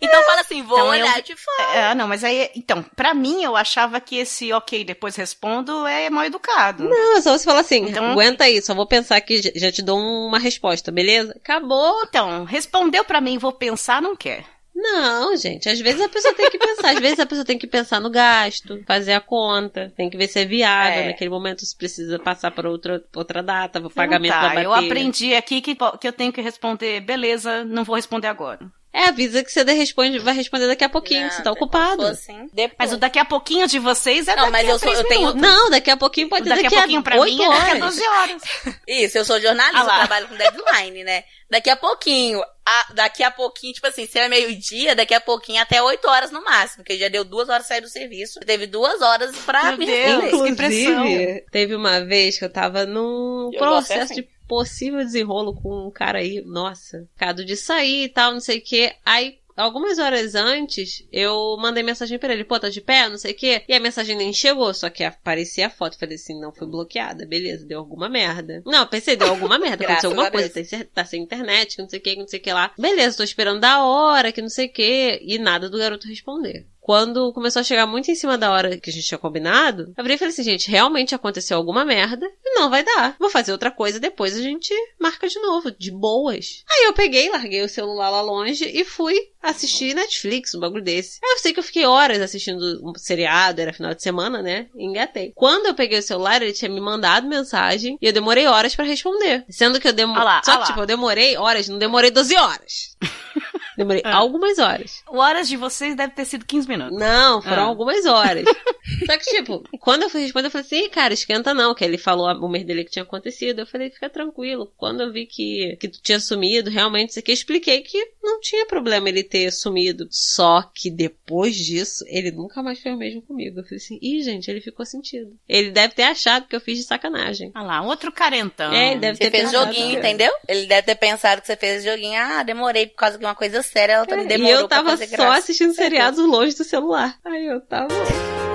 [0.00, 1.74] Então fala assim, vou Então, eu- olhar de fora.
[1.76, 6.10] É, não, mas aí, então, pra mim, eu achava que esse ok, depois respondo é
[6.10, 6.88] mal educado.
[6.88, 9.70] Não, é só você falar assim, Então- aguenta aí, só vou pensar que já- já
[9.70, 11.34] te dou uma resposta, beleza?
[11.36, 12.02] Acabou.
[12.02, 14.44] Então, respondeu pra mim, vou pensar, não quer.
[14.74, 17.66] Não, gente, às vezes a pessoa tem que pensar, às vezes a pessoa tem que
[17.66, 21.06] pensar no gasto, fazer a conta, tem que ver se é viável, É.
[21.06, 24.64] naquele momento se precisa passar para outra, outra data, o pagamento tá, vai bater.
[24.64, 28.60] Eu aprendi aqui que, que eu tenho que responder, beleza, não vou responder agora.
[28.92, 32.04] É, avisa que você responde, vai responder daqui a pouquinho, Não, você tá ocupado.
[32.52, 32.76] Depois.
[32.78, 35.04] Mas o daqui a pouquinho de vocês é Não, daqui mas a eu sou- eu
[35.08, 35.34] tenho-.
[35.34, 37.48] Não, daqui a pouquinho pode O ser daqui, daqui, a pouquinho pra 8 mim é
[37.48, 37.60] horas.
[37.64, 38.42] daqui a 12 horas.
[38.86, 41.24] Isso, eu sou jornalista, Ah eu trabalho com deadline, né?
[41.50, 45.60] Daqui a pouquinho, a- daqui a pouquinho, tipo assim, se é meio-dia, daqui a pouquinho
[45.60, 48.40] até 8 horas no máximo, porque já deu duas horas sair do serviço.
[48.40, 50.22] Teve duas horas pra Meu me Deus.
[50.24, 50.50] responder.
[50.50, 51.04] que pressão.
[51.06, 54.22] Inclusive, teve uma vez que eu tava num Eu processo assim.
[54.22, 58.58] de possível desenrolo com um cara aí, nossa, cado de sair e tal, não sei
[58.58, 58.92] o que.
[59.04, 63.32] Aí, algumas horas antes, eu mandei mensagem pra ele, pô, tá de pé, não sei
[63.32, 63.62] o que.
[63.68, 65.98] E a mensagem nem chegou, só que aparecia a foto.
[65.98, 68.62] Falei assim, não, foi bloqueada, beleza, deu alguma merda.
[68.66, 71.98] Não, pensei, deu alguma merda, aconteceu alguma coisa, cer- tá sem internet, que não sei
[71.98, 72.72] o que, que não sei o que lá.
[72.78, 75.20] Beleza, tô esperando da hora, que não sei o que.
[75.22, 76.66] E nada do garoto responder.
[76.84, 80.04] Quando começou a chegar muito em cima da hora que a gente tinha combinado, eu
[80.04, 83.16] virei e falei assim, gente, realmente aconteceu alguma merda e não vai dar.
[83.18, 84.70] Vou fazer outra coisa, depois a gente
[85.00, 86.62] marca de novo, de boas.
[86.70, 91.20] Aí eu peguei, larguei o celular lá longe e fui assistir Netflix, um bagulho desse.
[91.24, 94.66] Aí eu sei que eu fiquei horas assistindo um seriado, era final de semana, né?
[94.76, 95.32] E engatei.
[95.34, 98.84] Quando eu peguei o celular, ele tinha me mandado mensagem e eu demorei horas pra
[98.84, 99.42] responder.
[99.48, 100.22] Sendo que eu demorei.
[100.44, 102.94] Só que, tipo, eu demorei horas, não demorei 12 horas.
[103.76, 104.14] Demorei Ah.
[104.16, 105.02] algumas horas.
[105.08, 106.98] O horas de vocês deve ter sido 15 minutos.
[106.98, 107.66] Não, foram Ah.
[107.66, 108.44] algumas horas.
[109.06, 111.84] Só que, tipo, quando eu fui responder, eu falei assim, "Ih, cara, esquenta não, que
[111.84, 113.60] ele falou o mês dele que tinha acontecido.
[113.60, 114.72] Eu falei, fica tranquilo.
[114.76, 118.40] Quando eu vi que, que tu tinha sumido, realmente, isso aqui, eu expliquei que não
[118.40, 120.06] tinha problema ele ter sumido.
[120.10, 123.60] Só que depois disso, ele nunca mais foi o mesmo comigo.
[123.60, 125.36] Eu falei assim, ih, gente, ele ficou sentido.
[125.48, 127.50] Ele deve ter achado que eu fiz de sacanagem.
[127.54, 128.72] Ah lá, outro carentão.
[128.72, 130.32] É, ele deve Você ter fez pensado joguinho, entendeu?
[130.46, 132.20] Ele deve ter pensado que você fez joguinho.
[132.20, 134.82] Ah, demorei por causa de uma coisa séria, ela também É, demorou e eu tava
[134.82, 135.38] pra fazer só graça.
[135.38, 137.16] assistindo seriado longe do celular.
[137.24, 137.88] Aí eu tava.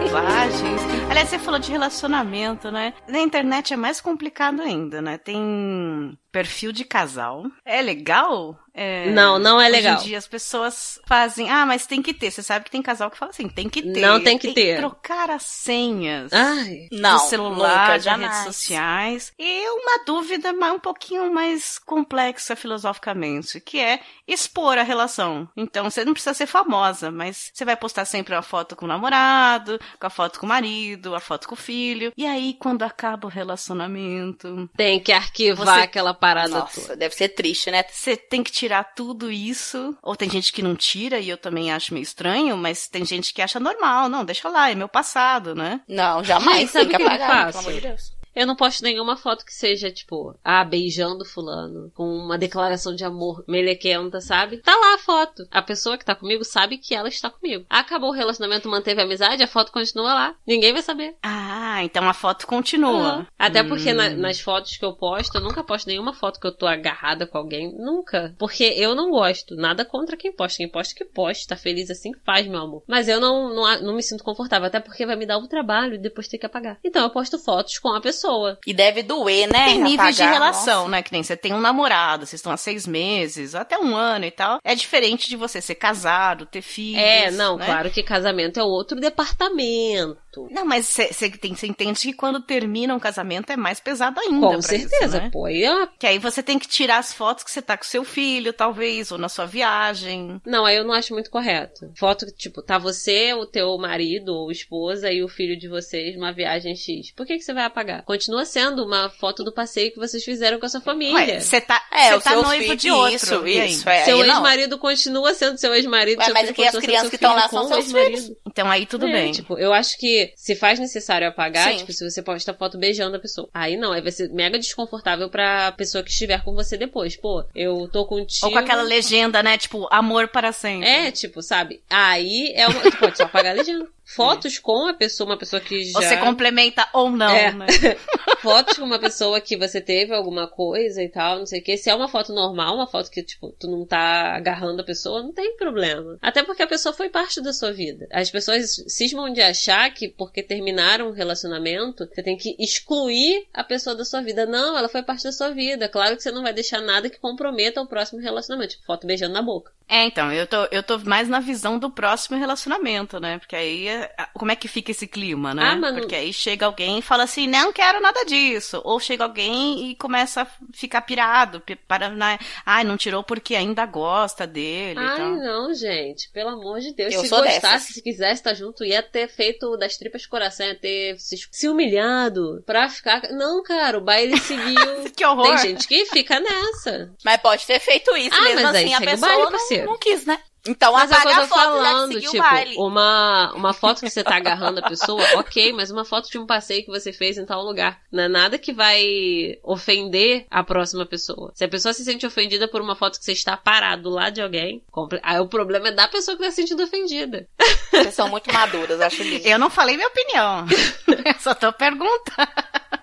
[0.01, 0.81] Bobagens.
[1.09, 2.93] Aliás, você falou de relacionamento, né?
[3.07, 5.17] Na internet é mais complicado ainda, né?
[5.17, 7.45] Tem perfil de casal.
[7.65, 8.57] É legal?
[8.81, 9.95] É, Não, não é legal.
[9.95, 12.31] Hoje em dia as pessoas fazem, ah, mas tem que ter.
[12.31, 13.99] Você sabe que tem casal que fala assim, tem que ter.
[13.99, 14.77] Não tem que ter.
[14.77, 16.31] trocar as senhas.
[16.31, 16.87] Ai.
[16.91, 18.31] Não, do celular, nunca, jamais.
[18.31, 19.33] redes sociais.
[19.37, 25.49] E uma dúvida um pouquinho mais complexa filosoficamente, que é expor a relação.
[25.57, 28.87] Então, você não precisa ser famosa, mas você vai postar sempre uma foto com o
[28.87, 32.13] namorado, com a foto com o marido, a foto com o filho.
[32.15, 36.95] E aí, quando acaba o relacionamento, Tem que arquivar Você- aquela parada Nossa, toda.
[36.95, 37.83] deve ser triste, né?
[37.89, 39.95] você tem que tirar tudo isso.
[40.01, 43.33] Ou tem gente que não tira, e eu também acho meio estranho, mas tem gente
[43.33, 44.09] que acha normal.
[44.09, 45.81] Não, deixa lá, é meu passado, né?
[45.87, 46.59] Não, jamais.
[46.59, 48.18] Gente, sabe tem que que eu apagar, pelo amor de Deus.
[48.35, 53.03] Eu não posto nenhuma foto que seja, tipo, ah, beijando fulano, com uma declaração de
[53.03, 54.57] amor melequenta, sabe?
[54.57, 55.47] Tá lá a foto.
[55.51, 57.65] A pessoa que tá comigo sabe que ela está comigo.
[57.69, 60.35] Acabou o relacionamento, manteve a amizade, a foto continua lá.
[60.45, 61.15] Ninguém vai saber.
[61.21, 63.17] Ah, então a foto continua.
[63.17, 63.25] Uhum.
[63.37, 66.55] Até porque na, nas fotos que eu posto, eu nunca posto nenhuma foto que eu
[66.55, 67.73] tô agarrada com alguém.
[67.77, 68.35] Nunca.
[68.37, 69.55] Porque eu não gosto.
[69.55, 70.57] Nada contra quem posta.
[70.57, 71.55] Quem posta que posta.
[71.55, 72.83] Tá feliz assim, faz, meu amor.
[72.87, 74.67] Mas eu não, não, não me sinto confortável.
[74.67, 76.77] Até porque vai me dar o trabalho e depois ter que apagar.
[76.83, 78.18] Então eu posto fotos com a pessoa.
[78.65, 79.65] E deve doer, né?
[79.65, 80.89] Tem níveis de relação, nossa.
[80.89, 81.01] né?
[81.01, 84.31] Que nem você tem um namorado, vocês estão há seis meses, até um ano e
[84.31, 84.59] tal.
[84.63, 87.01] É diferente de você ser casado, ter filhos.
[87.01, 87.65] É, não, né?
[87.65, 90.19] claro que casamento é outro departamento.
[90.51, 91.31] Não, mas você
[91.63, 94.47] entende que quando termina um casamento é mais pesado ainda.
[94.47, 95.29] Com certeza, isso, né?
[95.31, 95.47] pô.
[95.47, 98.03] E é Que aí você tem que tirar as fotos que você tá com seu
[98.03, 100.39] filho, talvez, ou na sua viagem.
[100.45, 101.91] Não, aí eu não acho muito correto.
[101.95, 106.15] Foto que, tipo, tá você, o teu marido ou esposa e o filho de vocês
[106.15, 107.11] numa viagem X.
[107.11, 108.03] Por que, que você vai apagar?
[108.09, 111.39] Continua sendo uma foto do passeio que vocês fizeram com a sua família.
[111.39, 113.15] Você tá, É, cê o tá seu noivo filho, de outro.
[113.15, 114.03] isso, isso, é.
[114.03, 116.17] seu ex-marido continua sendo seu ex-marido.
[116.19, 118.35] Ué, mas aqui as crianças que estão lá são seus ex-marido.
[118.47, 119.31] Então aí tudo É, bem.
[119.31, 121.77] Tipo, eu acho que se faz necessário apagar, Sim.
[121.77, 123.47] tipo, se você posta foto beijando a pessoa.
[123.53, 127.15] Aí não, aí vai ser mega desconfortável pra pessoa que estiver com você depois.
[127.15, 128.47] Pô, eu tô contigo.
[128.47, 129.55] Ou com aquela legenda, né?
[129.55, 130.89] Tipo, amor para sempre.
[130.89, 131.79] É, tipo, sabe?
[131.87, 132.81] Aí é uma.
[132.81, 133.87] Tu pode só apagar a legenda.
[134.15, 135.99] Fotos com a pessoa, uma pessoa que já.
[136.01, 137.51] Você complementa ou não, É.
[137.51, 137.67] né?
[138.41, 141.77] Fotos com uma pessoa que você teve alguma coisa e tal, não sei o que.
[141.77, 145.21] Se é uma foto normal, uma foto que, tipo, tu não tá agarrando a pessoa,
[145.21, 146.17] não tem problema.
[146.21, 148.07] Até porque a pessoa foi parte da sua vida.
[148.11, 153.63] As pessoas cismam de achar que porque terminaram um relacionamento, você tem que excluir a
[153.63, 154.45] pessoa da sua vida.
[154.45, 155.89] Não, ela foi parte da sua vida.
[155.89, 158.71] Claro que você não vai deixar nada que comprometa o próximo relacionamento.
[158.73, 159.71] Tipo, foto beijando na boca.
[159.91, 163.39] É, então, eu tô, eu tô mais na visão do próximo relacionamento, né?
[163.39, 163.98] Porque aí, é-
[164.33, 165.63] como é que fica esse clima, né?
[165.71, 168.81] Ah, mas não- Porque aí chega alguém e fala assim, não quero nada disso.
[168.83, 172.37] Ou chega alguém e começa a ficar pirado, pi- para, né?
[172.65, 175.29] Ai, não tirou porque ainda gosta dele Ai, tal.
[175.31, 176.29] não, gente.
[176.31, 177.13] Pelo amor de Deus.
[177.13, 177.93] Eu se sou gostasse, dessas.
[177.95, 182.63] se quisesse estar junto, ia ter feito das tripas coração, ia ter se, se humilhado
[182.65, 183.21] pra ficar.
[183.31, 185.11] Não, cara, o baile civil.
[185.15, 185.47] Que horror!
[185.47, 187.11] Tem gente que fica nessa.
[187.23, 189.77] Mas pode ter feito isso, Ah, mesmo mas aí assim a segue o pessoa baile,
[189.81, 190.39] não- não, quis, né?
[190.67, 192.75] Então Mas apaga eu a tô foto já que falando, tipo, o baile.
[192.77, 196.45] uma, uma foto que você tá agarrando a pessoa, ok, mas uma foto de um
[196.45, 198.01] passeio que você fez em tal lugar.
[198.11, 201.51] Não é nada que vai ofender a próxima pessoa.
[201.55, 204.33] Se a pessoa se sente ofendida por uma foto que você está parado do lado
[204.33, 207.47] de alguém, compre- aí o problema é da pessoa que tá se sentindo ofendida.
[207.91, 209.47] Vocês são muito maduras, acho lindo.
[209.47, 210.65] Eu não falei minha opinião.
[211.07, 212.49] eu só tô perguntando.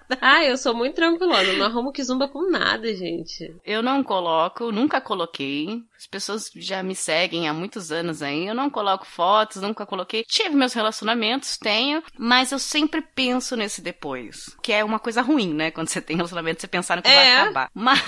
[0.20, 3.54] Ah, eu sou muito tranquilona, não arrumo kizumba com nada, gente.
[3.64, 5.82] Eu não coloco, nunca coloquei.
[5.96, 8.46] As pessoas já me seguem há muitos anos aí.
[8.46, 10.24] Eu não coloco fotos, nunca coloquei.
[10.24, 14.56] Tive meus relacionamentos, tenho, mas eu sempre penso nesse depois.
[14.62, 15.70] Que é uma coisa ruim, né?
[15.70, 17.40] Quando você tem relacionamento, você pensar no que vai É.
[17.40, 17.70] acabar.
[17.74, 18.00] Mas,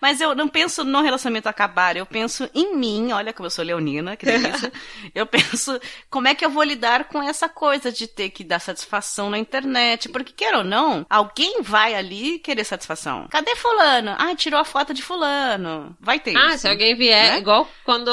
[0.00, 3.12] mas eu não penso no relacionamento acabar, eu penso em mim.
[3.12, 4.72] Olha como eu sou leonina, que delícia.
[5.14, 5.78] eu penso
[6.10, 9.38] como é que eu vou lidar com essa coisa de ter que dar satisfação na
[9.38, 10.08] internet.
[10.08, 13.26] Porque, quer ou não, alguém vai ali querer satisfação.
[13.30, 14.14] Cadê fulano?
[14.18, 15.96] Ah, tirou a foto de fulano.
[16.00, 16.58] Vai ter Ah, isso.
[16.58, 17.38] se alguém vier, né?
[17.38, 18.10] igual quando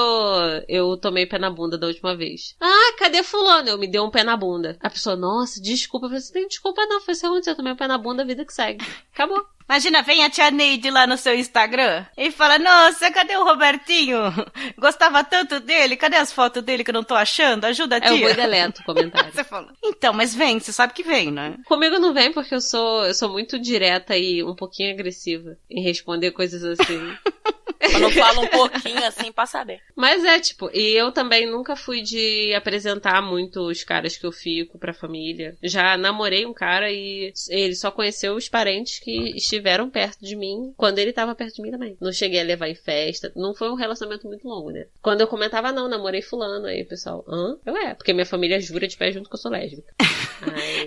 [0.68, 2.56] eu tomei pé na bunda da última vez.
[2.60, 3.70] Ah, cadê fulano?
[3.70, 4.78] Eu me dei um pé na bunda.
[4.82, 6.06] A pessoa, nossa, desculpa.
[6.06, 7.54] Eu falei, você tem desculpa não, foi isso que aconteceu.
[7.54, 8.86] Eu tomei um pé na bunda, a vida que segue.
[9.14, 9.46] Acabou.
[9.70, 14.18] Imagina, vem a tia Neide lá no seu Instagram e fala: Nossa, cadê o Robertinho?
[14.80, 17.66] Gostava tanto dele, cadê as fotos dele que eu não tô achando?
[17.66, 18.22] Ajuda a É, eu tia.
[18.22, 19.30] vou e deleto o comentário.
[19.32, 19.72] Você fala.
[19.84, 21.56] Então, mas vem, você sabe que vem, né?
[21.66, 25.84] Comigo não vem porque eu sou, eu sou muito direta e um pouquinho agressiva em
[25.84, 27.00] responder coisas assim.
[27.80, 29.82] Quando fala um pouquinho assim pra saber.
[29.96, 34.32] Mas é, tipo, e eu também nunca fui de apresentar muito os caras que eu
[34.32, 35.58] fico pra família.
[35.64, 40.74] Já namorei um cara e ele só conheceu os parentes que estiveram perto de mim
[40.76, 41.98] quando ele tava perto de mim também.
[42.02, 43.32] Não cheguei a levar em festa.
[43.36, 44.86] Não foi um relacionamento muito longo, né?
[45.02, 47.58] Quando eu comentava, não, namorei fulano, aí o pessoal, hã?
[47.66, 49.94] Eu é, porque minha família jura de pé junto que eu sou lésbica.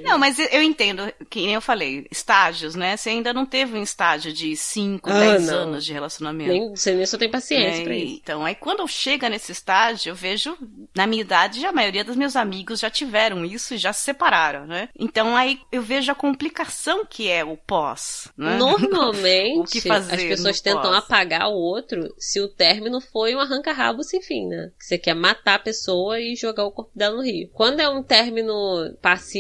[0.03, 2.97] Não, mas eu- entendo, que nem eu falei, estágios, né?
[2.97, 5.55] Você ainda não teve um estágio de 5, Ah, 10 não.
[5.59, 6.51] anos de relacionamento.
[6.51, 7.85] nem, você nem só tem paciência né?
[7.85, 8.21] pra isso.
[8.23, 10.57] Então, aí quando chega nesse estágio, eu vejo,
[10.95, 14.03] na minha idade, já a maioria dos meus amigos já tiveram isso e já se
[14.03, 14.89] separaram, né?
[14.99, 18.57] Então, aí eu vejo a complicação que é o pós, né?
[18.57, 20.97] Normalmente, O que fazer as pessoas tentam pós?
[20.97, 24.71] apagar o outro se o término foi um arranca-rabo sem fim, né?
[24.79, 27.49] Que você quer matar a pessoa e jogar o corpo dela no rio.
[27.53, 28.53] Quando é um término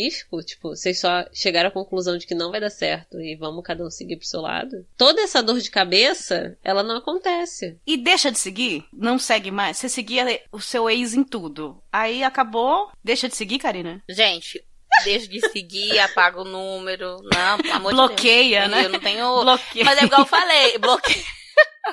[0.02, 3.64] pacífico, tipo, vocês só chegaram à conclusão de que não vai dar certo e vamos
[3.64, 7.76] cada um seguir pro seu lado, toda essa dor de cabeça, ela não acontece.
[7.86, 9.76] E deixa de seguir, não segue mais.
[9.76, 11.82] Você seguia o seu ex em tudo.
[11.92, 14.02] Aí acabou, deixa de seguir, Karina?
[14.08, 14.62] Gente,
[15.04, 17.18] deixo de seguir, apago o número.
[17.22, 18.70] Não, amor Bloqueia, de Deus.
[18.70, 18.84] né?
[18.86, 19.40] Eu não tenho.
[19.42, 19.84] Bloqueia.
[19.84, 21.24] Mas é igual eu falei, bloqueia.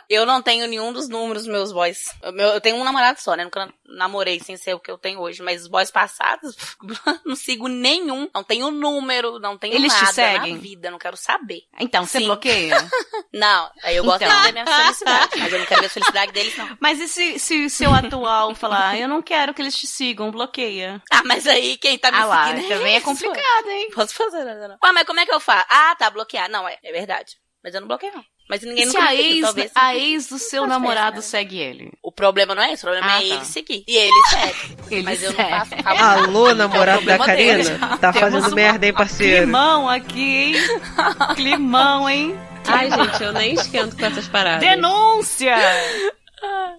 [0.09, 2.05] Eu não tenho nenhum dos números dos meus boys.
[2.21, 3.43] Eu, tenho um namorado só, né?
[3.43, 5.41] Nunca namorei sem ser o que eu tenho hoje.
[5.41, 6.55] Mas os boys passados,
[7.25, 8.29] não sigo nenhum.
[8.33, 10.53] Não tenho número, não tenho Eles te nada seguem?
[10.53, 10.91] na vida.
[10.91, 11.61] Não quero saber.
[11.79, 12.25] Então, você Sim.
[12.25, 12.77] bloqueia?
[13.31, 14.35] Não, aí eu gosto Então.
[14.37, 15.39] de ver minha felicidade.
[15.39, 16.77] Mas eu não quero ver a felicidade deles, não.
[16.81, 19.85] Mas e se, se o seu atual falar, "Ah, eu não quero que eles te
[19.85, 20.99] sigam, bloqueia?
[21.11, 23.05] Ah, mas aí quem tá me ah lá, seguindo também é isso.
[23.05, 23.89] complicado, hein?
[23.93, 24.77] Posso fazer nada, não.
[24.83, 25.65] Ué, mas como é que eu faço?
[25.69, 26.49] Ah, tá, bloquear.
[26.49, 27.35] Não, é, é verdade.
[27.63, 28.23] Mas eu não bloqueei, não.
[28.49, 29.71] Mas ninguém E se nunca a ex, talvez.
[29.75, 31.91] a ex do seu namorado festa, segue ele?
[32.01, 33.35] O problema não é esse, o problema Ah, é tá.
[33.35, 33.83] ele seguir.
[33.87, 34.77] E ele segue.
[34.89, 35.49] Ele mas eu segue.
[35.51, 36.03] não faço nada.
[36.23, 37.63] Alô, namorado da É o problema dele.
[37.69, 37.97] Karina?
[37.99, 39.43] Tá Temos fazendo uma- merda, hein, parceiro?
[39.43, 40.55] Climão aqui, hein?
[41.35, 42.39] Climão, hein?
[42.67, 44.61] Ai, gente, eu nem esquento com essas paradas.
[44.67, 45.55] Denúncia!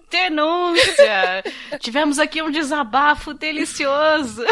[0.09, 1.43] Denúncia!
[1.79, 4.43] Tivemos aqui um desabafo delicioso.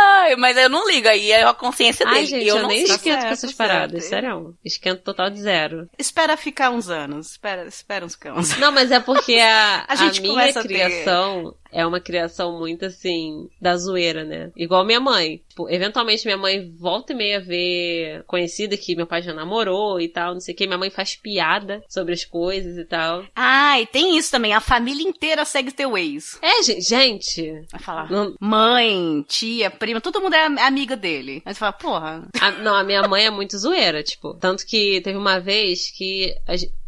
[0.00, 2.18] Ai, mas eu não ligo, aí é a consciência dele.
[2.18, 2.92] Ai, gente, eu, eu, não nem sigo.
[2.96, 3.56] esquento com certo, essas certo.
[3.56, 4.54] paradas, sério.
[4.64, 5.88] Esquento total de zero.
[5.98, 7.32] Espera ficar uns anos.
[7.32, 8.56] Espera, espera uns anos.
[8.58, 12.58] Não, mas é porque a, A gente minha começa a ter- criação é uma criação
[12.58, 14.50] muito assim, da zoeira, né?
[14.56, 15.40] Igual minha mãe.
[15.48, 20.08] Tipo, eventualmente minha mãe volta e meia ver conhecida que meu pai já namorou e
[20.08, 20.66] tal, não sei o que.
[20.66, 23.24] Minha mãe faz piada sobre as coisas e tal.
[23.34, 24.52] Ah, e tem isso também.
[24.52, 26.38] A família inteira segue teu ex.
[26.42, 27.52] É, gente.
[27.70, 28.10] Vai falar.
[28.10, 31.42] Não, Mãe, tia, prima, todo mundo é am- amiga dele.
[31.44, 32.28] Aí você fala, porra.
[32.40, 34.34] a, não, a minha mãe é muito zoeira, tipo.
[34.34, 36.34] Tanto que teve uma vez que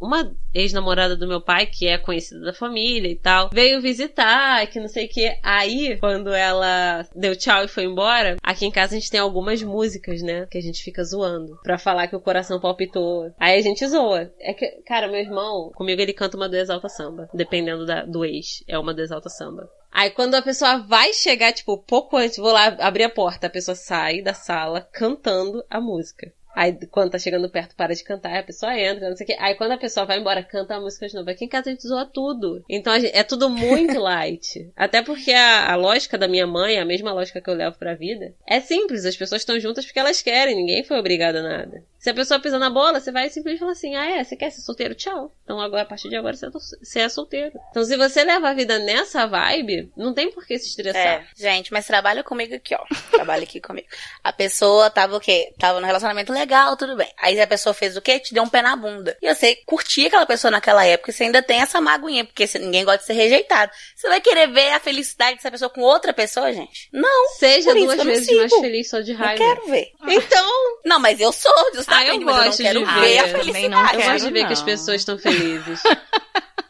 [0.00, 4.80] uma ex-namorada do meu pai, que é conhecida da família e tal, veio visitar, que
[4.80, 5.36] não sei o que.
[5.42, 9.62] Aí, quando ela deu tchau e foi embora, aqui em casa a gente tem algumas
[9.62, 10.46] músicas, né?
[10.50, 11.58] Que a gente fica zoando.
[11.62, 13.32] Pra falar que o coração palpitou.
[13.38, 14.30] Aí a gente zoa.
[14.40, 17.28] É que, cara, meu irmão, comigo ele canta uma do Exalta Samba.
[17.32, 18.62] Dependendo da- do ex.
[18.66, 19.68] É uma do Exalta Samba.
[19.92, 23.50] Aí quando a pessoa vai chegar, tipo, pouco antes, vou lá abrir a porta, a
[23.50, 26.32] pessoa sai da sala cantando a música.
[26.54, 29.36] Aí quando tá chegando perto, para de cantar, a pessoa entra, não sei o quê.
[29.38, 31.30] Aí quando a pessoa vai embora, canta a música de novo.
[31.30, 32.64] Aqui em casa a gente zoa tudo.
[32.68, 34.70] Então gente- é tudo muito light.
[34.76, 37.94] Até porque a, a lógica da minha mãe, a mesma lógica que eu levo pra
[37.94, 39.04] vida, é simples.
[39.04, 41.82] As pessoas estão juntas porque elas querem, ninguém foi obrigado a nada.
[42.00, 44.50] Se a pessoa pisa na bola, você vai simplesmente falar assim: ah, é, você quer
[44.50, 44.94] ser solteiro?
[44.94, 45.32] Tchau.
[45.44, 47.52] Então agora, a partir de agora, você é, é solteiro.
[47.70, 51.02] Então se você leva a vida nessa vibe, não tem por que se estressar.
[51.02, 52.82] É, gente, mas trabalha comigo aqui, ó.
[53.12, 53.86] Trabalha aqui comigo.
[54.24, 55.52] A pessoa tava o quê?
[55.58, 57.12] Tava no relacionamento legal, tudo bem.
[57.18, 58.18] Aí a pessoa fez o quê?
[58.18, 59.14] Te deu um pé na bunda.
[59.20, 62.84] E você curtia aquela pessoa naquela época e você ainda tem essa magoinha, porque ninguém
[62.84, 63.70] gosta de ser rejeitado.
[63.94, 66.88] Você vai querer ver a felicidade dessa pessoa com outra pessoa, gente?
[66.92, 67.28] Não.
[67.38, 69.44] Seja isso duas não vezes mais feliz só de Não raiva.
[69.44, 69.92] quero ver.
[70.08, 70.50] Então,
[70.84, 71.52] Não, mas eu sou,
[71.90, 73.18] Ah, eu mas gosto eu não de quero ver.
[73.18, 74.66] a não eu gosto de ver que as não.
[74.66, 75.82] pessoas estão felizes.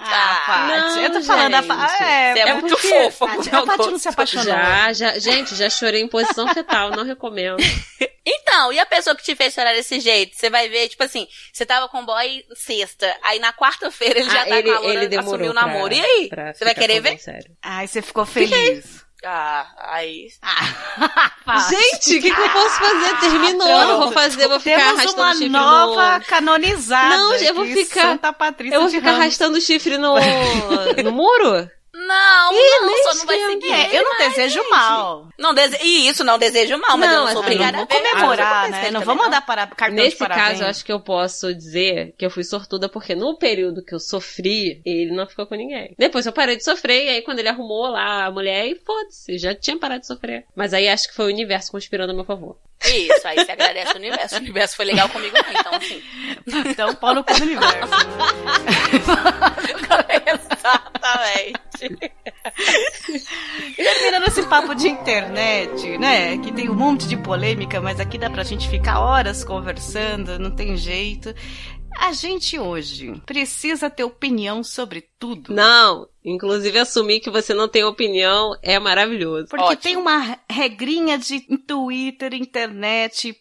[0.02, 1.68] Ah, Paty, não, eu tô falando a gente.
[1.68, 2.02] Paty.
[2.02, 3.26] É, Você é é muito fofa.
[3.26, 4.47] Paty, a Paty não se apaixonou.
[4.47, 7.59] já, já, gente, já chorei em posição fetal, não recomendo.
[8.32, 10.36] Então, e a pessoa que te fez chorar desse jeito?
[10.36, 14.28] Você vai ver, tipo assim, você tava com o boy sexta, aí na quarta-feira ele
[14.28, 15.94] já Ah, tá ele, com a loura, ele demorou assumiu o pra- namoro.
[15.94, 16.28] E aí?
[16.28, 17.18] pra Você vai querer ver?
[17.18, 17.51] sério.
[17.62, 19.05] Ai, você ficou feliz.
[19.24, 20.28] Ah, aí.
[20.42, 21.60] Ah.
[21.68, 23.20] Gente, o que, que eu posso fazer?
[23.20, 26.24] Terminou, eu vou fazer, eu vou ficar Temos arrastando uma chifre nova no...
[26.24, 27.16] canonizada.
[27.16, 29.20] Não, eu vou ficar- Santa Patrícia Eu vou ficar Ramos.
[29.20, 30.14] arrastando o chifre no,
[31.05, 31.70] no muro?
[32.10, 33.72] Não, Ih, não, só não vai seguir.
[33.72, 34.70] É, eu não desejo gente.
[34.70, 35.28] mal.
[35.38, 35.78] Não dese...
[35.82, 38.64] E isso, não desejo mal, mas Não, eu não sou assim, obrigada não a comemorar,
[38.64, 38.90] Ah, né?
[38.90, 42.26] não Não vou mandar para cartão Nesse caso, eu acho que eu posso dizer que
[42.26, 45.94] eu fui sortuda porque no período que eu sofri, ele não ficou com ninguém.
[45.98, 49.38] Depois eu parei de sofrer e aí quando ele arrumou lá a mulher, e foda-se,
[49.38, 50.44] já tinha parado de sofrer.
[50.54, 52.56] Mas aí acho que foi o universo conspirando a meu favor.
[52.85, 54.35] Isso, aí você agradece o universo.
[54.36, 56.02] O universo foi legal comigo, não, então assim.
[56.47, 57.94] Então, pau no cu do universo.
[60.27, 62.11] Exatamente.
[63.77, 66.39] Terminando esse papo de internet, né?
[66.39, 70.51] Que tem um monte de polêmica, mas aqui dá pra gente ficar horas conversando, não
[70.51, 71.35] tem jeito.
[71.98, 75.52] A gente hoje precisa ter opinião sobre tudo.
[75.52, 79.48] Não, inclusive assumir que você não tem opinião é maravilhoso.
[79.48, 79.82] Porque Ótimo.
[79.82, 83.32] tem uma regrinha de Twitter, internet,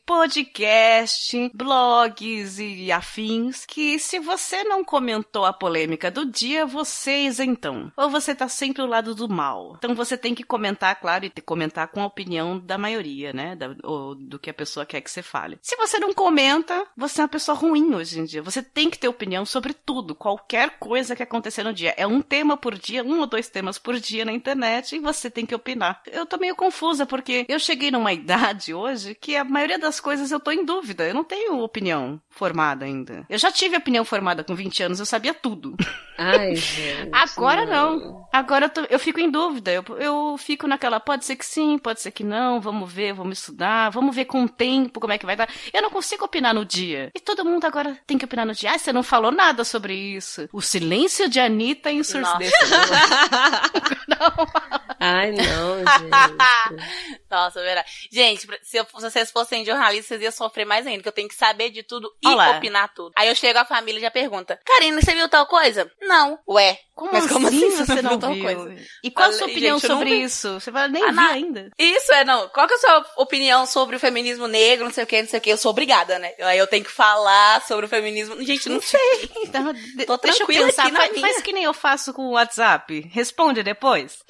[0.69, 7.22] podcast, blogs e afins, que se você não comentou a polêmica do dia, você é
[7.23, 7.91] isentão.
[7.97, 9.76] Ou você tá sempre ao lado do mal.
[9.77, 13.56] Então você tem que comentar, claro, e comentar com a opinião da maioria, né?
[13.56, 15.57] Da- ou do que a pessoa quer que você fale.
[15.61, 18.41] Se você não comenta, você é uma pessoa ruim hoje em dia.
[18.41, 21.93] Você tem que ter opinião sobre tudo, qualquer coisa que acontecer no dia.
[21.97, 25.29] É um tema por dia, um ou dois temas por dia na internet e você
[25.29, 26.01] tem que opinar.
[26.11, 30.31] Eu tô meio confusa porque eu cheguei numa idade hoje que a maioria das coisas
[30.31, 31.07] eu tô em dúvida.
[31.07, 33.25] Eu não tenho opinião formada ainda.
[33.29, 35.75] Eu já tive opinião formada com 20 anos, eu sabia tudo.
[36.17, 37.09] Ai, gente.
[37.13, 38.27] Agora não.
[38.31, 39.71] Agora eu, tô- eu fico em dúvida.
[39.71, 43.39] Eu, eu fico naquela, pode ser que sim, pode ser que não, vamos ver, vamos
[43.39, 45.49] estudar, vamos ver com o tempo como é que vai dar.
[45.73, 47.09] Eu não consigo opinar no dia.
[47.15, 48.71] E todo mundo agora tem que opinar no dia.
[48.73, 50.49] Ah, você não falou nada sobre isso.
[50.51, 51.93] O silêncio de Anitta é
[54.99, 55.90] Ai, não, gente.
[57.30, 58.07] Nossa, verdade.
[58.11, 61.27] Gente, se, eu- se vocês fossem jornalistas, vocês iam sofrer mais ainda, porque eu tenho
[61.30, 62.57] que saber de tudo e Olá.
[62.57, 63.11] opinar tudo.
[63.15, 65.91] Aí eu chego à família e já pergunta, Karina, você viu tal coisa?
[66.01, 66.39] Não.
[66.47, 68.43] Ué, Como mas assim, como assim você não tal viu?
[68.43, 68.76] coisa?
[69.03, 70.53] E qual a sua opinião gente, não sobre isso?
[70.60, 71.69] Você fala, nem Ah, vi ainda.
[71.77, 72.49] Isso é, não.
[72.49, 75.30] Qual que é a sua opinião sobre o feminismo negro, não sei o que, não
[75.30, 75.49] sei o que?
[75.51, 76.34] Eu sou obrigada, né?
[76.39, 78.41] Aí eu tenho que falar sobre o feminismo.
[78.43, 79.30] Gente, não sei.
[79.43, 79.65] Então,
[80.06, 80.84] Tô deixa eu tranquila pensar.
[80.84, 81.22] aqui na Faz, minha.
[81.27, 83.07] faz que nem eu faço com o WhatsApp.
[83.14, 84.23] Responde depois.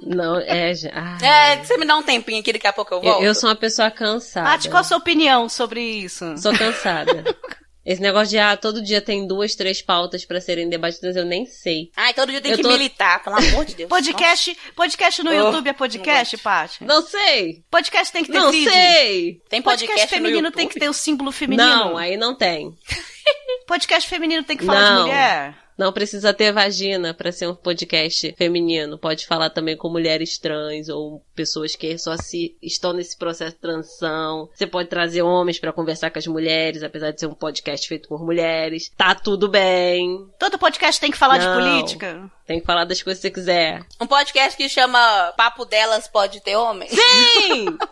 [0.00, 1.54] Não, é, ai.
[1.58, 3.24] É, você me dá um tempinho aqui, daqui a pouco eu Eu, volto.
[3.24, 4.48] eu sou uma pessoa cansada.
[4.48, 6.36] Paty, qual a sua opinião sobre isso?
[6.38, 7.24] Sou cansada.
[7.84, 11.44] Esse negócio de, ah, todo dia tem duas, três pautas pra serem debatidas, eu nem
[11.46, 11.90] sei.
[11.96, 13.88] Ai, todo dia tem Eu que tô- militar, pelo amor de Deus.
[13.88, 16.84] Podcast, podcast no Oh, YouTube é podcast, Paty?
[16.84, 17.64] Não sei!
[17.68, 18.70] Podcast tem que ter Não feed.
[18.70, 19.40] sei!
[19.48, 21.68] Tem Podcast, podcast, no feminino tem que ter o símbolo feminino.
[21.68, 22.70] Não, aí não tem.
[23.66, 24.96] Podcast feminino tem que falar Não.
[24.98, 25.54] de mulher.
[25.76, 28.98] Não precisa ter vagina pra ser um podcast feminino.
[28.98, 33.60] Pode falar também com mulheres trans ou pessoas que só se estão nesse processo de
[33.62, 34.48] transição.
[34.54, 38.08] Você pode trazer homens pra conversar com as mulheres, apesar de ser um podcast feito
[38.08, 38.90] por mulheres.
[38.96, 40.26] Tá tudo bem.
[40.38, 41.54] Todo podcast tem que falar de Não.
[41.54, 42.30] política.
[42.46, 43.82] Tem que falar das coisas que você quiser.
[44.00, 46.88] Um podcast que chama Papo Delas Pode Ter Homem?
[46.88, 47.76] Sim!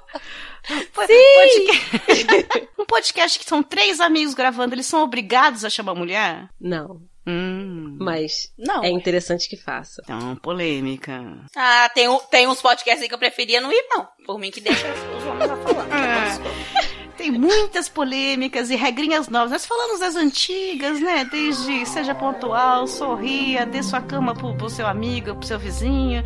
[0.92, 2.68] Po- Podcast...
[2.78, 6.48] um podcast que são três amigos gravando, eles são obrigados a chamar mulher?
[6.60, 7.96] Não, Hum.
[8.00, 8.82] mas Não.
[8.82, 10.00] é interessante que faça.
[10.04, 11.22] Então, polêmica.
[11.56, 14.08] Ah, tem, um- tem uns podcasts aí que eu preferia não ir, não.
[14.26, 14.86] Por mim que deixa
[15.18, 15.90] os homens lá falando.
[17.10, 17.20] É.
[17.20, 19.50] Tem muitas polêmicas e regrinhas novas.
[19.50, 21.22] Nós falamos das antigas, né?
[21.30, 26.22] Desde seja pontual, sorria, dê sua cama pro, pro seu amigo, pro seu vizinho.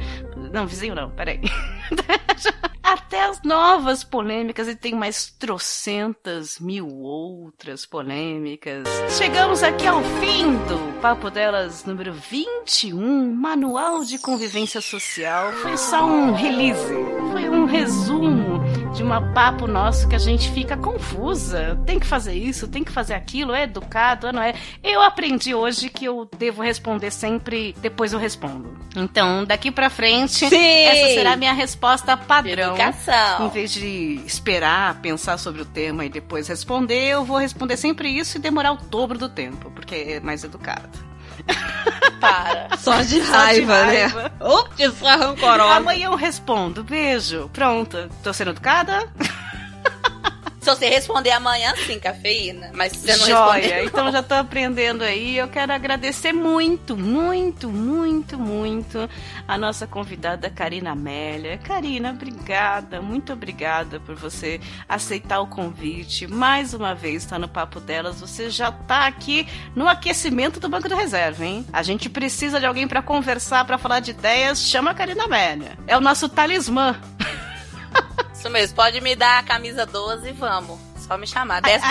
[0.53, 1.41] Não, vizinho não, peraí.
[2.85, 8.87] Até as novas polêmicas e tem mais trocentas mil outras polêmicas.
[9.17, 15.51] Chegamos aqui ao fim do Papo Delas número 21, Manual de Convivência Social.
[15.55, 16.95] Foi só um release,
[17.33, 18.54] foi um resumo
[18.95, 21.77] de um papo nosso que a gente fica confusa.
[21.85, 24.55] Tem que fazer isso, tem que fazer aquilo, é educado, não é?
[24.85, 28.79] Eu aprendi hoje que eu devo responder sempre, depois eu respondo.
[28.95, 30.85] Então, daqui pra frente, Sim!
[30.85, 32.77] essa será a minha resposta padrão.
[32.77, 33.49] Em Educação.
[33.51, 38.39] vez de esperar, pensar sobre o tema e depois responder, eu vou responder sempre isso
[38.39, 41.04] e demorar o dobro do tempo, porque é mais educado.
[42.21, 42.77] Para.
[42.79, 44.07] Só de Só de raiva, né?
[44.07, 44.33] raiva.
[44.41, 45.75] Ups, rancorosa.
[45.75, 46.83] Amanhã eu respondo.
[46.85, 47.51] Beijo.
[47.53, 48.09] Pronto.
[48.23, 49.09] Tô sendo educada?
[50.65, 52.71] Se você responder amanhã, sim, cafeína.
[52.73, 53.61] Mas se você não Joia.
[53.61, 55.37] responder, Então já tô aprendendo aí.
[55.37, 59.07] Eu quero agradecer muito, muito, muito, muito
[59.47, 61.59] a nossa convidada Karina Amélia.
[61.59, 64.59] Karina, obrigada, muito obrigada por você
[64.89, 66.27] aceitar o convite.
[66.27, 68.21] Mais uma vez está no Papo Delas.
[68.21, 69.47] Você já tá aqui
[69.77, 71.67] no aquecimento do Banco da Reserva, hein?
[71.75, 74.61] A gente precisa de alguém para conversar, para falar de ideias.
[74.61, 75.77] Chama a Karina Amélia.
[75.87, 76.99] É o nosso talismã.
[78.45, 80.94] Isso mesmo, pode me dar a camisa 12 e vamos.
[81.07, 81.61] Só me chamar.
[81.63, 81.83] Aliás,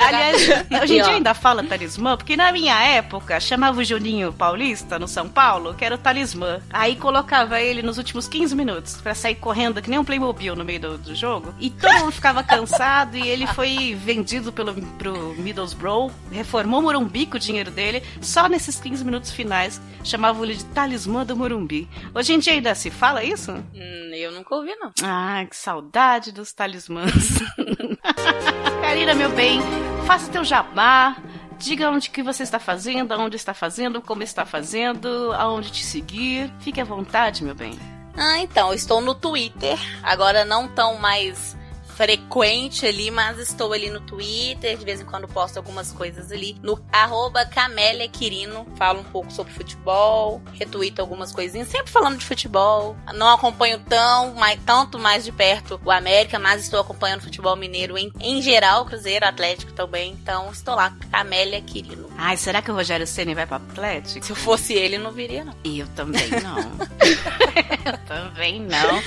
[0.00, 0.48] aliás,
[0.82, 5.06] hoje em dia ainda fala talismã, porque na minha época chamava o Juninho Paulista no
[5.06, 6.60] São Paulo, que era o talismã.
[6.70, 10.64] Aí colocava ele nos últimos 15 minutos pra sair correndo que nem um Playmobil no
[10.64, 11.54] meio do, do jogo.
[11.60, 17.26] E todo mundo ficava cansado e ele foi vendido pelo, pro Middlesbrough, reformou o Morumbi
[17.26, 21.88] com o dinheiro dele, só nesses 15 minutos finais chamavam ele de talismã do Morumbi.
[22.14, 23.52] Hoje em dia ainda se fala isso?
[23.52, 24.92] Hum, eu nunca ouvi, não.
[25.02, 27.12] Ai, que saudade dos talismãs.
[28.80, 29.60] Karina, meu bem,
[30.06, 31.16] faça teu jabá.
[31.58, 36.52] Diga onde que você está fazendo, aonde está fazendo, como está fazendo, aonde te seguir.
[36.60, 37.78] Fique à vontade, meu bem.
[38.16, 39.78] Ah, então, estou no Twitter.
[40.02, 41.56] Agora não tão mais
[41.96, 44.76] frequente ali, mas estou ali no Twitter.
[44.76, 46.56] De vez em quando posto algumas coisas ali.
[46.62, 48.66] No arroba Camélia Quirino.
[48.76, 50.42] Falo um pouco sobre futebol.
[50.52, 51.68] Retuito algumas coisinhas.
[51.68, 52.94] Sempre falando de futebol.
[53.14, 57.96] Não acompanho tão, mais, tanto mais de perto o América, mas estou acompanhando futebol mineiro
[57.96, 58.84] em, em geral.
[58.84, 60.12] Cruzeiro, Atlético também.
[60.12, 62.10] Então estou lá, Camélia Quirino.
[62.18, 64.24] Ai, será que o Rogério Ceni vai para Atlético?
[64.24, 65.54] Se eu fosse ele, não viria, não.
[65.64, 66.56] Eu também não.
[67.84, 69.02] eu também não.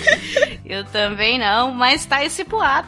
[0.66, 1.72] Eu também não.
[1.72, 2.44] Mas tá esse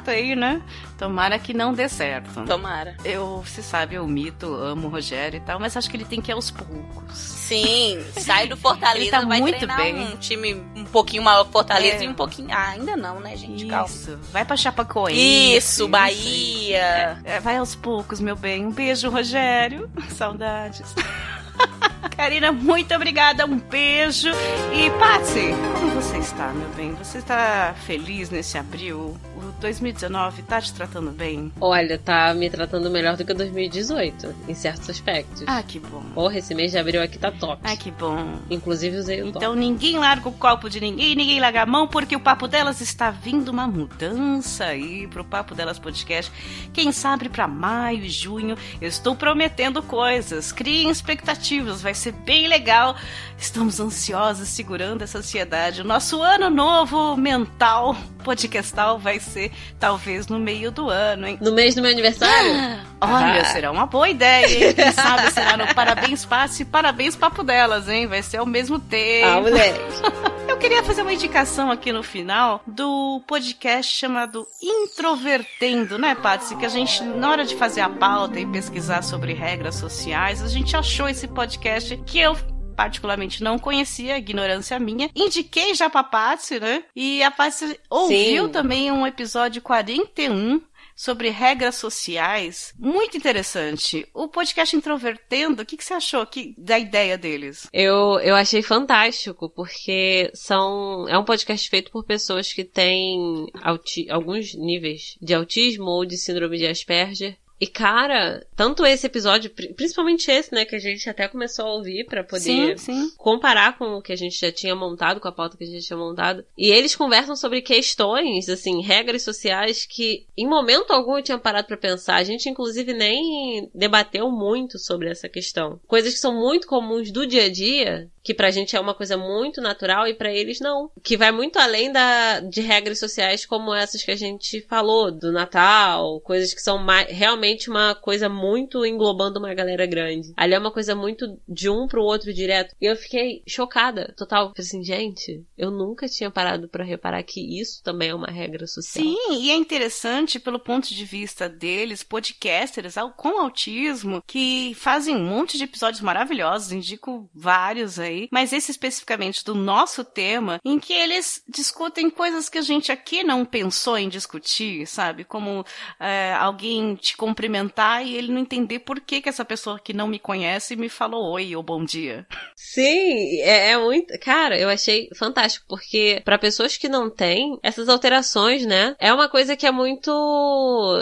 [0.10, 0.62] aí, né?
[0.98, 2.46] Tomara que não dê certo.
[2.46, 2.96] Tomara.
[3.04, 6.22] Eu, você sabe, eu mito, amo o Rogério e tal, mas acho que ele tem
[6.22, 7.18] que ir aos poucos.
[7.18, 9.96] Sim, sai do Fortaleza, Ele tá vai muito treinar bem.
[10.00, 12.04] um time um pouquinho maior que Fortaleza É.
[12.06, 12.48] e um pouquinho...
[12.52, 13.66] Ah, ainda não, né, gente?
[13.66, 13.88] Calma.
[13.88, 15.56] Isso, vai pra Chapecoense.
[15.58, 17.20] Isso, Bahia.
[17.26, 18.66] É, vai aos poucos, meu bem.
[18.66, 19.90] Um beijo, Rogério.
[20.16, 20.96] Saudades.
[22.16, 24.30] Karina, muito obrigada, um beijo.
[24.74, 25.50] E Patsy,
[25.80, 26.94] como você está, meu bem?
[26.96, 29.18] Você está feliz nesse abril?
[29.42, 31.52] O 2019 tá te tratando bem?
[31.60, 35.44] Olha, tá me tratando melhor do que 2018, em certos aspectos.
[35.48, 36.02] Ah, que bom.
[36.14, 37.60] Porra, esse mês de abril aqui tá top.
[37.64, 38.38] Ah, que bom.
[38.50, 39.58] Inclusive usei o Então top.
[39.60, 43.10] ninguém larga o copo de ninguém, ninguém larga a mão, porque o Papo Delas está
[43.10, 46.32] vindo uma mudança aí pro Papo Delas Podcast.
[46.72, 50.52] Quem sabe pra maio e junho eu estou prometendo coisas.
[50.52, 52.96] Criem expectativas, vai ser bem legal.
[53.38, 55.82] Estamos ansiosos, segurando essa ansiedade.
[55.82, 61.38] O nosso ano novo mental podcastal vai ser talvez no meio do ano, hein?
[61.42, 62.52] No mês do meu aniversário?
[63.02, 63.46] Olha, Ah.
[63.46, 64.74] será uma boa ideia, hein?
[64.74, 68.08] Quem sabe será no Parabéns Passe e Parabéns Papo Delas, hein?
[68.08, 69.28] Vai ser ao mesmo tempo.
[69.28, 69.80] Ah, moleque.
[70.48, 76.56] Eu queria fazer uma indicação aqui no final do podcast chamado Introvertendo, né, Patsy?
[76.56, 80.48] Que a gente, na hora de fazer a pauta e pesquisar sobre regras sociais, a
[80.48, 82.36] gente achou esse podcast que eu
[82.82, 85.10] particularmente não conhecia, ignorância minha.
[85.16, 86.84] Indiquei já pra Patsy, né?
[86.96, 88.52] E a Patsy ouviu Sim.
[88.52, 90.62] também um episódio 41
[90.96, 92.74] sobre regras sociais.
[92.78, 94.08] Muito interessante.
[94.14, 97.68] O podcast Introvertendo, o que, que você achou que, da ideia deles?
[97.74, 101.08] Eu, eu achei fantástico, porque são.
[101.08, 106.18] É um podcast feito por pessoas que têm auti- alguns níveis de autismo ou de
[106.18, 107.38] síndrome de Asperger.
[107.62, 111.74] E, cara, tanto esse episódio, pri- principalmente esse, né, que a gente até começou a
[111.76, 113.12] ouvir pra poder Sim, sim.
[113.16, 115.86] comparar com o que a gente já tinha montado, com a pauta que a gente
[115.86, 116.44] tinha montado.
[116.58, 121.68] E eles conversam sobre questões, assim, regras sociais que em momento algum eu tinha parado
[121.68, 122.16] pra pensar.
[122.16, 125.80] A gente, inclusive, nem debateu muito sobre essa questão.
[125.88, 129.18] Coisas que são muito comuns do dia a dia, que pra gente é uma coisa
[129.18, 130.92] muito natural e pra eles não.
[131.04, 135.32] Que vai muito além da, de regras sociais como essas que a gente falou, do
[135.32, 140.34] Natal, coisas que são mais, realmente uma coisa muito englobando uma galera grande.
[140.38, 142.76] Ali é uma coisa muito de um pro outro direto.
[142.80, 144.52] E eu fiquei chocada, total.
[144.56, 148.68] Falei assim, gente, eu nunca tinha parado pra reparar que isso também é uma regra
[148.68, 149.04] social.
[149.04, 155.26] Sim, e é interessante pelo ponto de vista deles, podcasters com autismo, que fazem um
[155.26, 160.94] monte de episódios maravilhosos, indico vários aí, mas esse especificamente do nosso tema, em que
[160.94, 165.24] eles discutem coisas que a gente aqui não pensou em discutir, sabe?
[165.24, 165.66] Como
[166.00, 170.08] é, alguém te cumprimentar e ele não entender por que, que essa pessoa que não
[170.08, 172.26] me conhece me falou oi ou bom dia.
[172.56, 174.18] Sim, é, é muito.
[174.20, 178.96] Cara, eu achei fantástico, porque pra pessoas que não têm, essas alterações, né?
[179.00, 180.12] É uma coisa que é muito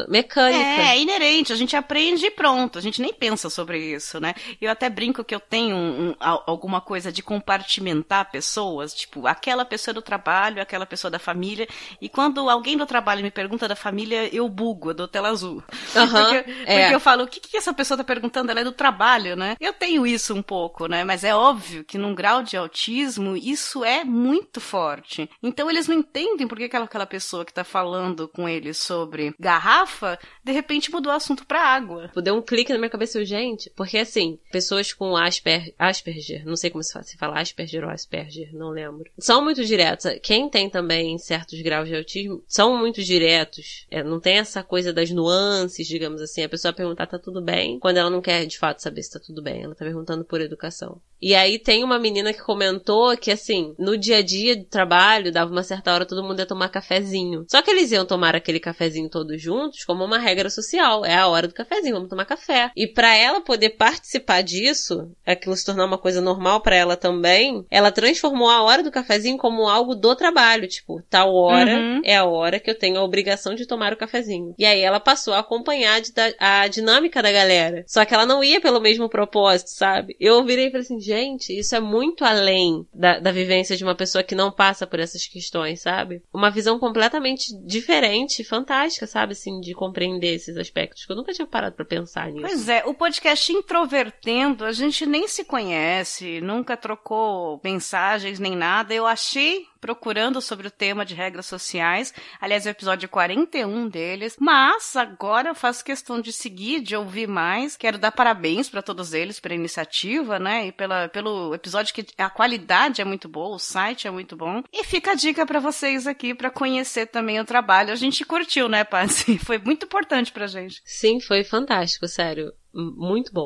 [0.07, 0.59] mecânica.
[0.81, 4.33] É, é inerente, a gente aprende e pronto, a gente nem pensa sobre isso, né?
[4.59, 9.27] Eu até brinco que eu tenho um- um- al- alguma coisa de compartimentar pessoas, tipo,
[9.27, 11.67] aquela pessoa do trabalho, aquela pessoa da família,
[12.01, 15.63] e quando alguém do trabalho me pergunta da família, eu bugo, eu dou tela azul.
[15.95, 16.81] Aham, porque, é.
[16.81, 18.51] porque eu falo, o que, que essa pessoa tá perguntando?
[18.51, 19.55] Ela é do trabalho, né?
[19.59, 21.03] Eu tenho isso um pouco, né?
[21.03, 25.29] Mas é óbvio que num grau de autismo, isso é muito forte.
[25.41, 29.33] Então eles não entendem por que aquela, aquela pessoa que tá falando com eles sobre
[29.39, 32.07] garrafa, de repente mudou o assunto pra água.
[32.07, 36.55] Tipo, Deu um clique na minha cabeça, gente, porque assim, pessoas com Asper, Asperger, não
[36.55, 39.09] sei como se fala, Asperger ou Asperger, não lembro.
[39.17, 40.11] São muito diretos.
[40.21, 43.85] Quem tem também certos graus de autismo, são muito diretos.
[43.89, 46.43] É, não tem essa coisa das nuances, digamos assim.
[46.43, 49.19] A pessoa perguntar tá tudo bem, quando ela não quer de fato saber se tá
[49.19, 49.63] tudo bem.
[49.63, 51.01] Ela tá perguntando por educação.
[51.21, 55.33] E aí tem uma menina que comentou que assim, no dia a dia de trabalho,
[55.33, 57.45] dava uma certa hora todo mundo ia tomar cafezinho.
[57.49, 61.03] Só que eles iam tomar aquele cafezinho todos juntos como uma regra social.
[61.03, 62.71] É a hora do cafezinho, vamos tomar café.
[62.75, 67.65] E pra ela poder participar disso, aquilo se tornar uma coisa normal pra ela também,
[67.69, 72.01] ela transformou a hora do cafezinho como algo do trabalho, tipo, tal hora Uhum.
[72.03, 74.55] é a hora que eu tenho a obrigação de tomar o cafezinho.
[74.57, 76.01] E aí ela passou a acompanhar
[76.39, 77.83] a, dinâmica da galera.
[77.87, 80.15] Só que ela não ia pelo mesmo propósito, sabe?
[80.19, 83.95] Eu virei e falei assim, gente, isso é muito além da, da vivência de uma
[83.95, 86.21] pessoa que não passa por essas questões, sabe?
[86.33, 89.33] Uma visão completamente diferente, fantástica, sabe?
[89.33, 91.05] Assim, de compreender esses aspectos.
[91.05, 92.45] Que eu nunca tinha parado pra pensar nisso.
[92.47, 98.93] Pois é, o podcast Introvertendo, a gente nem se conhece, nunca trocou mensagens nem nada.
[98.93, 104.35] Eu achei procurando sobre o tema de regras sociais, aliás, é o episódio 41 deles,
[104.39, 107.77] mas agora eu faço questão de seguir, de ouvir mais.
[107.77, 110.67] Quero dar parabéns para todos eles pela iniciativa, né?
[110.67, 114.63] E pela, pelo episódio que a qualidade é muito boa, o site é muito bom.
[114.71, 117.91] E fica a dica para vocês aqui para conhecer também o trabalho.
[117.91, 119.37] A gente curtiu, né, Patsy?
[119.43, 120.81] Foi muito importante pra gente.
[120.85, 122.51] Sim, foi fantástico, sério.
[122.73, 123.45] Muito bom.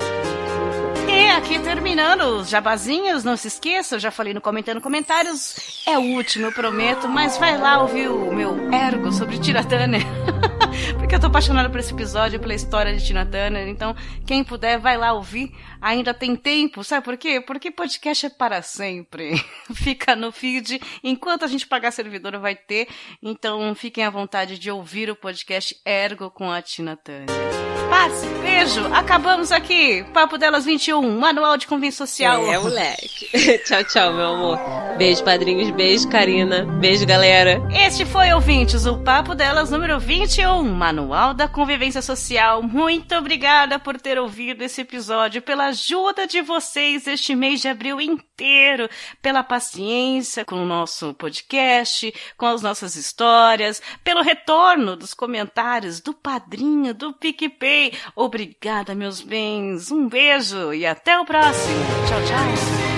[1.10, 5.98] E aqui terminando os jabazinhos, não se esqueça, eu já falei no comentando comentários, é
[5.98, 10.00] o último, eu prometo, mas vai lá ouvir o meu ergo sobre Tiratânia.
[10.98, 13.68] Porque eu tô apaixonada por esse episódio, pela história de Tina Turner.
[13.68, 13.94] Então,
[14.26, 15.54] quem puder, vai lá ouvir.
[15.82, 16.82] Ainda tem tempo.
[16.82, 17.42] Sabe por quê?
[17.42, 19.34] Porque podcast é para sempre.
[19.76, 20.80] Fica no feed.
[21.04, 22.88] Enquanto a gente pagar servidor, vai ter.
[23.22, 27.73] Então, fiquem à vontade de ouvir o podcast Ergo com a Tina Turner.
[27.94, 30.04] Paz, beijo, acabamos aqui.
[30.12, 32.44] Papo Delas 21, Manual de Convivência Social.
[32.52, 33.30] É, moleque.
[33.64, 34.60] tchau, tchau, meu amor.
[34.98, 35.70] Beijo, padrinhos.
[35.70, 36.66] Beijo, Karina.
[36.66, 37.62] Beijo, galera.
[37.72, 42.64] Este foi, ouvintes, o Papo Delas número 21, Manual da Convivência Social.
[42.64, 48.02] Muito obrigada por ter ouvido esse episódio, pela ajuda de vocês este mês de abril
[48.02, 48.90] inteiro,
[49.22, 56.12] pela paciência com o nosso podcast, com as nossas histórias, pelo retorno dos comentários do
[56.12, 57.83] padrinho, do PicPay.
[58.16, 59.92] Obrigada, meus bens.
[59.92, 61.84] Um beijo e até o próximo.
[62.08, 62.93] Tchau, tchau.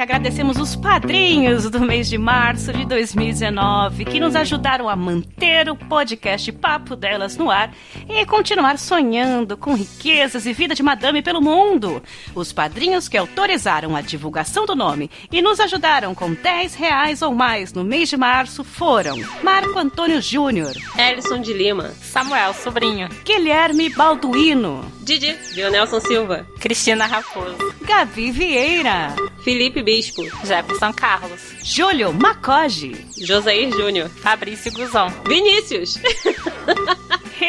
[0.00, 5.68] Que agradecemos os padrinhos do mês de março de 2019 que nos ajudaram a manter
[5.68, 7.70] o podcast Papo Delas no ar
[8.08, 12.02] e continuar sonhando com riquezas e vida de madame pelo mundo.
[12.34, 17.34] Os padrinhos que autorizaram a divulgação do nome e nos ajudaram com 10 reais ou
[17.34, 23.90] mais no mês de março foram Marco Antônio Júnior, Elison de Lima, Samuel Sobrinho, Guilherme
[23.90, 33.70] Balduino, Didi, Dionelson Silva, Cristina Raposo, Gabi Vieira, Felipe Bispo, Jefferson Carlos, Júlio Macoge, Josair
[33.70, 35.98] Júnior, Fabrício Guzão, Vinícius.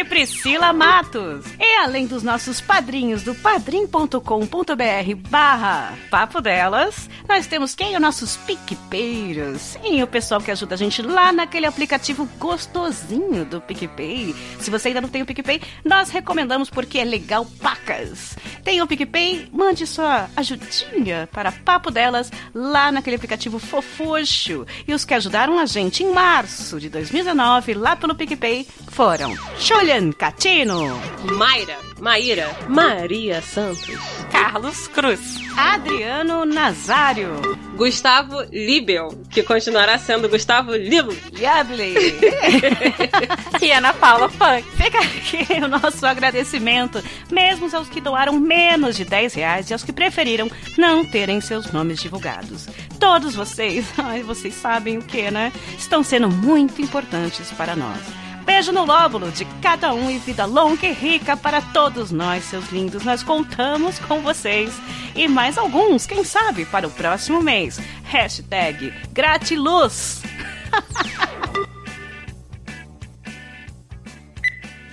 [0.03, 1.45] Priscila Matos.
[1.59, 4.17] E além dos nossos padrinhos do padrim.com.br
[5.29, 7.95] barra Papo Delas, nós temos quem?
[7.95, 9.61] Os nossos PicPeiros.
[9.61, 14.35] Sim, o pessoal que ajuda a gente lá naquele aplicativo gostosinho do PicPay.
[14.59, 18.35] Se você ainda não tem o PicPay, nós recomendamos porque é legal pacas.
[18.63, 19.49] Tem o PicPay?
[19.51, 24.65] Mande sua ajudinha para Papo Delas lá naquele aplicativo fofuxo.
[24.87, 29.35] E os que ajudaram a gente em março de 2019 lá pelo PicPay foram
[29.91, 31.01] Julian Catino,
[31.37, 33.89] Mayra, Maíra, Maria Santos,
[34.31, 35.19] Carlos Cruz,
[35.57, 37.29] Adriano Nazário,
[37.75, 41.95] Gustavo Libel, que continuará sendo Gustavo Libel, Diable
[43.61, 44.63] e Ana Paula Funk.
[44.77, 49.83] Fica aqui o nosso agradecimento, mesmo aos que doaram menos de 10 reais e aos
[49.83, 52.65] que preferiram não terem seus nomes divulgados.
[52.97, 55.51] Todos vocês, ai, vocês sabem o que, né?
[55.77, 58.30] Estão sendo muito importantes para nós.
[58.45, 62.69] Beijo no lóbulo de cada um e vida longa e rica para todos nós, seus
[62.71, 63.03] lindos.
[63.03, 64.73] Nós contamos com vocês.
[65.15, 67.79] E mais alguns, quem sabe, para o próximo mês.
[68.03, 70.21] Hashtag Gratiluz.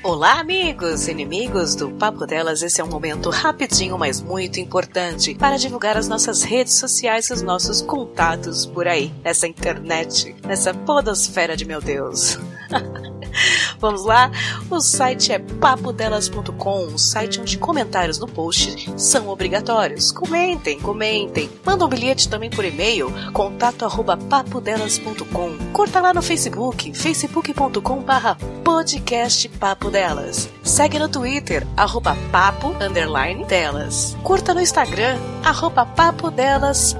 [0.02, 2.62] Olá, amigos, inimigos do Papo Delas.
[2.62, 7.32] Esse é um momento rapidinho, mas muito importante para divulgar as nossas redes sociais e
[7.32, 12.38] os nossos contatos por aí, nessa internet, nessa podosfera de meu Deus.
[13.78, 14.30] Vamos lá?
[14.70, 20.10] O site é papodelas.com, um site onde comentários no post são obrigatórios.
[20.10, 21.48] Comentem, comentem.
[21.64, 25.72] Manda um bilhete também por e-mail, contato arroba papodelas.com.
[25.72, 30.48] Curta lá no Facebook, facebook.com barra podcast Papo Delas.
[30.62, 34.16] Segue no Twitter, arroba papo, underline, delas.
[34.22, 35.86] Curta no Instagram, arroba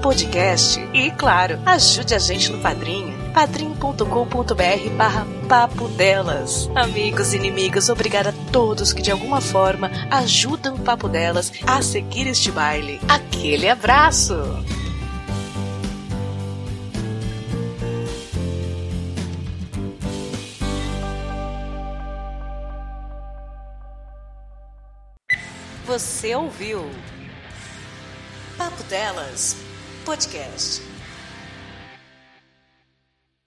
[0.01, 0.79] podcast.
[0.93, 6.69] E, claro, ajude a gente no padrinho padrim.com.br barra papo delas.
[6.75, 11.81] Amigos e inimigos, obrigada a todos que de alguma forma ajudam o Papo Delas a
[11.81, 12.99] seguir este baile.
[13.07, 14.35] Aquele abraço!
[25.85, 26.87] Você ouviu
[28.55, 29.55] Papo Delas
[30.05, 30.88] Podcast.